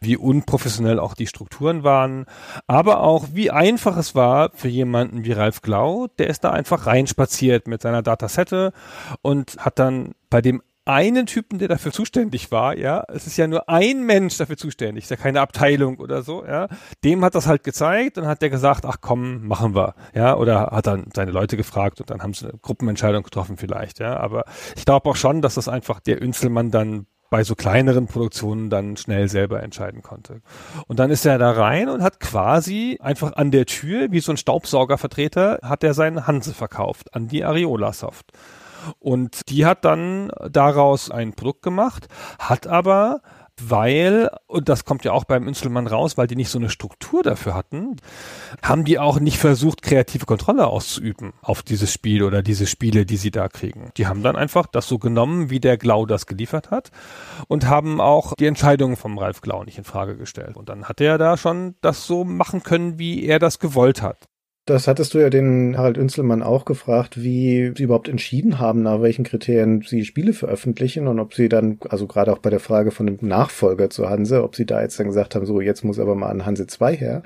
[0.00, 2.26] wie unprofessionell auch die Strukturen waren,
[2.66, 6.86] aber auch wie einfach es war für jemanden wie Ralf Glau, der ist da einfach
[6.86, 8.72] reinspaziert mit seiner Datasette
[9.22, 13.04] und hat dann bei dem einen Typen, der dafür zuständig war, ja.
[13.08, 16.68] Es ist ja nur ein Mensch dafür zuständig, ist ja keine Abteilung oder so, ja.
[17.04, 20.36] Dem hat das halt gezeigt und hat der gesagt, ach komm, machen wir, ja.
[20.36, 24.16] Oder hat dann seine Leute gefragt und dann haben sie eine Gruppenentscheidung getroffen vielleicht, ja.
[24.16, 24.44] Aber
[24.76, 29.28] ich glaube auch schon, dass das einfach derÜnzelmann dann bei so kleineren Produktionen dann schnell
[29.28, 30.40] selber entscheiden konnte.
[30.86, 34.32] Und dann ist er da rein und hat quasi einfach an der Tür, wie so
[34.32, 38.32] ein Staubsaugervertreter, hat er seinen Hanse verkauft an die Areola Soft.
[38.98, 43.22] Und die hat dann daraus ein Produkt gemacht, hat aber
[43.60, 47.22] weil, und das kommt ja auch beim Inselmann raus, weil die nicht so eine Struktur
[47.22, 47.96] dafür hatten,
[48.62, 53.16] haben die auch nicht versucht, kreative Kontrolle auszuüben auf dieses Spiel oder diese Spiele, die
[53.16, 53.90] sie da kriegen.
[53.96, 56.90] Die haben dann einfach das so genommen, wie der Glau das geliefert hat
[57.48, 60.56] und haben auch die Entscheidungen vom Ralf Glau nicht in Frage gestellt.
[60.56, 64.28] Und dann hat er da schon das so machen können, wie er das gewollt hat.
[64.68, 69.00] Das hattest du ja den Harald Unzelmann auch gefragt, wie sie überhaupt entschieden haben, nach
[69.00, 72.90] welchen Kriterien sie Spiele veröffentlichen und ob sie dann, also gerade auch bei der Frage
[72.90, 75.98] von dem Nachfolger zu Hanse, ob sie da jetzt dann gesagt haben, so jetzt muss
[75.98, 77.22] aber mal an Hanse 2 her.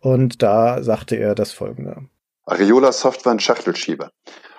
[0.00, 1.96] Und da sagte er das folgende.
[2.44, 4.10] Areola Soft war ein Schachtelschieber.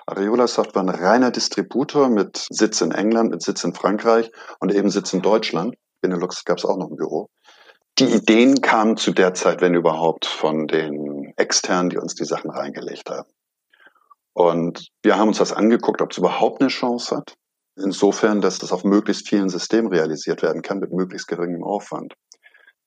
[0.04, 4.74] Areola Soft war ein reiner Distributor mit Sitz in England, mit Sitz in Frankreich und
[4.74, 5.76] eben Sitz in Deutschland.
[6.00, 7.28] Benelux gab es auch noch ein Büro.
[8.00, 12.50] Die Ideen kamen zu der Zeit, wenn überhaupt, von den Externen, die uns die Sachen
[12.50, 13.28] reingelegt haben.
[14.32, 17.36] Und wir haben uns das angeguckt, ob es überhaupt eine Chance hat.
[17.76, 22.14] Insofern, dass das auf möglichst vielen Systemen realisiert werden kann, mit möglichst geringem Aufwand.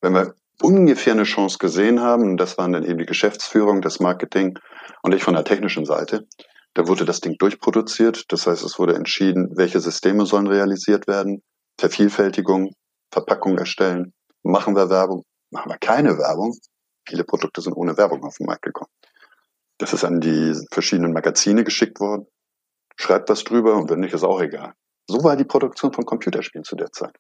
[0.02, 4.60] Wenn wir ungefähr eine Chance gesehen haben, das waren dann eben die Geschäftsführung, das Marketing
[5.04, 6.28] und ich von der technischen Seite,
[6.74, 8.26] da wurde das Ding durchproduziert.
[8.28, 11.44] Das heißt, es wurde entschieden, welche Systeme sollen realisiert werden,
[11.80, 12.74] Vervielfältigung,
[13.12, 14.14] Verpackung erstellen,
[14.44, 15.24] Machen wir Werbung?
[15.52, 16.58] Machen wir keine Werbung?
[17.08, 18.92] Viele Produkte sind ohne Werbung auf den Markt gekommen.
[19.78, 22.26] Das ist an die verschiedenen Magazine geschickt worden.
[22.96, 24.74] Schreibt was drüber und wenn nicht, ist auch egal.
[25.08, 27.16] So war die Produktion von Computerspielen zu der Zeit.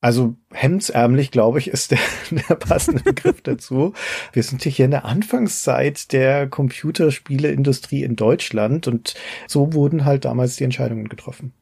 [0.00, 1.98] Also hemdsärmlich, glaube ich, ist der,
[2.30, 3.94] der passende Begriff dazu.
[4.32, 9.14] Wir sind hier in der Anfangszeit der Computerspieleindustrie in Deutschland und
[9.48, 11.52] so wurden halt damals die Entscheidungen getroffen.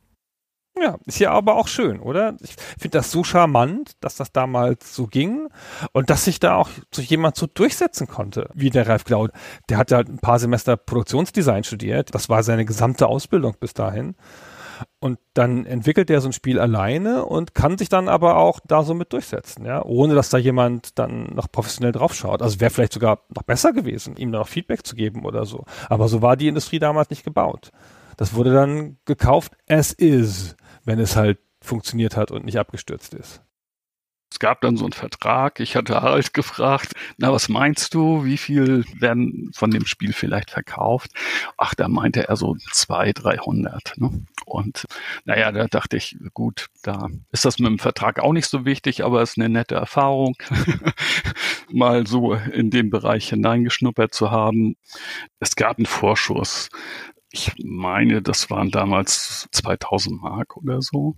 [0.78, 2.36] Ja, ist ja aber auch schön, oder?
[2.42, 5.48] Ich finde das so charmant, dass das damals so ging
[5.92, 9.30] und dass sich da auch so jemand so durchsetzen konnte, wie der Ralf Glaud.
[9.70, 12.14] Der hat ja ein paar Semester Produktionsdesign studiert.
[12.14, 14.16] Das war seine gesamte Ausbildung bis dahin.
[14.98, 18.82] Und dann entwickelt er so ein Spiel alleine und kann sich dann aber auch da
[18.82, 22.42] so mit durchsetzen, ja, ohne dass da jemand dann noch professionell draufschaut.
[22.42, 25.64] Also wäre vielleicht sogar noch besser gewesen, ihm da noch Feedback zu geben oder so.
[25.88, 27.70] Aber so war die Industrie damals nicht gebaut.
[28.16, 30.56] Das wurde dann gekauft as is
[30.86, 33.42] wenn es halt funktioniert hat und nicht abgestürzt ist.
[34.30, 35.60] Es gab dann so einen Vertrag.
[35.60, 38.24] Ich hatte Harald gefragt, na, was meinst du?
[38.24, 41.12] Wie viel werden von dem Spiel vielleicht verkauft?
[41.56, 43.94] Ach, da meinte er so zwei, dreihundert.
[43.96, 44.26] Ne?
[44.44, 44.84] Und
[45.24, 49.04] naja, da dachte ich, gut, da ist das mit dem Vertrag auch nicht so wichtig,
[49.04, 50.36] aber es ist eine nette Erfahrung,
[51.72, 54.76] mal so in den Bereich hineingeschnuppert zu haben.
[55.38, 56.68] Es gab einen Vorschuss
[57.30, 61.16] ich meine, das waren damals 2000 Mark oder so.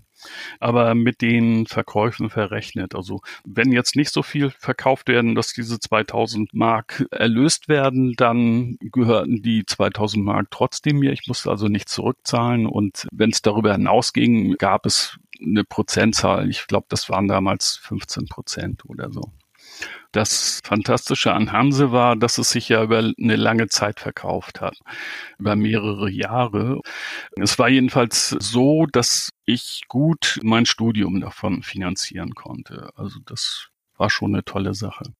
[0.58, 2.94] Aber mit den Verkäufen verrechnet.
[2.96, 8.78] Also wenn jetzt nicht so viel verkauft werden, dass diese 2000 Mark erlöst werden, dann
[8.80, 11.12] gehörten die 2000 Mark trotzdem mir.
[11.12, 12.66] Ich musste also nicht zurückzahlen.
[12.66, 16.48] Und wenn es darüber hinausging, gab es eine Prozentzahl.
[16.50, 19.32] Ich glaube, das waren damals 15 Prozent oder so.
[20.12, 24.78] Das Fantastische an Hanse war, dass es sich ja über eine lange Zeit verkauft hat,
[25.38, 26.80] über mehrere Jahre.
[27.36, 32.90] Es war jedenfalls so, dass ich gut mein Studium davon finanzieren konnte.
[32.96, 35.12] Also das war schon eine tolle Sache.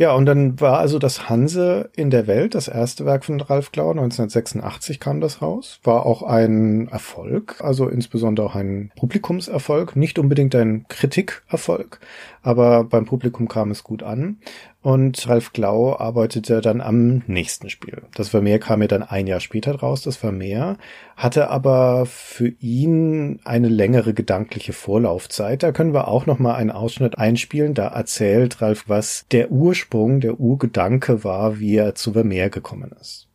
[0.00, 3.72] Ja, und dann war also das Hanse in der Welt, das erste Werk von Ralf
[3.72, 10.20] Klauer, 1986 kam das raus, war auch ein Erfolg, also insbesondere auch ein Publikumserfolg, nicht
[10.20, 11.98] unbedingt ein Kritikerfolg,
[12.42, 14.38] aber beim Publikum kam es gut an.
[14.80, 18.02] Und Ralf Glau arbeitete dann am nächsten Spiel.
[18.14, 20.78] Das Vermeer kam ja dann ein Jahr später raus, das Vermeer,
[21.16, 25.64] hatte aber für ihn eine längere gedankliche Vorlaufzeit.
[25.64, 27.74] Da können wir auch noch mal einen Ausschnitt einspielen.
[27.74, 33.28] Da erzählt Ralf, was der Ursprung, der Urgedanke war, wie er zu Vermeer gekommen ist.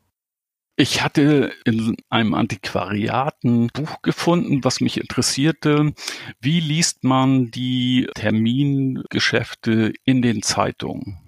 [0.75, 5.93] Ich hatte in einem Antiquariat ein Buch gefunden, was mich interessierte.
[6.39, 11.22] Wie liest man die Termingeschäfte in den Zeitungen?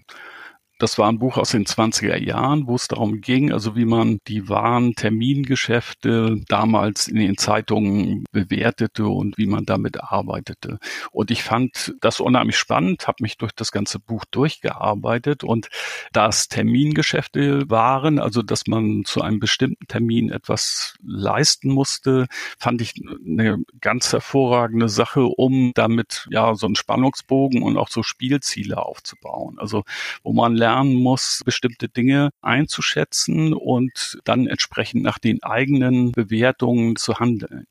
[0.77, 4.19] Das war ein Buch aus den 20er Jahren, wo es darum ging, also wie man
[4.27, 10.79] die wahren Termingeschäfte damals in den Zeitungen bewertete und wie man damit arbeitete.
[11.11, 15.69] Und ich fand das unheimlich spannend, habe mich durch das ganze Buch durchgearbeitet und
[16.11, 22.27] das Termingeschäfte waren, also dass man zu einem bestimmten Termin etwas leisten musste,
[22.59, 22.95] fand ich
[23.25, 29.57] eine ganz hervorragende Sache, um damit ja so einen Spannungsbogen und auch so Spielziele aufzubauen.
[29.57, 29.83] Also
[30.21, 37.19] wo man lernen muss, bestimmte Dinge einzuschätzen und dann entsprechend nach den eigenen Bewertungen zu
[37.19, 37.67] handeln.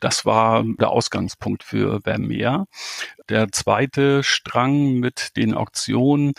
[0.00, 2.64] Das war der Ausgangspunkt für Vermeer.
[3.30, 6.32] Der zweite Strang mit den Auktionen,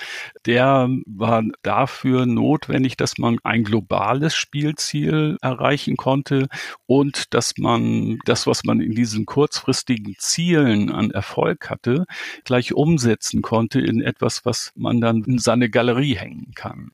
[0.45, 6.49] der war dafür notwendig, dass man ein globales Spielziel erreichen konnte
[6.87, 12.05] und dass man das, was man in diesen kurzfristigen Zielen an Erfolg hatte,
[12.43, 16.91] gleich umsetzen konnte in etwas, was man dann in seine Galerie hängen kann.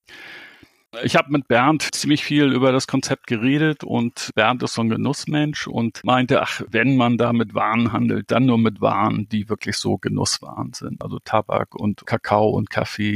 [1.04, 4.90] Ich habe mit Bernd ziemlich viel über das Konzept geredet und Bernd ist so ein
[4.90, 9.50] Genussmensch und meinte, ach, wenn man da mit Waren handelt, dann nur mit Waren, die
[9.50, 13.16] wirklich so Genusswaren sind, also Tabak und Kakao und Kaffee.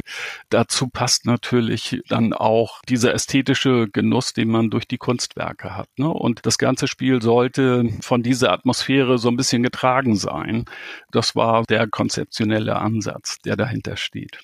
[0.50, 5.88] Dazu passt natürlich dann auch dieser ästhetische Genuss, den man durch die Kunstwerke hat.
[5.98, 6.10] Ne?
[6.10, 10.66] Und das ganze Spiel sollte von dieser Atmosphäre so ein bisschen getragen sein.
[11.12, 14.40] Das war der konzeptionelle Ansatz, der dahinter steht.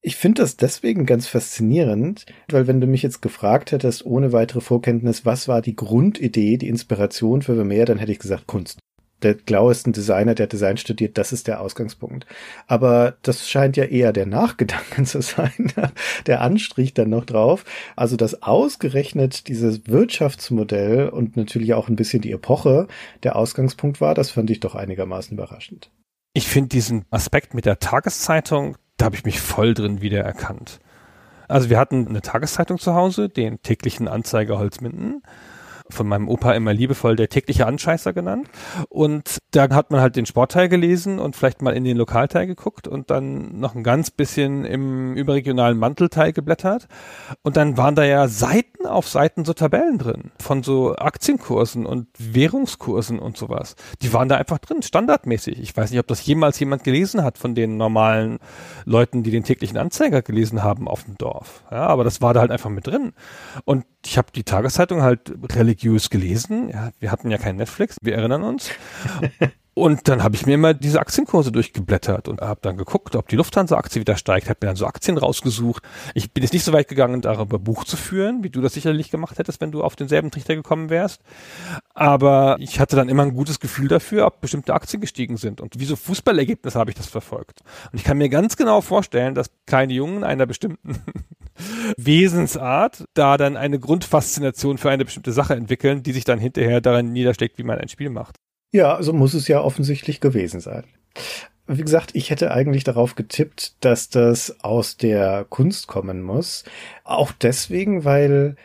[0.00, 4.60] Ich finde das deswegen ganz faszinierend, weil wenn du mich jetzt gefragt hättest, ohne weitere
[4.60, 8.78] Vorkenntnis, was war die Grundidee, die Inspiration für Vermeer, dann hätte ich gesagt Kunst.
[9.22, 12.26] Der Glau ist ein Designer, der Design studiert, das ist der Ausgangspunkt.
[12.68, 15.72] Aber das scheint ja eher der Nachgedanken zu sein,
[16.26, 17.64] der Anstrich dann noch drauf.
[17.96, 22.86] Also, dass ausgerechnet dieses Wirtschaftsmodell und natürlich auch ein bisschen die Epoche
[23.24, 25.90] der Ausgangspunkt war, das fand ich doch einigermaßen überraschend.
[26.34, 30.80] Ich finde diesen Aspekt mit der Tageszeitung, da habe ich mich voll drin wiedererkannt.
[31.48, 35.22] Also wir hatten eine Tageszeitung zu Hause, den täglichen Anzeiger Holzminden
[35.92, 38.48] von meinem Opa immer liebevoll der tägliche Anscheißer genannt.
[38.88, 42.88] Und da hat man halt den Sportteil gelesen und vielleicht mal in den Lokalteil geguckt
[42.88, 46.88] und dann noch ein ganz bisschen im überregionalen Mantelteil geblättert.
[47.42, 52.08] Und dann waren da ja Seiten auf Seiten so Tabellen drin von so Aktienkursen und
[52.18, 53.76] Währungskursen und sowas.
[54.02, 55.60] Die waren da einfach drin, standardmäßig.
[55.60, 58.38] Ich weiß nicht, ob das jemals jemand gelesen hat von den normalen
[58.84, 61.64] Leuten, die den täglichen Anzeiger gelesen haben auf dem Dorf.
[61.70, 63.12] Ja, aber das war da halt einfach mit drin.
[63.64, 66.70] Und ich habe die Tageszeitung halt religiös gelesen.
[66.70, 68.70] Ja, wir hatten ja kein Netflix, wir erinnern uns.
[69.78, 73.36] Und dann habe ich mir immer diese Aktienkurse durchgeblättert und habe dann geguckt, ob die
[73.36, 75.84] Lufthansa-Aktie wieder steigt, habe mir dann so Aktien rausgesucht.
[76.14, 79.12] Ich bin jetzt nicht so weit gegangen, darüber Buch zu führen, wie du das sicherlich
[79.12, 81.22] gemacht hättest, wenn du auf denselben Trichter gekommen wärst.
[81.94, 85.60] Aber ich hatte dann immer ein gutes Gefühl dafür, ob bestimmte Aktien gestiegen sind.
[85.60, 87.60] Und wie so Fußballergebnisse habe ich das verfolgt.
[87.92, 90.98] Und ich kann mir ganz genau vorstellen, dass kleine Jungen einer bestimmten
[91.96, 97.12] Wesensart da dann eine Grundfaszination für eine bestimmte Sache entwickeln, die sich dann hinterher daran
[97.12, 98.38] niedersteckt, wie man ein Spiel macht.
[98.72, 100.84] Ja, so also muss es ja offensichtlich gewesen sein.
[101.66, 106.64] Wie gesagt, ich hätte eigentlich darauf getippt, dass das aus der Kunst kommen muss.
[107.04, 108.56] Auch deswegen, weil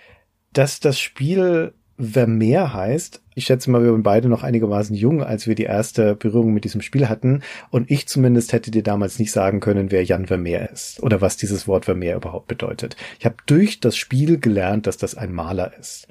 [0.53, 3.21] dass das Spiel Vermeer heißt.
[3.35, 6.63] Ich schätze mal, wir waren beide noch einigermaßen jung, als wir die erste Berührung mit
[6.63, 7.41] diesem Spiel hatten.
[7.69, 11.37] Und ich zumindest hätte dir damals nicht sagen können, wer Jan Vermeer ist oder was
[11.37, 12.95] dieses Wort Vermeer überhaupt bedeutet.
[13.19, 16.07] Ich habe durch das Spiel gelernt, dass das ein Maler ist.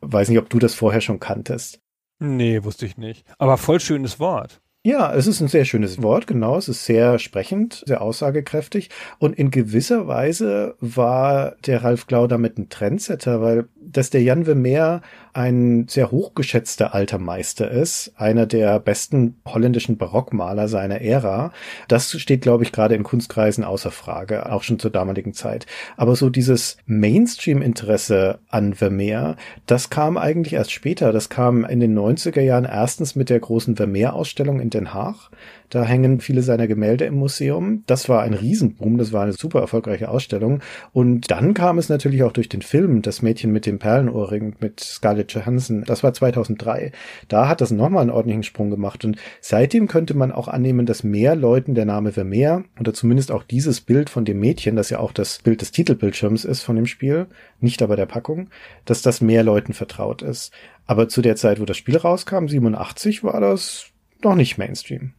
[0.00, 1.78] Weiß nicht, ob du das vorher schon kanntest.
[2.22, 3.26] Nee, wusste ich nicht.
[3.38, 4.60] Aber voll schönes Wort.
[4.84, 6.56] Ja, es ist ein sehr schönes Wort, genau.
[6.56, 8.90] Es ist sehr sprechend, sehr aussagekräftig.
[9.18, 14.44] Und in gewisser Weise war der Ralf Glau damit ein Trendsetter, weil dass der Jan
[14.44, 15.02] Vermeer
[15.32, 21.52] ein sehr hochgeschätzter alter Meister ist, einer der besten holländischen Barockmaler seiner Ära.
[21.88, 25.66] Das steht, glaube ich, gerade in Kunstkreisen außer Frage, auch schon zur damaligen Zeit.
[25.96, 29.36] Aber so dieses Mainstream-Interesse an Vermeer,
[29.66, 31.12] das kam eigentlich erst später.
[31.12, 35.30] Das kam in den 90er Jahren erstens mit der großen Vermeer-Ausstellung in Den Haag.
[35.72, 37.82] Da hängen viele seiner Gemälde im Museum.
[37.86, 40.60] Das war ein Riesenboom, das war eine super erfolgreiche Ausstellung.
[40.92, 44.80] Und dann kam es natürlich auch durch den Film Das Mädchen mit dem Perlenohrring mit
[44.80, 45.84] Scarlett Johansson.
[45.86, 46.92] Das war 2003.
[47.28, 49.02] Da hat das nochmal einen ordentlichen Sprung gemacht.
[49.06, 53.42] Und seitdem könnte man auch annehmen, dass mehr Leuten der Name Vermeer oder zumindest auch
[53.42, 56.84] dieses Bild von dem Mädchen, das ja auch das Bild des Titelbildschirms ist von dem
[56.84, 57.28] Spiel,
[57.60, 58.50] nicht aber der Packung,
[58.84, 60.52] dass das mehr Leuten vertraut ist.
[60.84, 63.86] Aber zu der Zeit, wo das Spiel rauskam, 87, war das
[64.22, 65.14] noch nicht Mainstream.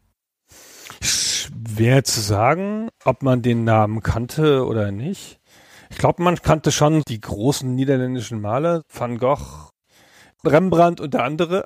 [1.44, 5.40] Schwer zu sagen, ob man den Namen kannte oder nicht.
[5.90, 9.70] Ich glaube, man kannte schon die großen niederländischen Maler, Van Gogh,
[10.46, 11.66] Rembrandt und der andere,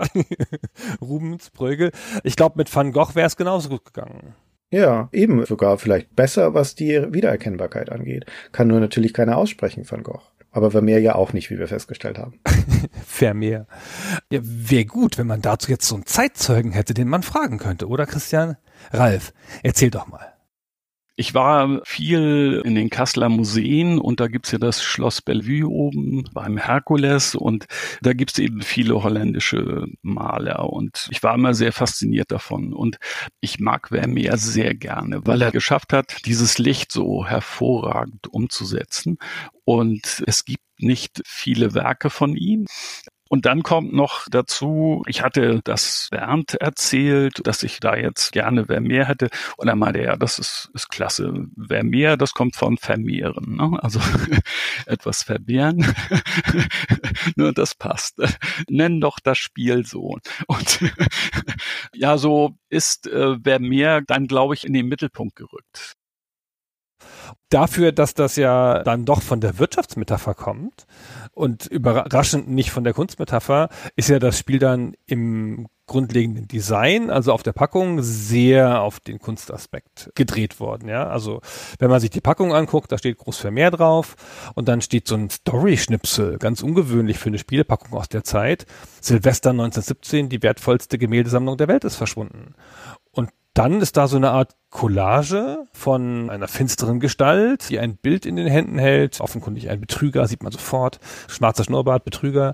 [1.02, 1.92] Rubens, Bruegel.
[2.24, 4.34] Ich glaube, mit Van Gogh wäre es genauso gut gegangen.
[4.72, 8.26] Ja, eben sogar vielleicht besser, was die Wiedererkennbarkeit angeht.
[8.52, 10.22] Kann nur natürlich keiner aussprechen von Gogh.
[10.58, 12.40] Aber Vermeer ja auch nicht, wie wir festgestellt haben.
[13.06, 13.68] Vermeer.
[14.32, 17.88] Ja, wäre gut, wenn man dazu jetzt so einen Zeitzeugen hätte, den man fragen könnte,
[17.88, 18.58] oder Christian?
[18.92, 20.34] Ralf, erzähl doch mal.
[21.20, 26.30] Ich war viel in den Kasseler Museen und da gibt's ja das Schloss Bellevue oben
[26.32, 27.66] beim Herkules und
[28.04, 32.98] da gibt's eben viele holländische Maler und ich war immer sehr fasziniert davon und
[33.42, 39.18] ich mag Vermeer sehr gerne, weil er geschafft hat, dieses Licht so hervorragend umzusetzen
[39.66, 42.68] und es gibt nicht viele Werke von ihm.
[43.30, 48.66] Und dann kommt noch dazu, ich hatte das Bernd erzählt, dass ich da jetzt gerne
[48.66, 49.30] Vermeer hätte.
[49.58, 51.34] Und er meinte, ja, das ist, ist klasse.
[51.58, 53.58] Vermeer, das kommt von vermehren.
[53.58, 53.80] Ne?
[53.82, 54.00] Also
[54.86, 55.94] etwas vermehren.
[57.36, 58.22] Nur das passt.
[58.70, 60.18] Nenn doch das Spiel so.
[60.48, 60.80] Und
[61.94, 65.97] ja, so ist äh, Vermeer dann, glaube ich, in den Mittelpunkt gerückt.
[67.50, 70.86] Dafür, dass das ja dann doch von der Wirtschaftsmetapher kommt
[71.32, 77.32] und überraschend nicht von der Kunstmetapher, ist ja das Spiel dann im grundlegenden Design, also
[77.32, 80.90] auf der Packung, sehr auf den Kunstaspekt gedreht worden.
[80.90, 81.40] Ja, also
[81.80, 84.16] wenn man sich die Packung anguckt, da steht groß Vermehr drauf
[84.54, 88.66] und dann steht so ein Story-Schnipsel, ganz ungewöhnlich für eine Spielepackung aus der Zeit.
[89.00, 92.54] Silvester 1917, die wertvollste Gemäldesammlung der Welt ist verschwunden.
[93.12, 98.28] Und dann ist da so eine Art Collage von einer finsteren Gestalt, die ein Bild
[98.28, 99.20] in den Händen hält.
[99.20, 101.00] Offenkundig ein Betrüger, sieht man sofort.
[101.28, 102.54] Schwarzer Schnurrbart, Betrüger.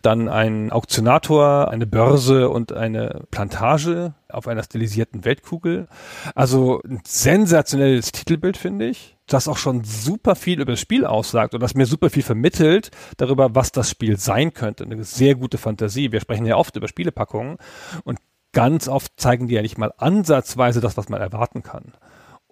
[0.00, 5.88] Dann ein Auktionator, eine Börse und eine Plantage auf einer stilisierten Weltkugel.
[6.34, 9.16] Also ein sensationelles Titelbild, finde ich.
[9.26, 12.90] Das auch schon super viel über das Spiel aussagt und das mir super viel vermittelt
[13.18, 14.84] darüber, was das Spiel sein könnte.
[14.84, 16.12] Eine sehr gute Fantasie.
[16.12, 17.58] Wir sprechen ja oft über Spielepackungen
[18.04, 18.18] und
[18.52, 21.94] ganz oft zeigen die ja nicht mal ansatzweise das, was man erwarten kann.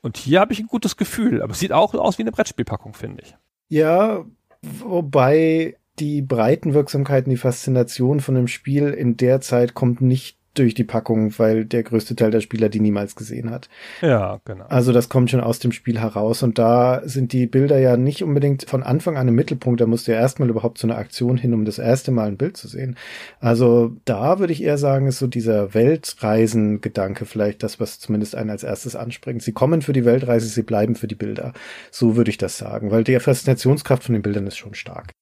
[0.00, 2.94] Und hier habe ich ein gutes Gefühl, aber es sieht auch aus wie eine Brettspielpackung,
[2.94, 3.36] finde ich.
[3.68, 4.24] Ja,
[4.62, 10.74] wobei die Breitenwirksamkeit und die Faszination von dem Spiel in der Zeit kommt nicht durch
[10.74, 13.68] die Packung, weil der größte Teil der Spieler die niemals gesehen hat.
[14.00, 14.66] Ja, genau.
[14.66, 18.22] Also das kommt schon aus dem Spiel heraus und da sind die Bilder ja nicht
[18.22, 21.36] unbedingt von Anfang an im Mittelpunkt, da musst du ja erstmal überhaupt zu einer Aktion
[21.36, 22.96] hin, um das erste Mal ein Bild zu sehen.
[23.40, 28.50] Also da würde ich eher sagen, ist so dieser Weltreisen-Gedanke vielleicht das, was zumindest einen
[28.50, 29.42] als erstes anspringt.
[29.42, 31.52] Sie kommen für die Weltreise, sie bleiben für die Bilder.
[31.90, 35.12] So würde ich das sagen, weil die Faszinationskraft von den Bildern ist schon stark.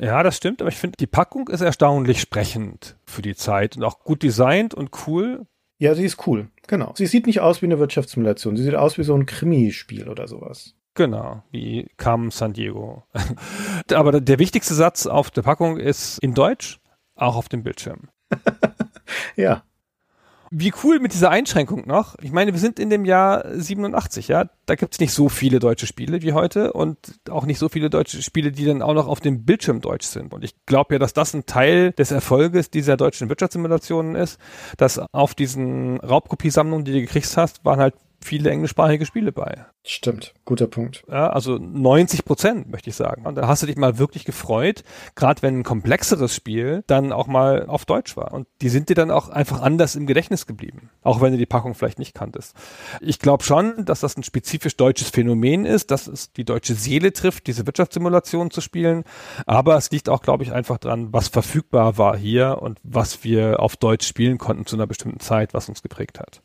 [0.00, 3.84] Ja, das stimmt, aber ich finde, die Packung ist erstaunlich sprechend für die Zeit und
[3.84, 5.46] auch gut designt und cool.
[5.78, 6.92] Ja, sie ist cool, genau.
[6.96, 10.26] Sie sieht nicht aus wie eine Wirtschaftssimulation, sie sieht aus wie so ein Krimispiel oder
[10.26, 10.74] sowas.
[10.94, 13.04] Genau, wie Carmen San Diego.
[13.92, 16.80] aber der wichtigste Satz auf der Packung ist in Deutsch,
[17.16, 18.08] auch auf dem Bildschirm.
[19.36, 19.62] ja,
[20.50, 22.16] wie cool mit dieser Einschränkung noch.
[22.20, 24.46] Ich meine, wir sind in dem Jahr 87, ja.
[24.66, 26.98] Da gibt's nicht so viele deutsche Spiele wie heute und
[27.30, 30.32] auch nicht so viele deutsche Spiele, die dann auch noch auf dem Bildschirm deutsch sind.
[30.32, 34.38] Und ich glaube ja, dass das ein Teil des Erfolges dieser deutschen Wirtschaftssimulationen ist,
[34.76, 37.94] dass auf diesen Raubkopiesammlungen, die du gekriegt hast, waren halt
[38.24, 39.66] viele englischsprachige Spiele bei.
[39.86, 41.04] Stimmt, guter Punkt.
[41.10, 43.26] Ja, also 90 Prozent, möchte ich sagen.
[43.26, 44.82] Und da hast du dich mal wirklich gefreut,
[45.14, 48.32] gerade wenn ein komplexeres Spiel dann auch mal auf Deutsch war.
[48.32, 51.44] Und die sind dir dann auch einfach anders im Gedächtnis geblieben, auch wenn du die
[51.44, 52.54] Packung vielleicht nicht kanntest.
[53.02, 57.12] Ich glaube schon, dass das ein spezifisch deutsches Phänomen ist, dass es die deutsche Seele
[57.12, 59.04] trifft, diese Wirtschaftssimulation zu spielen.
[59.44, 63.60] Aber es liegt auch, glaube ich, einfach dran, was verfügbar war hier und was wir
[63.60, 66.40] auf Deutsch spielen konnten zu einer bestimmten Zeit, was uns geprägt hat.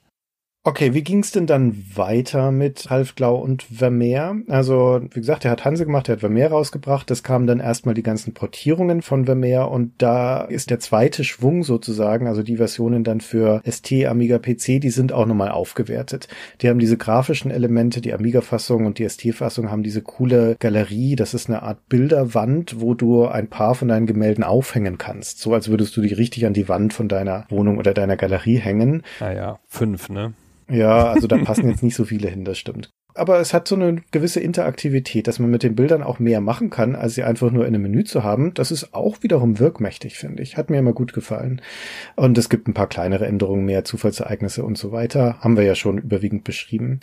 [0.65, 4.35] Okay, wie ging's denn dann weiter mit Halfglau und Vermeer?
[4.49, 7.09] Also, wie gesagt, er hat Hanse gemacht, er hat Vermeer rausgebracht.
[7.09, 11.63] Das kamen dann erstmal die ganzen Portierungen von Vermeer und da ist der zweite Schwung
[11.63, 16.27] sozusagen, also die Versionen dann für ST, Amiga PC, die sind auch nochmal aufgewertet.
[16.61, 21.15] Die haben diese grafischen Elemente, die Amiga-Fassung und die ST-Fassung haben diese coole Galerie.
[21.15, 25.39] Das ist eine Art Bilderwand, wo du ein paar von deinen Gemälden aufhängen kannst.
[25.39, 28.57] So als würdest du die richtig an die Wand von deiner Wohnung oder deiner Galerie
[28.57, 29.03] hängen.
[29.21, 30.33] Naja, fünf, ne?
[30.69, 32.89] Ja, also da passen jetzt nicht so viele hin, das stimmt.
[33.15, 36.69] Aber es hat so eine gewisse Interaktivität, dass man mit den Bildern auch mehr machen
[36.69, 38.53] kann, als sie einfach nur in einem Menü zu haben.
[38.53, 40.57] Das ist auch wiederum wirkmächtig, finde ich.
[40.57, 41.61] Hat mir immer gut gefallen.
[42.15, 45.39] Und es gibt ein paar kleinere Änderungen, mehr Zufallsereignisse und so weiter.
[45.41, 46.99] Haben wir ja schon überwiegend beschrieben.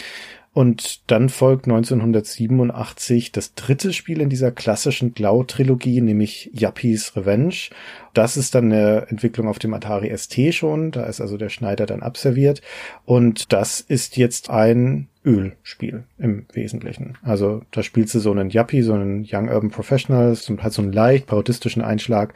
[0.57, 7.69] Und dann folgt 1987 das dritte Spiel in dieser klassischen Glau-Trilogie, nämlich Yuppies Revenge.
[8.15, 10.93] Das ist dann eine Entwicklung auf dem Atari ST schon.
[10.93, 12.62] Da ist also der Schneider dann abserviert.
[13.05, 17.19] Und das ist jetzt ein Ölspiel im Wesentlichen.
[17.23, 20.93] Also da spielst du so einen Yuppie, so einen Young Urban Professional, hat so einen
[20.95, 22.33] leicht parodistischen Einschlag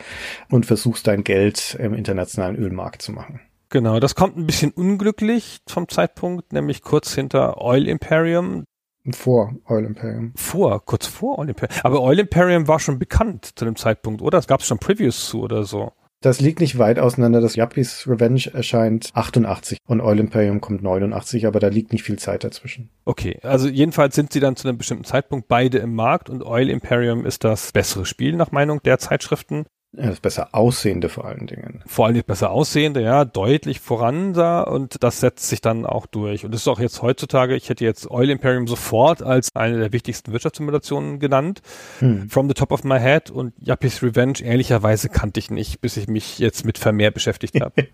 [0.51, 3.41] und versuchst dein Geld im internationalen Ölmarkt zu machen.
[3.71, 8.65] Genau, das kommt ein bisschen unglücklich vom Zeitpunkt, nämlich kurz hinter Oil Imperium.
[9.13, 10.33] Vor Oil Imperium.
[10.37, 11.81] Vor, kurz vor Oil Imperium.
[11.85, 14.39] Aber Oil Imperium war schon bekannt zu dem Zeitpunkt, oder?
[14.39, 15.93] Es gab schon Previews zu oder so.
[16.23, 17.41] Das liegt nicht weit auseinander.
[17.41, 22.19] Das Yuppies Revenge erscheint 88 und Oil Imperium kommt 89, aber da liegt nicht viel
[22.19, 22.91] Zeit dazwischen.
[23.07, 26.69] Okay, also jedenfalls sind sie dann zu einem bestimmten Zeitpunkt beide im Markt und Oil
[26.69, 29.65] Imperium ist das bessere Spiel nach Meinung der Zeitschriften.
[29.93, 31.83] Ja, das besser aussehende vor allen Dingen.
[31.85, 36.45] Vor allem besser aussehende, ja, deutlich voran da und das setzt sich dann auch durch.
[36.45, 39.93] Und das ist auch jetzt heutzutage, ich hätte jetzt Oil Imperium sofort als eine der
[39.93, 41.61] wichtigsten Wirtschaftssimulationen genannt,
[41.99, 42.31] hm.
[42.31, 46.07] from the top of my head und Yuppies Revenge ehrlicherweise kannte ich nicht, bis ich
[46.07, 47.89] mich jetzt mit Vermehr beschäftigt habe.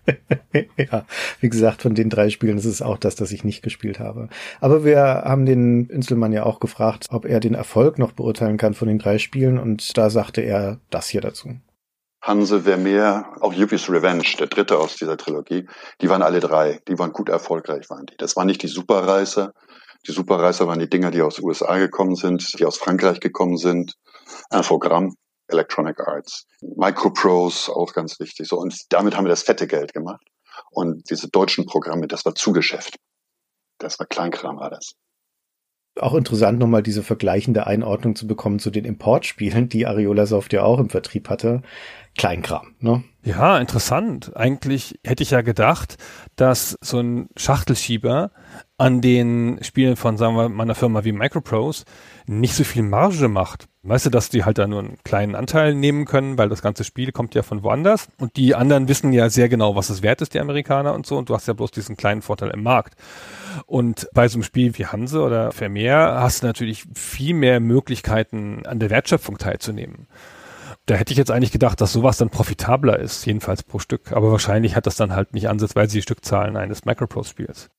[0.77, 1.03] ja,
[1.39, 4.29] wie gesagt, von den drei Spielen ist es auch das, das ich nicht gespielt habe.
[4.61, 8.75] Aber wir haben den Inselmann ja auch gefragt, ob er den Erfolg noch beurteilen kann
[8.75, 11.55] von den drei Spielen und da sagte er das hier dazu.
[12.21, 15.67] Hanse, Vermeer, auch Yuppies Revenge, der dritte aus dieser Trilogie,
[16.01, 18.17] die waren alle drei, die waren gut erfolgreich, waren die.
[18.17, 19.53] Das waren nicht die Superreißer.
[20.05, 23.93] Die Superreißer waren die Dinger, die aus USA gekommen sind, die aus Frankreich gekommen sind.
[24.51, 25.15] Infogramm,
[25.47, 26.45] Electronic Arts.
[26.61, 28.47] Microprose, auch ganz wichtig.
[28.47, 30.25] So, und damit haben wir das fette Geld gemacht.
[30.71, 32.95] Und diese deutschen Programme, das war Zugeschäft.
[33.77, 34.93] Das war Kleinkram, war das
[35.99, 40.63] auch interessant, nochmal diese vergleichende Einordnung zu bekommen zu den Importspielen, die Ariola Soft ja
[40.63, 41.61] auch im Vertrieb hatte.
[42.17, 43.03] Kleinkram, ne?
[43.23, 44.35] Ja, interessant.
[44.35, 45.97] Eigentlich hätte ich ja gedacht,
[46.35, 48.31] dass so ein Schachtelschieber
[48.77, 51.83] an den Spielen von, sagen wir, meiner Firma wie Microprose
[52.25, 53.67] nicht so viel Marge macht.
[53.87, 56.83] Weißt du, dass die halt da nur einen kleinen Anteil nehmen können, weil das ganze
[56.83, 58.07] Spiel kommt ja von woanders.
[58.19, 61.17] Und die anderen wissen ja sehr genau, was es wert ist, die Amerikaner und so.
[61.17, 62.95] Und du hast ja bloß diesen kleinen Vorteil im Markt.
[63.65, 68.65] Und bei so einem Spiel wie Hanse oder Vermeer hast du natürlich viel mehr Möglichkeiten,
[68.65, 70.07] an der Wertschöpfung teilzunehmen
[70.87, 74.13] da hätte ich jetzt eigentlich gedacht, dass sowas dann profitabler ist, jedenfalls pro Stück.
[74.13, 77.69] Aber wahrscheinlich hat das dann halt nicht ansatzweise die Stückzahlen eines Microprose-Spiels.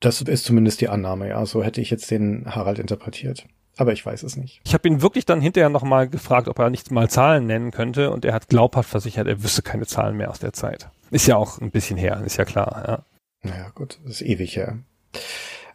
[0.00, 1.44] Das ist zumindest die Annahme, ja.
[1.46, 3.46] So hätte ich jetzt den Harald interpretiert.
[3.78, 4.60] Aber ich weiß es nicht.
[4.64, 8.10] Ich habe ihn wirklich dann hinterher nochmal gefragt, ob er nicht mal Zahlen nennen könnte
[8.10, 10.90] und er hat glaubhaft versichert, er wüsste keine Zahlen mehr aus der Zeit.
[11.12, 13.02] Ist ja auch ein bisschen her, ist ja klar, ja.
[13.48, 14.78] Naja, gut, das ist ewig her.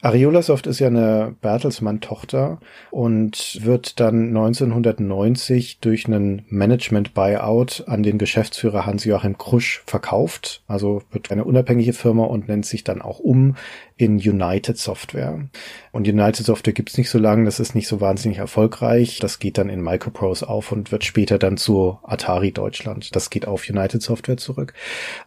[0.04, 2.60] Ariolasoft ist ja eine Bertelsmann-Tochter
[2.92, 10.62] und wird dann 1990 durch einen Management-Buyout an den Geschäftsführer Hans-Joachim Krusch verkauft.
[10.68, 13.56] Also wird eine unabhängige Firma und nennt sich dann auch um
[13.96, 15.48] in United Software.
[15.92, 19.20] Und United Software gibt's nicht so lange, das ist nicht so wahnsinnig erfolgreich.
[19.20, 23.16] Das geht dann in Microprose auf und wird später dann zu Atari Deutschland.
[23.16, 24.74] Das geht auf United Software zurück.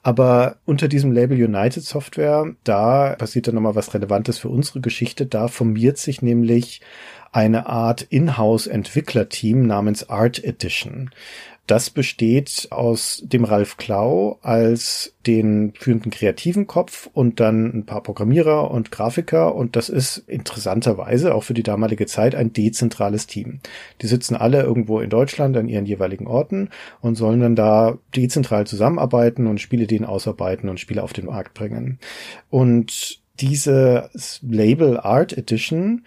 [0.02, 5.26] Aber unter diesem Label United Software, da passiert dann nochmal was Relevantes für unsere Geschichte.
[5.26, 6.80] Da formiert sich nämlich
[7.32, 11.10] eine Art Inhouse-Entwicklerteam namens Art Edition.
[11.66, 18.05] Das besteht aus dem Ralf Klau als den führenden kreativen Kopf und dann ein paar
[18.05, 23.59] Programmierer und Grafiker und das ist interessanterweise auch für die damalige Zeit ein dezentrales Team.
[24.01, 26.70] Die sitzen alle irgendwo in Deutschland an ihren jeweiligen Orten
[27.01, 31.98] und sollen dann da dezentral zusammenarbeiten und Spielideen ausarbeiten und Spiele auf den Markt bringen.
[32.48, 34.09] Und diese
[34.40, 36.05] Label Art Edition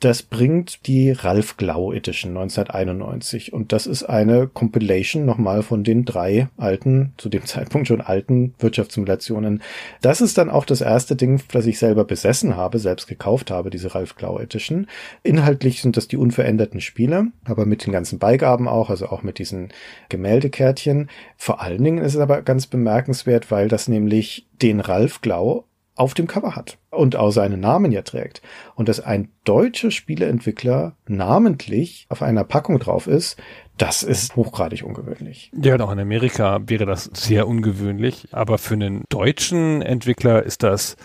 [0.00, 6.04] das bringt die Ralf Glau Edition 1991 und das ist eine Compilation nochmal von den
[6.04, 9.62] drei alten, zu dem Zeitpunkt schon alten Wirtschaftssimulationen.
[10.02, 13.70] Das ist dann auch das erste Ding, das ich selber besessen habe, selbst gekauft habe,
[13.70, 14.86] diese Ralf Glau Edition.
[15.22, 19.38] Inhaltlich sind das die unveränderten Spiele, aber mit den ganzen Beigaben auch, also auch mit
[19.38, 19.68] diesen
[20.08, 21.08] Gemäldekärtchen.
[21.36, 25.64] Vor allen Dingen ist es aber ganz bemerkenswert, weil das nämlich den Ralf Glau
[25.96, 28.42] auf dem Cover hat und auch seinen Namen ja trägt.
[28.74, 33.36] Und dass ein deutscher Spieleentwickler namentlich auf einer Packung drauf ist,
[33.78, 35.50] das ist hochgradig ungewöhnlich.
[35.60, 40.62] Ja, und auch in Amerika wäre das sehr ungewöhnlich, aber für einen deutschen Entwickler ist
[40.62, 40.96] das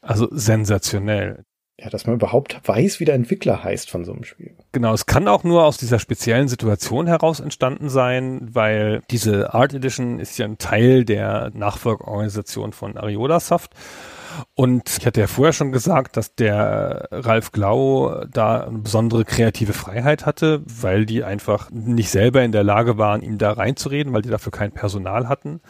[0.00, 1.44] also sensationell.
[1.78, 4.56] Ja, dass man überhaupt weiß, wie der Entwickler heißt von so einem Spiel.
[4.72, 9.74] Genau, es kann auch nur aus dieser speziellen Situation heraus entstanden sein, weil diese Art
[9.74, 13.72] Edition ist ja ein Teil der Nachfolgeorganisation von Ariola Soft
[14.54, 19.72] und ich hatte ja vorher schon gesagt, dass der Ralf Glau da eine besondere kreative
[19.72, 24.22] Freiheit hatte, weil die einfach nicht selber in der Lage waren, ihm da reinzureden, weil
[24.22, 25.60] die dafür kein Personal hatten.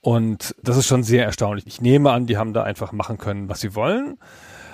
[0.00, 1.66] Und das ist schon sehr erstaunlich.
[1.66, 4.18] Ich nehme an, die haben da einfach machen können, was sie wollen,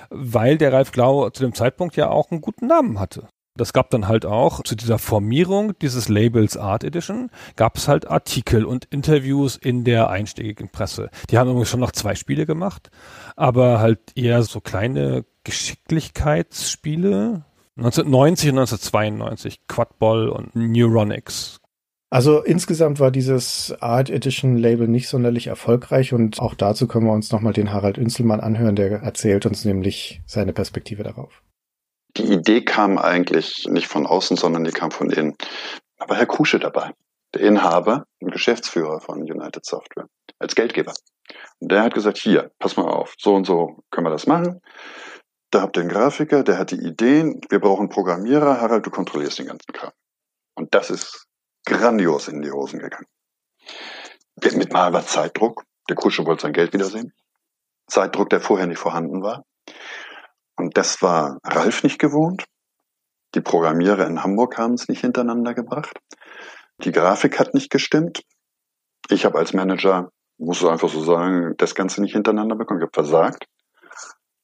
[0.09, 3.27] weil der Ralf Glau zu dem Zeitpunkt ja auch einen guten Namen hatte.
[3.57, 8.07] Das gab dann halt auch zu dieser Formierung dieses Labels Art Edition, gab es halt
[8.07, 11.09] Artikel und Interviews in der einstiegigen Presse.
[11.29, 12.89] Die haben übrigens schon noch zwei Spiele gemacht,
[13.35, 17.43] aber halt eher so kleine Geschicklichkeitsspiele.
[17.77, 21.59] 1990 und 1992, Quadball und Neuronics.
[22.09, 27.11] Also insgesamt war dieses Art Edition Label nicht sonderlich erfolgreich und auch dazu können wir
[27.11, 31.43] uns nochmal den HaraldÜnzelmann anhören, der erzählt uns nämlich seine Perspektive darauf.
[32.17, 35.35] Die Idee kam eigentlich nicht von außen, sondern die kam von innen.
[35.99, 36.93] Aber Herr Kusche dabei,
[37.33, 40.07] der Inhaber und Geschäftsführer von United Software,
[40.39, 40.93] als Geldgeber.
[41.59, 44.61] Und der hat gesagt, hier, pass mal auf, so und so können wir das machen.
[45.51, 49.37] Da habt ihr einen Grafiker, der hat die Ideen, wir brauchen Programmierer, Harald, du kontrollierst
[49.39, 49.91] den ganzen Kram.
[50.55, 51.27] Und das ist
[51.65, 53.05] grandios in die Hosen gegangen.
[54.41, 55.63] Mit mal war Zeitdruck.
[55.87, 57.13] Der Kusche wollte sein Geld wiedersehen.
[57.87, 59.45] Zeitdruck, der vorher nicht vorhanden war.
[60.57, 62.45] Und das war Ralf nicht gewohnt.
[63.35, 65.99] Die Programmierer in Hamburg haben es nicht hintereinander gebracht.
[66.83, 68.23] Die Grafik hat nicht gestimmt.
[69.09, 72.79] Ich habe als Manager, muss ich einfach so sagen, das Ganze nicht hintereinander bekommen.
[72.79, 73.45] Ich habe versagt.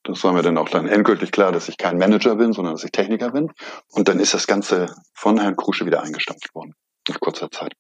[0.03, 2.83] Das war mir dann auch dann endgültig klar, dass ich kein Manager bin, sondern dass
[2.83, 3.51] ich Techniker bin.
[3.89, 6.73] Und dann ist das Ganze von Herrn Krusche wieder eingestampft worden
[7.07, 7.73] nach kurzer Zeit.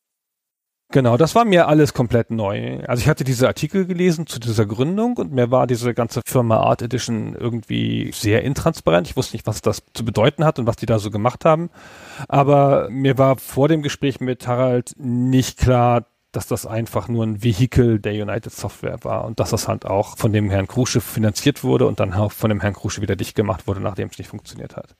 [0.93, 2.77] Genau, das war mir alles komplett neu.
[2.85, 6.57] Also ich hatte diese Artikel gelesen zu dieser Gründung und mir war diese ganze Firma
[6.57, 9.07] Art Edition irgendwie sehr intransparent.
[9.07, 11.71] Ich wusste nicht, was das zu bedeuten hat und was die da so gemacht haben.
[12.27, 17.41] Aber mir war vor dem Gespräch mit Harald nicht klar, dass das einfach nur ein
[17.41, 21.63] Vehikel der United Software war und dass das halt auch von dem Herrn Krusche finanziert
[21.63, 24.27] wurde und dann auch von dem Herrn Krusche wieder dicht gemacht wurde, nachdem es nicht
[24.27, 24.95] funktioniert hat.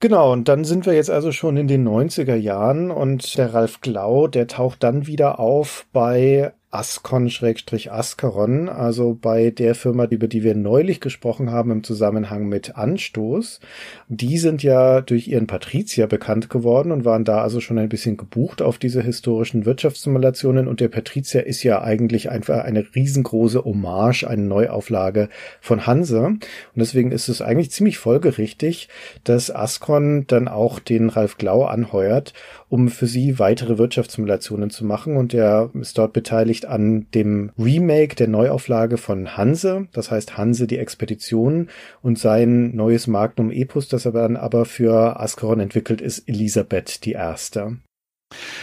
[0.00, 3.80] Genau, und dann sind wir jetzt also schon in den 90er Jahren und der Ralf
[3.80, 10.54] Glau, der taucht dann wieder auf bei Ascon-Ascaron, also bei der Firma, über die wir
[10.54, 13.60] neulich gesprochen haben im Zusammenhang mit Anstoß.
[14.08, 18.18] Die sind ja durch ihren Patrizier bekannt geworden und waren da also schon ein bisschen
[18.18, 20.68] gebucht auf diese historischen Wirtschaftssimulationen.
[20.68, 25.30] Und der Patrizier ist ja eigentlich einfach eine riesengroße Hommage, eine Neuauflage
[25.62, 26.20] von Hanse.
[26.22, 26.42] Und
[26.76, 28.90] deswegen ist es eigentlich ziemlich folgerichtig,
[29.24, 32.34] dass Ascon dann auch den Ralf Glau anheuert,
[32.68, 35.16] um für sie weitere Wirtschaftssimulationen zu machen.
[35.16, 40.36] Und der ist dort beteiligt beteiligt an dem Remake der Neuauflage von Hanse, das heißt
[40.36, 41.68] Hanse die Expedition
[42.02, 47.12] und sein neues Magnum Epos, das er dann aber für Ascaron entwickelt ist, Elisabeth die
[47.12, 47.78] Erste.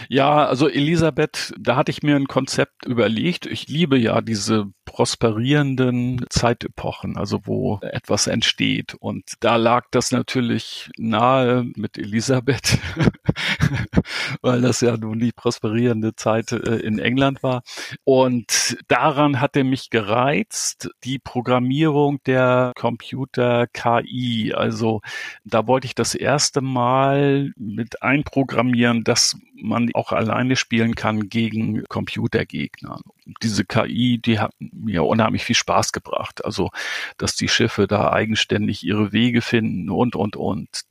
[0.08, 3.46] Ja, also Elisabeth, da hatte ich mir ein Konzept überlegt.
[3.46, 8.94] Ich liebe ja diese prosperierenden Zeitepochen, also wo etwas entsteht.
[8.94, 12.78] Und da lag das natürlich nahe mit Elisabeth,
[14.42, 17.62] weil das ja nun die prosperierende Zeit äh, in England war.
[18.04, 24.52] Und daran hatte mich gereizt die Programmierung der Computer KI.
[24.54, 25.00] Also
[25.44, 31.84] da wollte ich das erste Mal mit einprogrammieren, dass man auch alleine spielen kann gegen
[31.84, 33.00] Computergegner.
[33.42, 36.44] Diese KI, die hat mir unheimlich viel Spaß gebracht.
[36.44, 36.70] Also,
[37.16, 40.82] dass die Schiffe da eigenständig ihre Wege finden und, und, und.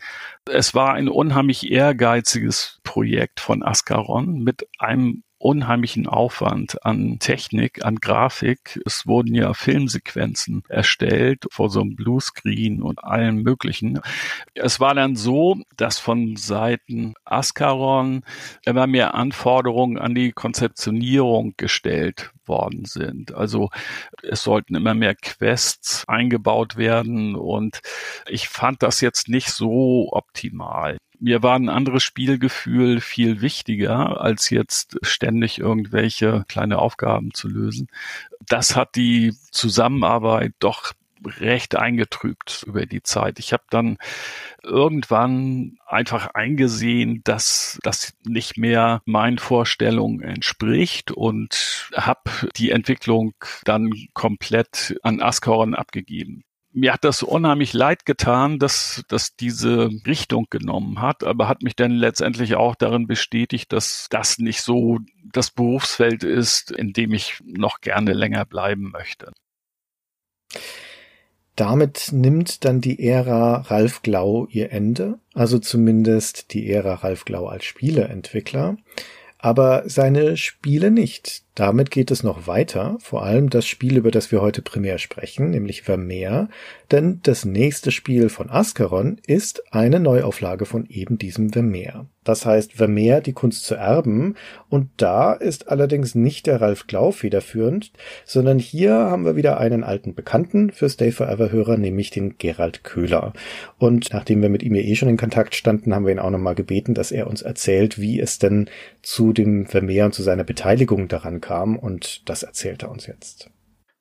[0.45, 2.34] Es war ein unheimlich ehrgeiziges
[2.83, 8.81] Projekt von Ascaron mit einem unheimlichen Aufwand an Technik, an Grafik.
[8.85, 13.99] Es wurden ja Filmsequenzen erstellt vor so einem Bluescreen und allem Möglichen.
[14.53, 18.23] Es war dann so, dass von Seiten Ascaron
[18.65, 23.33] immer mehr Anforderungen an die Konzeptionierung gestellt worden sind.
[23.33, 23.69] Also
[24.23, 27.81] es sollten immer mehr Quests eingebaut werden und
[28.27, 30.97] ich fand das jetzt nicht so optimal.
[31.19, 37.87] Mir war ein anderes Spielgefühl viel wichtiger, als jetzt ständig irgendwelche kleine Aufgaben zu lösen.
[38.47, 40.93] Das hat die Zusammenarbeit doch
[41.39, 43.39] recht eingetrübt über die Zeit.
[43.39, 43.97] Ich habe dann
[44.63, 53.33] irgendwann einfach eingesehen, dass das nicht mehr meinen Vorstellungen entspricht und habe die Entwicklung
[53.63, 56.43] dann komplett an Ascaron abgegeben
[56.75, 61.75] mir hat das unheimlich leid getan, dass, dass diese Richtung genommen hat, aber hat mich
[61.75, 67.39] dann letztendlich auch darin bestätigt, dass das nicht so das Berufsfeld ist, in dem ich
[67.45, 69.31] noch gerne länger bleiben möchte.
[71.55, 77.47] Damit nimmt dann die Ära Ralf Glau ihr Ende, also zumindest die Ära Ralf Glau
[77.47, 78.75] als Spieleentwickler,
[79.37, 81.44] aber seine Spiele nicht.
[81.55, 85.51] Damit geht es noch weiter, vor allem das Spiel, über das wir heute primär sprechen,
[85.51, 86.49] nämlich Vermeer,
[86.91, 92.07] denn das nächste Spiel von Ascaron ist eine Neuauflage von eben diesem Vermeer.
[92.25, 94.35] Das heißt Vermeer, die Kunst zu erben,
[94.67, 97.91] und da ist allerdings nicht der Ralf Glau federführend,
[98.25, 102.83] sondern hier haben wir wieder einen alten Bekannten für Stay Forever Hörer, nämlich den Gerald
[102.83, 103.31] Köhler.
[103.77, 106.31] Und nachdem wir mit ihm ja eh schon in Kontakt standen, haben wir ihn auch
[106.31, 108.69] nochmal gebeten, dass er uns erzählt, wie es denn
[109.03, 113.51] zu dem Vermeer und zu seiner Beteiligung daran kam und das erzählt er uns jetzt.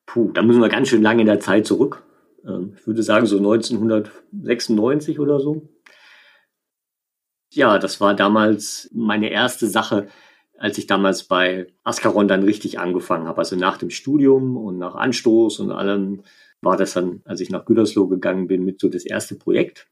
[0.06, 2.02] Puh, da müssen wir ganz schön lange in der Zeit zurück.
[2.46, 5.68] Ähm, ich würde sagen so 1996 oder so.
[7.52, 10.08] Ja, das war damals meine erste Sache,
[10.58, 13.38] als ich damals bei Ascaron dann richtig angefangen habe.
[13.38, 16.22] Also nach dem Studium und nach Anstoß und allem
[16.62, 19.88] war das dann, als ich nach Gütersloh gegangen bin, mit so das erste Projekt.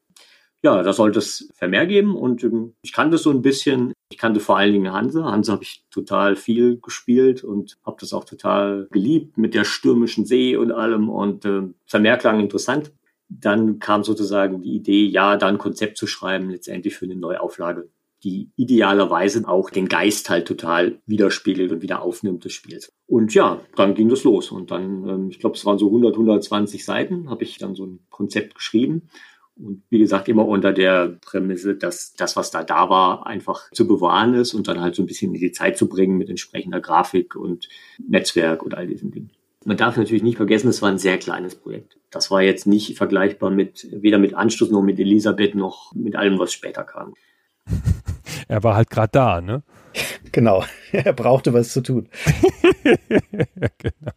[0.64, 3.92] Ja, da sollte es Vermehr geben und ähm, ich kannte so ein bisschen.
[4.12, 5.24] Ich kannte vor allen Dingen Hanse.
[5.24, 10.24] Hanse habe ich total viel gespielt und habe das auch total geliebt mit der stürmischen
[10.24, 12.92] See und allem und äh, Vermehr klang interessant.
[13.28, 17.88] Dann kam sozusagen die Idee, ja, da ein Konzept zu schreiben, letztendlich für eine Neuauflage
[18.24, 22.92] die idealerweise auch den Geist halt total widerspiegelt und wieder aufnimmt des Spiels.
[23.06, 24.52] Und ja, dann ging das los.
[24.52, 27.84] Und dann, ähm, ich glaube, es waren so 100, 120 Seiten, habe ich dann so
[27.84, 29.08] ein Konzept geschrieben.
[29.56, 33.86] Und wie gesagt, immer unter der Prämisse, dass das, was da da war, einfach zu
[33.86, 36.80] bewahren ist und dann halt so ein bisschen in die Zeit zu bringen mit entsprechender
[36.80, 37.68] Grafik und
[37.98, 39.30] Netzwerk und all diesen Dingen.
[39.64, 41.98] Man darf natürlich nicht vergessen, es war ein sehr kleines Projekt.
[42.10, 46.38] Das war jetzt nicht vergleichbar mit, weder mit Anstoß noch mit Elisabeth noch mit allem,
[46.38, 47.14] was später kam.
[48.48, 49.62] Er war halt gerade da, ne?
[50.32, 52.08] Genau, er brauchte was zu tun.
[53.78, 54.12] genau.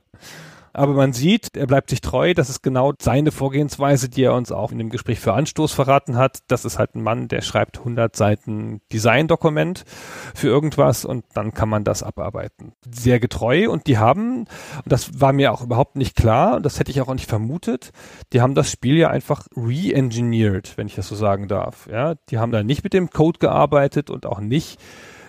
[0.75, 2.33] Aber man sieht, er bleibt sich treu.
[2.33, 6.17] Das ist genau seine Vorgehensweise, die er uns auch in dem Gespräch für Anstoß verraten
[6.17, 6.39] hat.
[6.47, 9.85] Das ist halt ein Mann, der schreibt 100 Seiten Design-Dokument
[10.33, 12.73] für irgendwas und dann kann man das abarbeiten.
[12.89, 14.47] Sehr getreu und die haben, und
[14.85, 17.91] das war mir auch überhaupt nicht klar, und das hätte ich auch nicht vermutet,
[18.33, 21.87] die haben das Spiel ja einfach re-engineert, wenn ich das so sagen darf.
[21.89, 24.77] Ja, die haben da nicht mit dem Code gearbeitet und auch nicht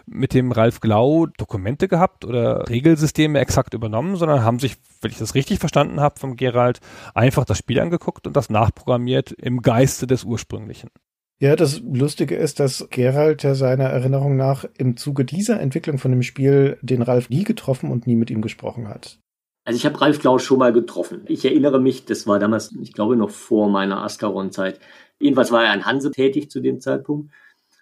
[0.06, 5.18] mit dem Ralf Glau Dokumente gehabt oder Regelsysteme exakt übernommen, sondern haben sich, wenn ich
[5.18, 6.80] das richtig verstanden habe, vom Gerald
[7.14, 10.90] einfach das Spiel angeguckt und das nachprogrammiert im Geiste des ursprünglichen.
[11.38, 16.10] Ja, das Lustige ist, dass Gerald ja seiner Erinnerung nach im Zuge dieser Entwicklung von
[16.10, 19.18] dem Spiel den Ralf nie getroffen und nie mit ihm gesprochen hat.
[19.64, 21.24] Also ich habe Ralf Glau schon mal getroffen.
[21.26, 24.78] Ich erinnere mich, das war damals, ich glaube, noch vor meiner Ascaron-Zeit.
[25.18, 27.32] Jedenfalls war er an Hanse tätig zu dem Zeitpunkt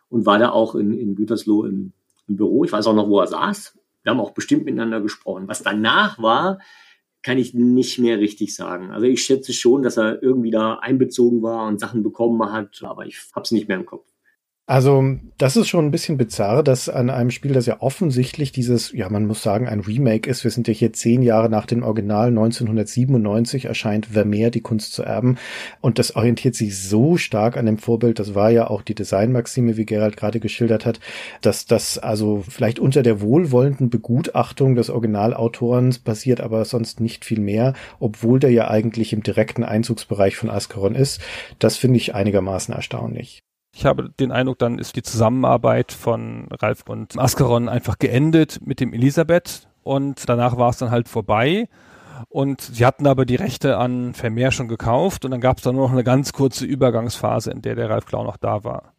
[0.09, 1.93] und war da auch in, in Gütersloh im
[2.29, 2.65] im Büro.
[2.65, 3.79] Ich weiß auch noch, wo er saß.
[4.03, 5.49] Wir haben auch bestimmt miteinander gesprochen.
[5.49, 6.59] Was danach war,
[7.23, 8.91] kann ich nicht mehr richtig sagen.
[8.91, 13.07] Also ich schätze schon, dass er irgendwie da einbezogen war und Sachen bekommen hat, aber
[13.07, 14.14] ich habe es nicht mehr im Kopf.
[14.67, 15.05] Also,
[15.37, 19.11] das ist schon ein bisschen bizarr, dass an einem Spiel, das ja offensichtlich dieses, ja,
[19.11, 20.43] man muss sagen, ein Remake ist.
[20.43, 25.03] Wir sind ja hier zehn Jahre nach dem Original 1997 erscheint Vermeer, die Kunst zu
[25.03, 25.37] erben.
[25.83, 28.19] Und das orientiert sich so stark an dem Vorbild.
[28.19, 30.99] Das war ja auch die Designmaxime, wie Gerald gerade geschildert hat,
[31.43, 37.41] dass das also vielleicht unter der wohlwollenden Begutachtung des Originalautorens passiert, aber sonst nicht viel
[37.41, 41.21] mehr, obwohl der ja eigentlich im direkten Einzugsbereich von Ascaron ist.
[41.59, 43.43] Das finde ich einigermaßen erstaunlich.
[43.75, 48.79] Ich habe den Eindruck, dann ist die Zusammenarbeit von Ralf und Ascaron einfach geendet mit
[48.79, 51.69] dem Elisabeth und danach war es dann halt vorbei.
[52.29, 55.75] Und sie hatten aber die Rechte an Vermeer schon gekauft und dann gab es dann
[55.75, 58.95] nur noch eine ganz kurze Übergangsphase, in der der Ralf Klau noch da war.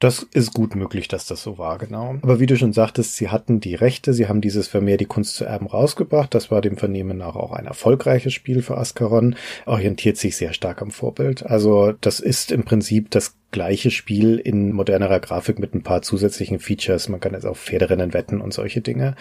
[0.00, 2.18] Das ist gut möglich, dass das so war, genau.
[2.22, 5.34] Aber wie du schon sagtest, sie hatten die Rechte, sie haben dieses Vermeer die Kunst
[5.34, 6.32] zu erben rausgebracht.
[6.32, 9.34] Das war dem Vernehmen nach auch ein erfolgreiches Spiel für Ascaron,
[9.66, 11.44] orientiert sich sehr stark am Vorbild.
[11.44, 16.58] Also das ist im Prinzip das gleiche Spiel in modernerer Grafik mit ein paar zusätzlichen
[16.58, 17.08] Features.
[17.08, 19.14] Man kann jetzt auf Pferderennen wetten und solche Dinge.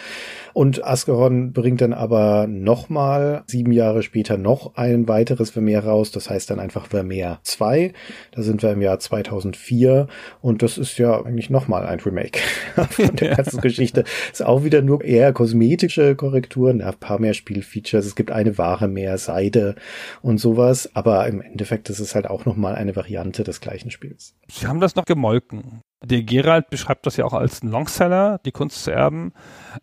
[0.53, 6.11] Und Ascaron bringt dann aber nochmal sieben Jahre später noch ein weiteres Vermeer raus.
[6.11, 7.93] Das heißt dann einfach Vermeer 2.
[8.31, 10.07] Da sind wir im Jahr 2004
[10.41, 12.39] und das ist ja eigentlich nochmal ein Remake
[12.89, 14.03] von der ganzen Geschichte.
[14.31, 18.05] Ist auch wieder nur eher kosmetische Korrekturen, ein paar mehr Spielfeatures.
[18.05, 19.75] Es gibt eine Ware mehr, Seide
[20.21, 20.89] und sowas.
[20.95, 24.16] Aber im Endeffekt ist es halt auch nochmal eine Variante des gleichen Spiels.
[24.17, 24.35] Spiels.
[24.49, 25.81] Sie haben das noch gemolken.
[26.03, 29.33] Der Gerald beschreibt das ja auch als ein Longseller, die Kunst zu erben.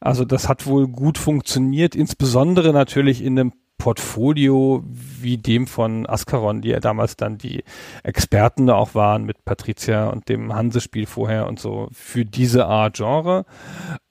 [0.00, 6.62] Also das hat wohl gut funktioniert, insbesondere natürlich in einem Portfolio wie dem von Ascaron,
[6.62, 7.64] die ja damals dann die
[8.04, 12.96] Experten da auch waren mit Patricia und dem Hanse-Spiel vorher und so für diese Art
[12.96, 13.44] Genre.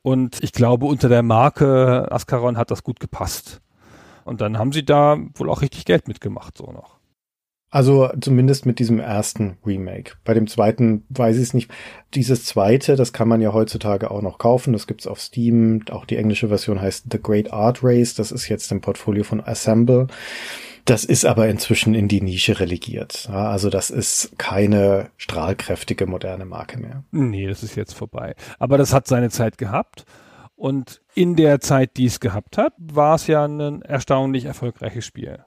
[0.02, 3.62] Und ich glaube, unter der Marke Ascaron hat das gut gepasst.
[4.26, 7.03] Und dann haben sie da wohl auch richtig Geld mitgemacht, so noch.
[7.74, 10.14] Also zumindest mit diesem ersten Remake.
[10.26, 11.72] Bei dem zweiten weiß ich es nicht.
[12.14, 14.74] Dieses zweite, das kann man ja heutzutage auch noch kaufen.
[14.74, 15.82] Das gibt's auf Steam.
[15.90, 18.14] Auch die englische Version heißt The Great Art Race.
[18.14, 20.06] Das ist jetzt im Portfolio von Assemble.
[20.86, 23.28] Das ist aber inzwischen in die Nische relegiert.
[23.32, 27.04] Also das ist keine strahlkräftige moderne Marke mehr.
[27.10, 28.36] Nee, das ist jetzt vorbei.
[28.60, 30.06] Aber das hat seine Zeit gehabt.
[30.56, 35.40] Und in der Zeit, die es gehabt hat, war es ja ein erstaunlich erfolgreiches Spiel.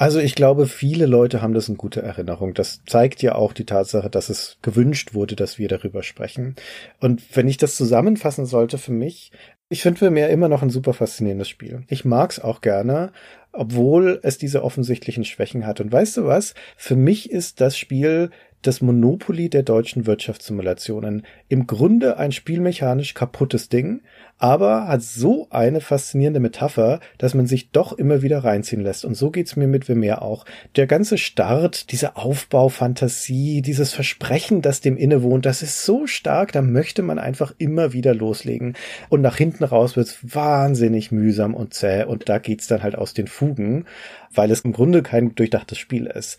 [0.00, 2.54] Also ich glaube, viele Leute haben das in guter Erinnerung.
[2.54, 6.54] Das zeigt ja auch die Tatsache, dass es gewünscht wurde, dass wir darüber sprechen.
[7.00, 9.32] Und wenn ich das zusammenfassen sollte für mich,
[9.68, 11.82] ich finde für mehr immer noch ein super faszinierendes Spiel.
[11.88, 13.10] Ich mag's auch gerne,
[13.50, 15.80] obwohl es diese offensichtlichen Schwächen hat.
[15.80, 16.54] Und weißt du was?
[16.76, 18.30] Für mich ist das Spiel
[18.62, 21.24] das Monopoly der deutschen Wirtschaftssimulationen.
[21.48, 24.02] Im Grunde ein spielmechanisch kaputtes Ding,
[24.38, 29.04] aber hat so eine faszinierende Metapher, dass man sich doch immer wieder reinziehen lässt.
[29.04, 30.44] Und so geht's mir mit Vermeer auch.
[30.76, 36.62] Der ganze Start, diese Aufbaufantasie, dieses Versprechen, das dem innewohnt, das ist so stark, da
[36.62, 38.74] möchte man einfach immer wieder loslegen.
[39.08, 43.14] Und nach hinten raus wird's wahnsinnig mühsam und zäh und da geht's dann halt aus
[43.14, 43.86] den Fugen,
[44.32, 46.38] weil es im Grunde kein durchdachtes Spiel ist.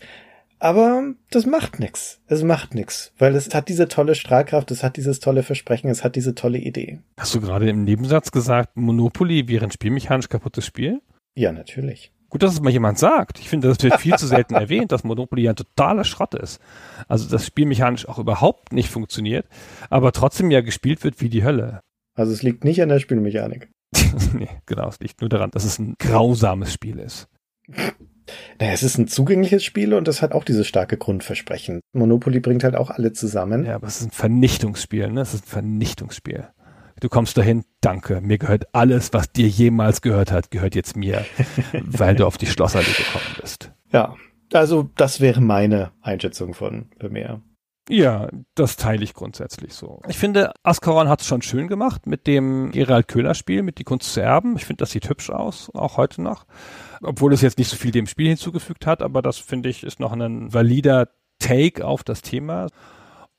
[0.62, 2.20] Aber das macht nix.
[2.26, 6.04] Es macht nix, weil es hat diese tolle Strahlkraft, es hat dieses tolle Versprechen, es
[6.04, 7.00] hat diese tolle Idee.
[7.18, 11.00] Hast du gerade im Nebensatz gesagt, Monopoly wäre ein spielmechanisch kaputtes Spiel?
[11.34, 12.12] Ja, natürlich.
[12.28, 13.40] Gut, dass es mal jemand sagt.
[13.40, 16.60] Ich finde, das wird viel zu selten erwähnt, dass Monopoly ein totaler Schrott ist.
[17.08, 19.46] Also, das spielmechanisch auch überhaupt nicht funktioniert,
[19.88, 21.80] aber trotzdem ja gespielt wird wie die Hölle.
[22.14, 23.70] Also, es liegt nicht an der Spielmechanik.
[24.34, 27.28] nee, genau, es liegt nur daran, dass es ein grausames Spiel ist.
[28.58, 31.80] Naja, es ist ein zugängliches Spiel und es hat auch dieses starke Grundversprechen.
[31.92, 33.64] Monopoly bringt halt auch alle zusammen.
[33.64, 35.20] Ja, aber es ist ein Vernichtungsspiel, ne?
[35.20, 36.48] Es ist ein Vernichtungsspiel.
[37.00, 41.24] Du kommst dahin, danke, mir gehört alles, was dir jemals gehört hat, gehört jetzt mir,
[41.72, 43.72] weil du auf die Schlossallee gekommen bist.
[43.90, 44.16] Ja,
[44.52, 47.40] also das wäre meine Einschätzung von Vermeer.
[47.88, 50.00] Ja, das teile ich grundsätzlich so.
[50.08, 53.84] Ich finde, Ascaron hat es schon schön gemacht mit dem Gerald Köhler Spiel, mit Die
[53.84, 54.54] Kunst zu erben.
[54.56, 56.46] Ich finde, das sieht hübsch aus, auch heute noch.
[57.02, 60.00] Obwohl es jetzt nicht so viel dem Spiel hinzugefügt hat, aber das finde ich ist
[60.00, 61.08] noch ein valider
[61.38, 62.68] Take auf das Thema.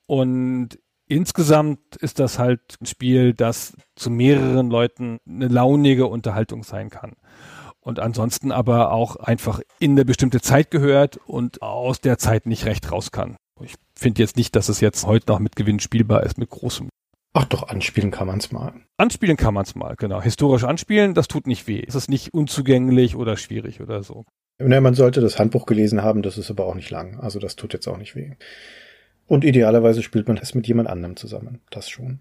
[0.08, 6.90] Und insgesamt ist das halt ein Spiel, das zu mehreren Leuten eine launige Unterhaltung sein
[6.90, 7.14] kann.
[7.80, 12.66] Und ansonsten aber auch einfach in eine bestimmte Zeit gehört und aus der Zeit nicht
[12.66, 13.38] recht raus kann.
[13.64, 16.90] Ich finde jetzt nicht, dass es jetzt heute noch mit Gewinn spielbar ist, mit großem.
[17.34, 18.74] Ach doch, anspielen kann man es mal.
[18.98, 20.22] Anspielen kann man es mal, genau.
[20.22, 21.84] Historisch anspielen, das tut nicht weh.
[21.88, 24.26] Es ist nicht unzugänglich oder schwierig oder so.
[24.60, 27.20] Ja, man sollte das Handbuch gelesen haben, das ist aber auch nicht lang.
[27.20, 28.32] Also das tut jetzt auch nicht weh.
[29.28, 31.62] Und idealerweise spielt man es mit jemand anderem zusammen.
[31.70, 32.20] Das schon.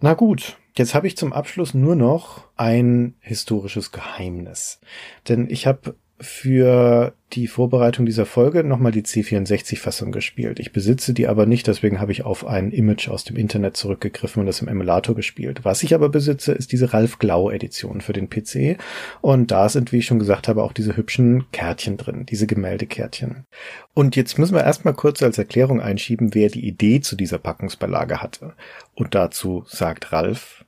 [0.00, 4.80] Na gut, jetzt habe ich zum Abschluss nur noch ein historisches Geheimnis.
[5.28, 10.60] Denn ich habe für die Vorbereitung dieser Folge nochmal die C64-Fassung gespielt.
[10.60, 14.40] Ich besitze die aber nicht, deswegen habe ich auf ein Image aus dem Internet zurückgegriffen
[14.40, 15.64] und das im Emulator gespielt.
[15.64, 18.78] Was ich aber besitze, ist diese Ralf Glau-Edition für den PC.
[19.20, 23.46] Und da sind, wie ich schon gesagt habe, auch diese hübschen Kärtchen drin, diese Gemäldekärtchen.
[23.94, 28.22] Und jetzt müssen wir erstmal kurz als Erklärung einschieben, wer die Idee zu dieser Packungsbeilage
[28.22, 28.54] hatte.
[28.94, 30.63] Und dazu sagt Ralf,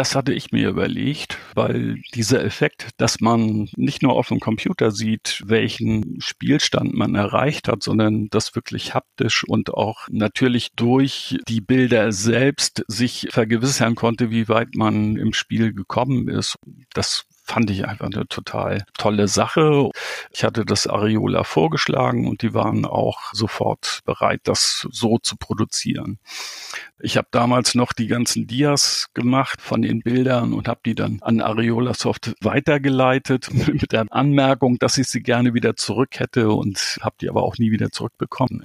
[0.00, 4.92] das hatte ich mir überlegt, weil dieser Effekt, dass man nicht nur auf dem Computer
[4.92, 11.60] sieht, welchen Spielstand man erreicht hat, sondern das wirklich haptisch und auch natürlich durch die
[11.60, 16.56] Bilder selbst sich vergewissern konnte, wie weit man im Spiel gekommen ist.
[16.94, 19.90] Das fand ich einfach eine total tolle Sache.
[20.30, 26.20] Ich hatte das Areola vorgeschlagen und die waren auch sofort bereit, das so zu produzieren.
[27.00, 31.18] Ich habe damals noch die ganzen Dias gemacht von den Bildern und habe die dann
[31.22, 36.98] an Areola Soft weitergeleitet mit der Anmerkung, dass ich sie gerne wieder zurück hätte und
[37.00, 38.62] habe die aber auch nie wieder zurückbekommen.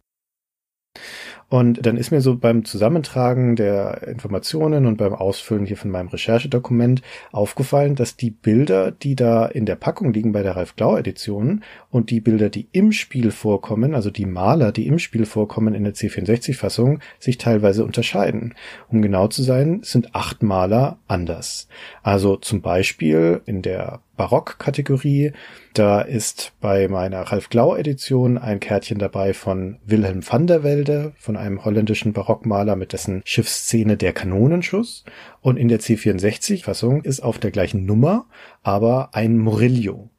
[1.47, 6.07] Und dann ist mir so beim Zusammentragen der Informationen und beim Ausfüllen hier von meinem
[6.07, 7.01] Recherchedokument
[7.31, 11.63] aufgefallen, dass die Bilder, die da in der Packung liegen bei der Ralf Glau Edition
[11.91, 15.84] und die Bilder, die im Spiel vorkommen, also die Maler, die im Spiel vorkommen in
[15.84, 18.55] der C64 Fassung, sich teilweise unterscheiden.
[18.89, 21.67] Um genau zu sein, sind acht Maler anders.
[22.01, 25.34] Also zum Beispiel in der Barock-Kategorie.
[25.73, 31.13] Da ist bei meiner Ralf Glau Edition ein Kärtchen dabei von Wilhelm van der Velde,
[31.17, 35.03] von einem holländischen Barockmaler mit dessen Schiffsszene der Kanonenschuss.
[35.41, 38.27] Und in der C64 Fassung ist auf der gleichen Nummer
[38.63, 40.09] aber ein Murillo.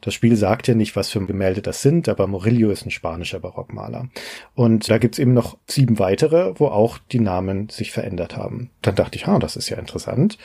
[0.00, 3.40] Das Spiel sagt ja nicht, was für Gemälde das sind, aber Murillo ist ein spanischer
[3.40, 4.08] Barockmaler.
[4.54, 8.70] Und da gibt's eben noch sieben weitere, wo auch die Namen sich verändert haben.
[8.82, 10.38] Dann dachte ich, ah, das ist ja interessant.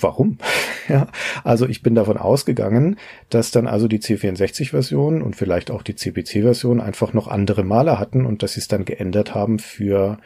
[0.00, 0.38] Warum?
[0.88, 1.08] ja,
[1.44, 2.96] also ich bin davon ausgegangen,
[3.30, 8.26] dass dann also die C64-Version und vielleicht auch die CPC-Version einfach noch andere Maler hatten
[8.26, 10.18] und dass sie es dann geändert haben für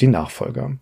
[0.00, 0.72] die Nachfolger.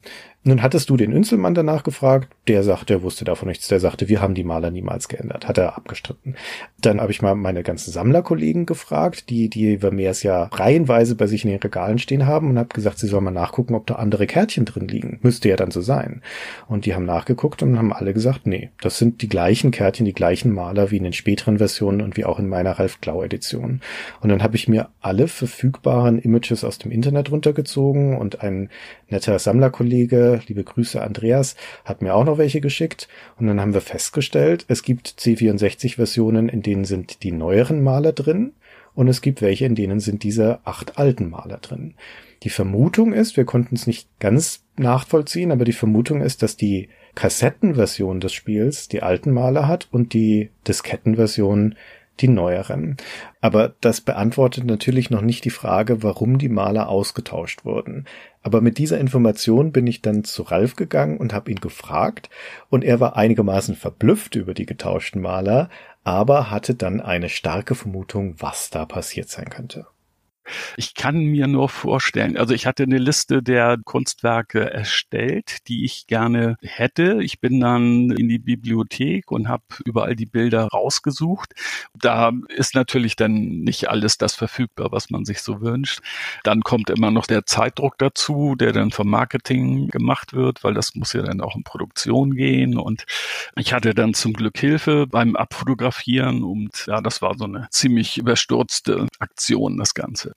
[0.43, 4.23] Nun hattest du denÜnzelmann danach gefragt, der sagte, er wusste davon nichts, der sagte, wir
[4.23, 6.35] haben die Maler niemals geändert, hat er abgestritten.
[6.81, 11.45] Dann habe ich mal meine ganzen Sammlerkollegen gefragt, die die Vermeers ja reihenweise bei sich
[11.45, 14.27] in den Regalen stehen haben und habe gesagt, sie sollen mal nachgucken, ob da andere
[14.27, 15.19] Kärtchen drin liegen.
[15.21, 16.23] Müsste ja dann so sein.
[16.69, 20.15] Und die haben nachgeguckt und haben alle gesagt, nee, das sind die gleichen Kärtchen, die
[20.15, 23.83] gleichen Maler wie in den späteren Versionen und wie auch in meiner Ralf Glau Edition.
[24.23, 28.71] Und dann habe ich mir alle verfügbaren Images aus dem Internet runtergezogen und ein
[29.11, 33.09] netter Sammlerkollege liebe Grüße Andreas, hat mir auch noch welche geschickt.
[33.39, 38.53] Und dann haben wir festgestellt, es gibt C64-Versionen, in denen sind die neueren Maler drin
[38.95, 41.95] und es gibt welche, in denen sind diese acht alten Maler drin.
[42.43, 46.89] Die Vermutung ist, wir konnten es nicht ganz nachvollziehen, aber die Vermutung ist, dass die
[47.15, 51.75] Kassettenversion des Spiels die alten Maler hat und die Diskettenversion
[52.21, 52.97] die neueren.
[53.41, 58.07] Aber das beantwortet natürlich noch nicht die Frage, warum die Maler ausgetauscht wurden.
[58.43, 62.31] Aber mit dieser Information bin ich dann zu Ralf gegangen und habe ihn gefragt
[62.69, 65.69] und er war einigermaßen verblüfft über die getauschten Maler,
[66.05, 69.87] aber hatte dann eine starke Vermutung, was da passiert sein könnte.
[70.77, 76.07] Ich kann mir nur vorstellen, also ich hatte eine Liste der Kunstwerke erstellt, die ich
[76.07, 77.21] gerne hätte.
[77.23, 81.55] Ich bin dann in die Bibliothek und habe überall die Bilder rausgesucht.
[81.95, 86.01] Da ist natürlich dann nicht alles das verfügbar, was man sich so wünscht.
[86.45, 90.95] Dann kommt immer noch der Zeitdruck dazu, der dann vom Marketing gemacht wird, weil das
[90.95, 92.79] muss ja dann auch in Produktion gehen.
[92.79, 93.05] Und
[93.57, 98.19] ich hatte dann zum Glück Hilfe beim Abfotografieren und ja, das war so eine ziemlich
[98.19, 100.30] überstürzte Aktion, das Ganze.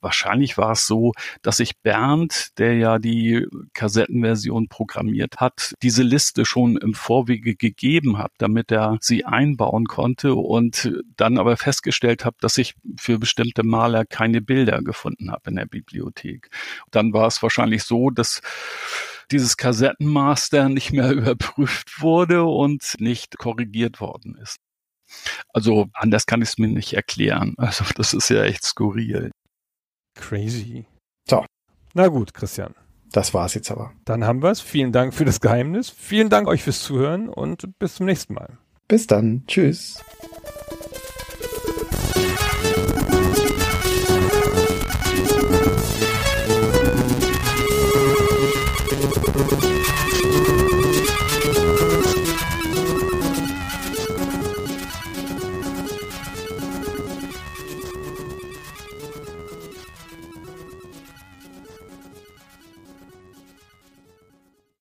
[0.00, 1.12] Wahrscheinlich war es so,
[1.42, 8.18] dass sich Bernd, der ja die Kassettenversion programmiert hat, diese Liste schon im Vorwege gegeben
[8.18, 13.62] hat, damit er sie einbauen konnte und dann aber festgestellt habe, dass ich für bestimmte
[13.62, 16.50] Maler keine Bilder gefunden habe in der Bibliothek.
[16.90, 18.40] Dann war es wahrscheinlich so, dass
[19.30, 24.56] dieses Kassettenmaster nicht mehr überprüft wurde und nicht korrigiert worden ist.
[25.52, 27.54] Also anders kann ich es mir nicht erklären.
[27.56, 29.30] Also das ist ja echt skurril.
[30.20, 30.84] Crazy.
[31.28, 31.44] So.
[31.94, 32.74] Na gut, Christian.
[33.10, 33.92] Das war's jetzt aber.
[34.04, 34.60] Dann haben wir's.
[34.60, 35.90] Vielen Dank für das Geheimnis.
[35.90, 38.58] Vielen Dank euch fürs Zuhören und bis zum nächsten Mal.
[38.86, 39.44] Bis dann.
[39.46, 40.00] Tschüss.